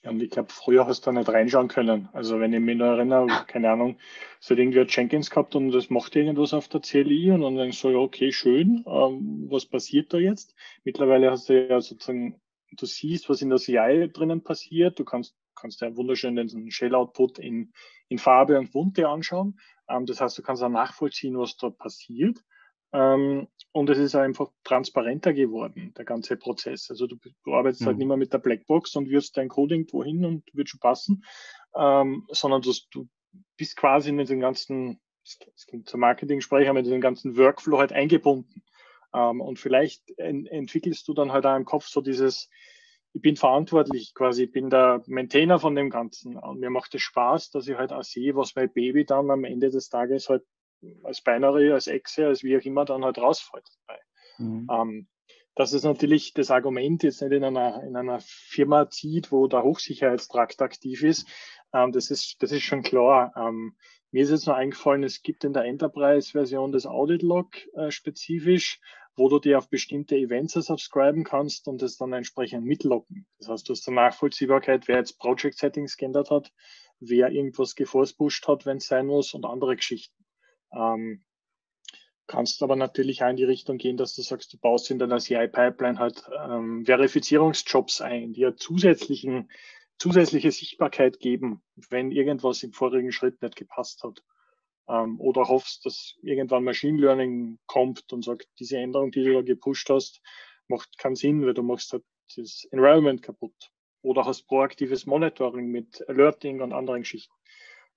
Ja, 0.05 0.11
und 0.11 0.21
ich 0.21 0.31
glaube, 0.31 0.53
früher 0.53 0.87
hast 0.87 1.07
du 1.07 1.13
da 1.13 1.19
nicht 1.19 1.29
reinschauen 1.29 1.69
können. 1.69 2.09
Also 2.13 2.41
wenn 2.41 2.53
ich 2.53 2.61
mich 2.61 2.77
noch 2.77 2.87
erinnere, 2.87 3.29
keine 3.47 3.71
Ahnung, 3.71 3.99
es 4.41 4.51
hat 4.51 4.59
irgendwie 4.59 4.85
Jenkins 4.89 5.31
gehabt 5.31 5.55
und 5.55 5.71
das 5.71 5.91
macht 5.91 6.17
irgendwas 6.17 6.55
auf 6.55 6.67
der 6.69 6.81
CLI 6.81 7.31
und 7.31 7.43
dann 7.43 7.57
denkst 7.57 7.81
du, 7.81 7.91
ja, 7.91 7.99
okay, 7.99 8.33
schön, 8.33 8.85
ähm, 8.87 9.47
was 9.49 9.67
passiert 9.67 10.13
da 10.13 10.19
jetzt? 10.19 10.57
Mittlerweile 10.83 11.31
hast 11.31 11.49
du 11.49 11.69
ja 11.69 11.81
sozusagen, 11.81 12.41
du 12.73 12.85
siehst, 12.87 13.29
was 13.29 13.43
in 13.43 13.51
der 13.51 13.59
CI 13.59 14.11
drinnen 14.13 14.43
passiert, 14.43 14.99
du 14.99 15.05
kannst, 15.05 15.37
kannst 15.55 15.83
ja 15.83 15.95
wunderschön 15.97 16.35
den 16.35 16.71
Shell-Output 16.73 17.39
in, 17.39 17.73
in 18.09 18.19
Farbe 18.19 18.59
und 18.59 18.73
Bunt 18.73 18.97
dir 18.97 19.09
anschauen. 19.09 19.61
Ähm, 19.89 20.07
das 20.07 20.21
heißt, 20.21 20.37
du 20.39 20.43
kannst 20.43 20.63
auch 20.63 20.69
nachvollziehen, 20.69 21.39
was 21.39 21.57
da 21.57 21.71
passiert. 21.71 22.39
Ähm, 22.93 23.49
und 23.73 23.89
es 23.91 23.99
ist 23.99 24.15
einfach 24.15 24.51
transparenter 24.65 25.33
geworden, 25.33 25.95
der 25.97 26.05
ganze 26.05 26.37
Prozess. 26.37 26.91
Also 26.91 27.07
du, 27.07 27.17
du 27.45 27.55
arbeitest 27.55 27.87
halt 27.87 27.97
Mhm. 27.97 27.99
nicht 27.99 28.09
mehr 28.09 28.17
mit 28.19 28.33
der 28.33 28.39
Blackbox 28.39 28.97
und 28.97 29.09
wirst 29.09 29.37
dein 29.37 29.49
Coding 29.49 29.87
wohin 29.93 30.25
und 30.25 30.45
wird 30.53 30.69
schon 30.69 30.81
passen, 30.81 31.25
ähm, 31.75 32.27
sondern 32.31 32.61
du, 32.61 32.73
du 32.91 33.09
bist 33.57 33.77
quasi 33.77 34.13
mit 34.13 34.29
den 34.29 34.41
ganzen, 34.41 35.01
es 35.25 35.67
klingt 35.67 35.89
zum 35.89 36.01
Marketing-Sprecher, 36.01 36.73
mit 36.75 36.87
den 36.87 37.01
ganzen 37.01 37.37
Workflow 37.37 37.79
halt 37.79 37.93
eingebunden. 37.93 38.63
Und 39.15 39.59
vielleicht 39.59 40.11
en 40.19 40.47
entwickelst 40.47 41.07
du 41.07 41.13
dann 41.13 41.33
halt 41.33 41.45
auch 41.45 41.55
im 41.55 41.67
Kopf 41.67 41.87
so 41.87 42.01
dieses, 42.01 42.49
ich 43.15 43.21
bin 43.21 43.37
verantwortlich 43.37 44.15
quasi, 44.15 44.45
ich 44.45 44.53
bin 44.53 44.71
der 44.71 45.03
Maintainer 45.07 45.59
von 45.59 45.75
dem 45.75 45.91
Ganzen 45.91 46.37
und 46.37 46.61
mir 46.61 46.71
macht 46.71 46.95
es 46.95 47.03
Spaß, 47.03 47.51
dass 47.51 47.69
ich 47.69 47.77
halt 47.77 47.93
auch 47.93 48.03
sehe, 48.03 48.35
was 48.35 48.55
mein 48.55 48.73
Baby 48.73 49.05
dann 49.05 49.31
am 49.31 49.45
Ende 49.45 49.71
des 49.71 49.89
Tages 49.89 50.29
halt 50.29 50.43
als 51.03 51.21
Binary, 51.21 51.73
als 51.73 51.87
Exe, 51.87 52.27
als 52.27 52.43
wie 52.43 52.57
auch 52.57 52.63
immer 52.63 52.85
dann 52.85 53.05
halt 53.05 53.19
rausfällt. 53.19 53.69
dabei. 53.87 54.01
Mhm. 54.39 54.69
Ähm, 54.71 55.09
das 55.55 55.75
ist 55.75 55.85
natürlich 55.85 56.33
das 56.33 56.51
Argument 56.51 57.03
jetzt 57.03 57.21
nicht 57.21 57.33
in 57.33 57.45
einer, 57.45 57.83
in 57.83 57.95
einer 57.95 58.21
Firma 58.21 58.89
zieht, 58.89 59.31
wo 59.31 59.47
der 59.47 59.63
Hochsicherheitstrakt 59.63 60.63
aktiv 60.63 61.03
ist. 61.03 61.29
Ähm, 61.75 61.93
das 61.93 62.11
ist, 62.11 62.43
das 62.43 62.53
ist 62.53 62.63
schon 62.63 62.83
klar. 62.83 63.33
Ähm, 63.37 63.77
mir 64.11 64.23
ist 64.23 64.31
jetzt 64.31 64.47
noch 64.47 64.57
eingefallen, 64.57 65.05
es 65.05 65.23
gibt 65.23 65.45
in 65.45 65.53
der 65.53 65.65
Enterprise-Version 65.65 66.73
das 66.73 66.87
Audit-Log 66.87 67.49
äh, 67.75 67.91
spezifisch, 67.91 68.81
wo 69.17 69.29
du 69.29 69.39
dir 69.39 69.59
auf 69.59 69.69
bestimmte 69.69 70.17
Events 70.17 70.55
subscriben 70.55 71.25
kannst 71.25 71.69
und 71.69 71.83
das 71.83 71.97
dann 71.97 72.13
entsprechend 72.13 72.65
mitloggen. 72.65 73.27
Das 73.39 73.49
heißt, 73.49 73.69
du 73.69 73.73
hast 73.73 73.87
eine 73.89 73.97
Nachvollziehbarkeit, 73.97 74.89
wer 74.89 74.97
jetzt 74.97 75.19
Project 75.19 75.59
Settings 75.59 75.97
geändert 75.97 76.31
hat, 76.31 76.53
wer 77.01 77.31
irgendwas 77.31 77.75
geforcepusht 77.75 78.49
hat, 78.49 78.65
wenn 78.65 78.79
es 78.79 78.87
sein 78.87 79.07
muss 79.07 79.35
und 79.35 79.45
andere 79.45 79.77
Geschichten. 79.77 80.25
Ähm, 80.73 81.25
kannst 82.27 82.63
aber 82.63 82.77
natürlich 82.77 83.23
auch 83.23 83.29
in 83.29 83.37
die 83.37 83.45
Richtung 83.45 83.77
gehen, 83.77 83.99
dass 83.99 84.15
du 84.15 84.23
sagst, 84.23 84.53
du 84.55 84.59
baust 84.59 84.91
in 84.91 84.99
deiner 84.99 85.19
CI-Pipeline 85.19 85.99
halt 85.99 86.25
ähm, 86.43 86.85
Verifizierungsjobs 86.87 88.01
ein, 88.01 88.33
die 88.33 88.41
ja 88.41 88.57
zusätzlichen, 88.57 89.51
zusätzliche 89.99 90.51
Sichtbarkeit 90.51 91.19
geben, 91.21 91.63
wenn 91.91 92.11
irgendwas 92.11 92.63
im 92.63 92.73
vorigen 92.73 93.13
Schritt 93.13 93.43
nicht 93.43 93.57
gepasst 93.57 94.03
hat. 94.03 94.23
Ähm, 94.89 95.21
oder 95.21 95.49
hoffst, 95.49 95.87
dass 95.87 96.17
irgendwann 96.23 96.65
Machine 96.65 97.01
Learning 97.01 97.59
kommt 97.67 98.13
und 98.13 98.25
sagt, 98.25 98.49
diese 98.59 98.79
Änderung, 98.79 99.11
die 99.11 99.25
du 99.25 99.35
da 99.35 99.43
gepusht 99.43 99.89
hast, 99.91 100.21
macht 100.69 100.99
keinen 100.99 101.17
Sinn, 101.17 101.45
weil 101.45 101.55
du 101.55 101.63
machst 101.63 101.93
halt 101.93 102.05
das 102.37 102.67
Environment 102.71 103.23
kaputt. 103.23 103.71
Oder 104.03 104.25
hast 104.25 104.49
proaktives 104.49 105.07
Monitoring 105.07 105.69
mit 105.69 106.07
Alerting 106.09 106.61
und 106.61 106.73
anderen 106.73 107.03
Geschichten. 107.03 107.33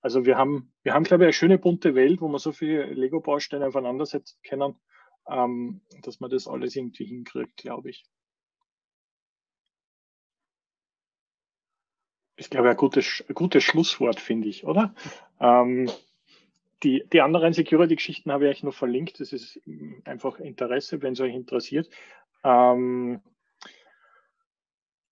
Also 0.00 0.24
wir 0.24 0.38
haben, 0.38 0.72
wir 0.84 0.94
haben, 0.94 1.02
glaube 1.02 1.24
ich, 1.24 1.26
eine 1.26 1.32
schöne 1.32 1.58
bunte 1.58 1.96
Welt, 1.96 2.20
wo 2.20 2.28
wir 2.28 2.38
so 2.38 2.52
viele 2.52 2.84
Lego-Bausteine 2.84 3.66
aufeinander 3.66 4.06
setzen 4.06 4.38
können, 4.46 4.78
ähm, 5.28 5.80
dass 6.02 6.20
man 6.20 6.30
das 6.30 6.46
alles 6.46 6.76
irgendwie 6.76 7.06
hinkriegt, 7.06 7.56
glaube 7.56 7.90
ich. 7.90 8.04
Ist, 12.36 12.50
glaube 12.50 12.68
ich, 12.68 12.70
ein 12.72 12.76
gutes, 12.76 13.24
ein 13.28 13.34
gutes 13.34 13.64
Schlusswort, 13.64 14.20
finde 14.20 14.48
ich, 14.48 14.64
oder? 14.64 14.94
Ähm, 15.40 15.90
die, 16.82 17.04
die 17.12 17.20
anderen 17.20 17.52
Security-Geschichten 17.52 18.30
habe 18.30 18.44
ich 18.44 18.56
euch 18.56 18.62
noch 18.62 18.74
verlinkt. 18.74 19.20
Das 19.20 19.32
ist 19.32 19.60
einfach 20.04 20.38
Interesse, 20.38 21.00
wenn 21.02 21.14
es 21.14 21.20
euch 21.20 21.34
interessiert. 21.34 21.88
Ähm, 22.44 23.22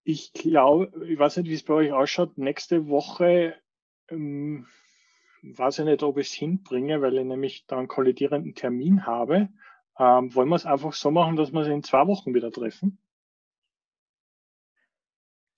ich 0.05 0.33
glaube, 0.35 1.07
ich 1.07 1.19
weiß 1.19 1.39
nicht, 1.39 1.49
wie 1.49 1.55
es 1.55 1.65
bei 1.65 1.75
euch 1.75 1.93
ausschaut. 1.93 2.37
Nächste 2.37 2.89
Woche 2.89 3.55
ähm, 4.09 4.67
weiß 5.43 5.81
ich 5.81 5.85
nicht, 5.87 6.03
ob 6.03 6.19
ich 6.19 6.29
es 6.29 6.35
hinbringe, 6.35 7.01
weil 7.01 7.17
ich 7.17 7.25
nämlich 7.25 7.67
da 7.67 7.79
einen 7.79 7.89
kollidierenden 7.89 8.55
Termin 8.55 9.07
habe. 9.07 9.49
Ähm, 9.99 10.35
wollen 10.35 10.49
wir 10.49 10.57
es 10.57 10.67
einfach 10.67 10.93
so 10.93 11.11
machen, 11.11 11.37
dass 11.37 11.53
wir 11.53 11.61
es 11.61 11.69
in 11.69 11.83
zwei 11.83 12.07
Wochen 12.07 12.35
wieder 12.35 12.51
treffen? 12.51 12.99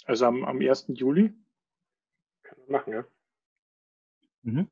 Also 0.05 0.27
am, 0.27 0.45
am 0.45 0.61
1. 0.61 0.87
Juli? 0.89 1.33
Kann 2.43 2.59
man 2.59 2.71
machen, 2.71 2.93
ja. 2.93 3.05
Mhm. 4.43 4.71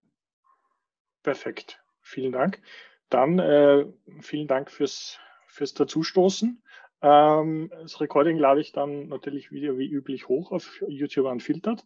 Perfekt. 1.25 1.83
Vielen 2.03 2.31
Dank. 2.31 2.61
Dann 3.09 3.41
äh, 3.41 3.87
vielen 4.21 4.47
Dank 4.47 4.71
fürs, 4.71 5.19
fürs 5.49 5.75
Dazustoßen. 5.75 6.63
Ähm, 7.03 7.73
das 7.83 8.01
Recording 8.01 8.39
lade 8.39 8.61
ich 8.61 8.73
dann 8.73 9.09
natürlich 9.09 9.51
wieder 9.51 9.77
wie 9.77 9.89
üblich 9.91 10.29
hoch 10.29 10.53
auf 10.53 10.81
YouTube 10.87 11.27
Unfiltered, 11.27 11.85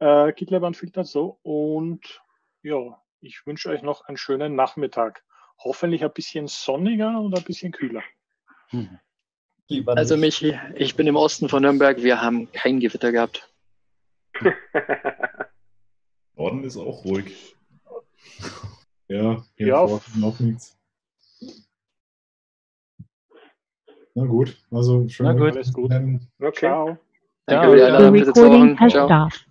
äh, 0.00 0.32
GitLab 0.32 0.64
Unfiltered 0.64 1.06
so. 1.06 1.38
Und 1.42 2.22
ja, 2.62 3.00
ich 3.20 3.46
wünsche 3.46 3.68
euch 3.68 3.82
noch 3.82 4.06
einen 4.06 4.16
schönen 4.16 4.56
Nachmittag. 4.56 5.22
Hoffentlich 5.58 6.02
ein 6.02 6.12
bisschen 6.12 6.46
sonniger 6.48 7.20
oder 7.20 7.38
ein 7.38 7.44
bisschen 7.44 7.72
kühler. 7.72 8.02
Lieber 9.68 9.96
Also. 9.96 10.16
Michi, 10.16 10.58
ich 10.74 10.96
bin 10.96 11.06
im 11.06 11.16
Osten 11.16 11.48
von 11.50 11.62
Nürnberg, 11.62 12.02
wir 12.02 12.22
haben 12.22 12.50
kein 12.52 12.80
Gewitter 12.80 13.12
gehabt. 13.12 13.46
Norden 16.34 16.64
ist 16.64 16.78
auch 16.78 17.04
ruhig. 17.04 17.54
Ja, 19.08 19.42
Ja. 19.56 19.86
noch 20.16 20.38
nichts. 20.40 20.76
Na 24.14 24.24
gut, 24.26 24.56
also 24.70 25.08
schön. 25.08 25.26
Na 25.26 25.32
gut. 25.32 25.54
Alles 25.56 25.72
gut. 25.72 25.90
okay. 26.40 26.52
Ciao. 26.52 26.98
Danke 27.46 27.72
recording 28.26 28.76
has 28.78 28.92
Ciao. 28.92 29.06
stopped. 29.06 29.46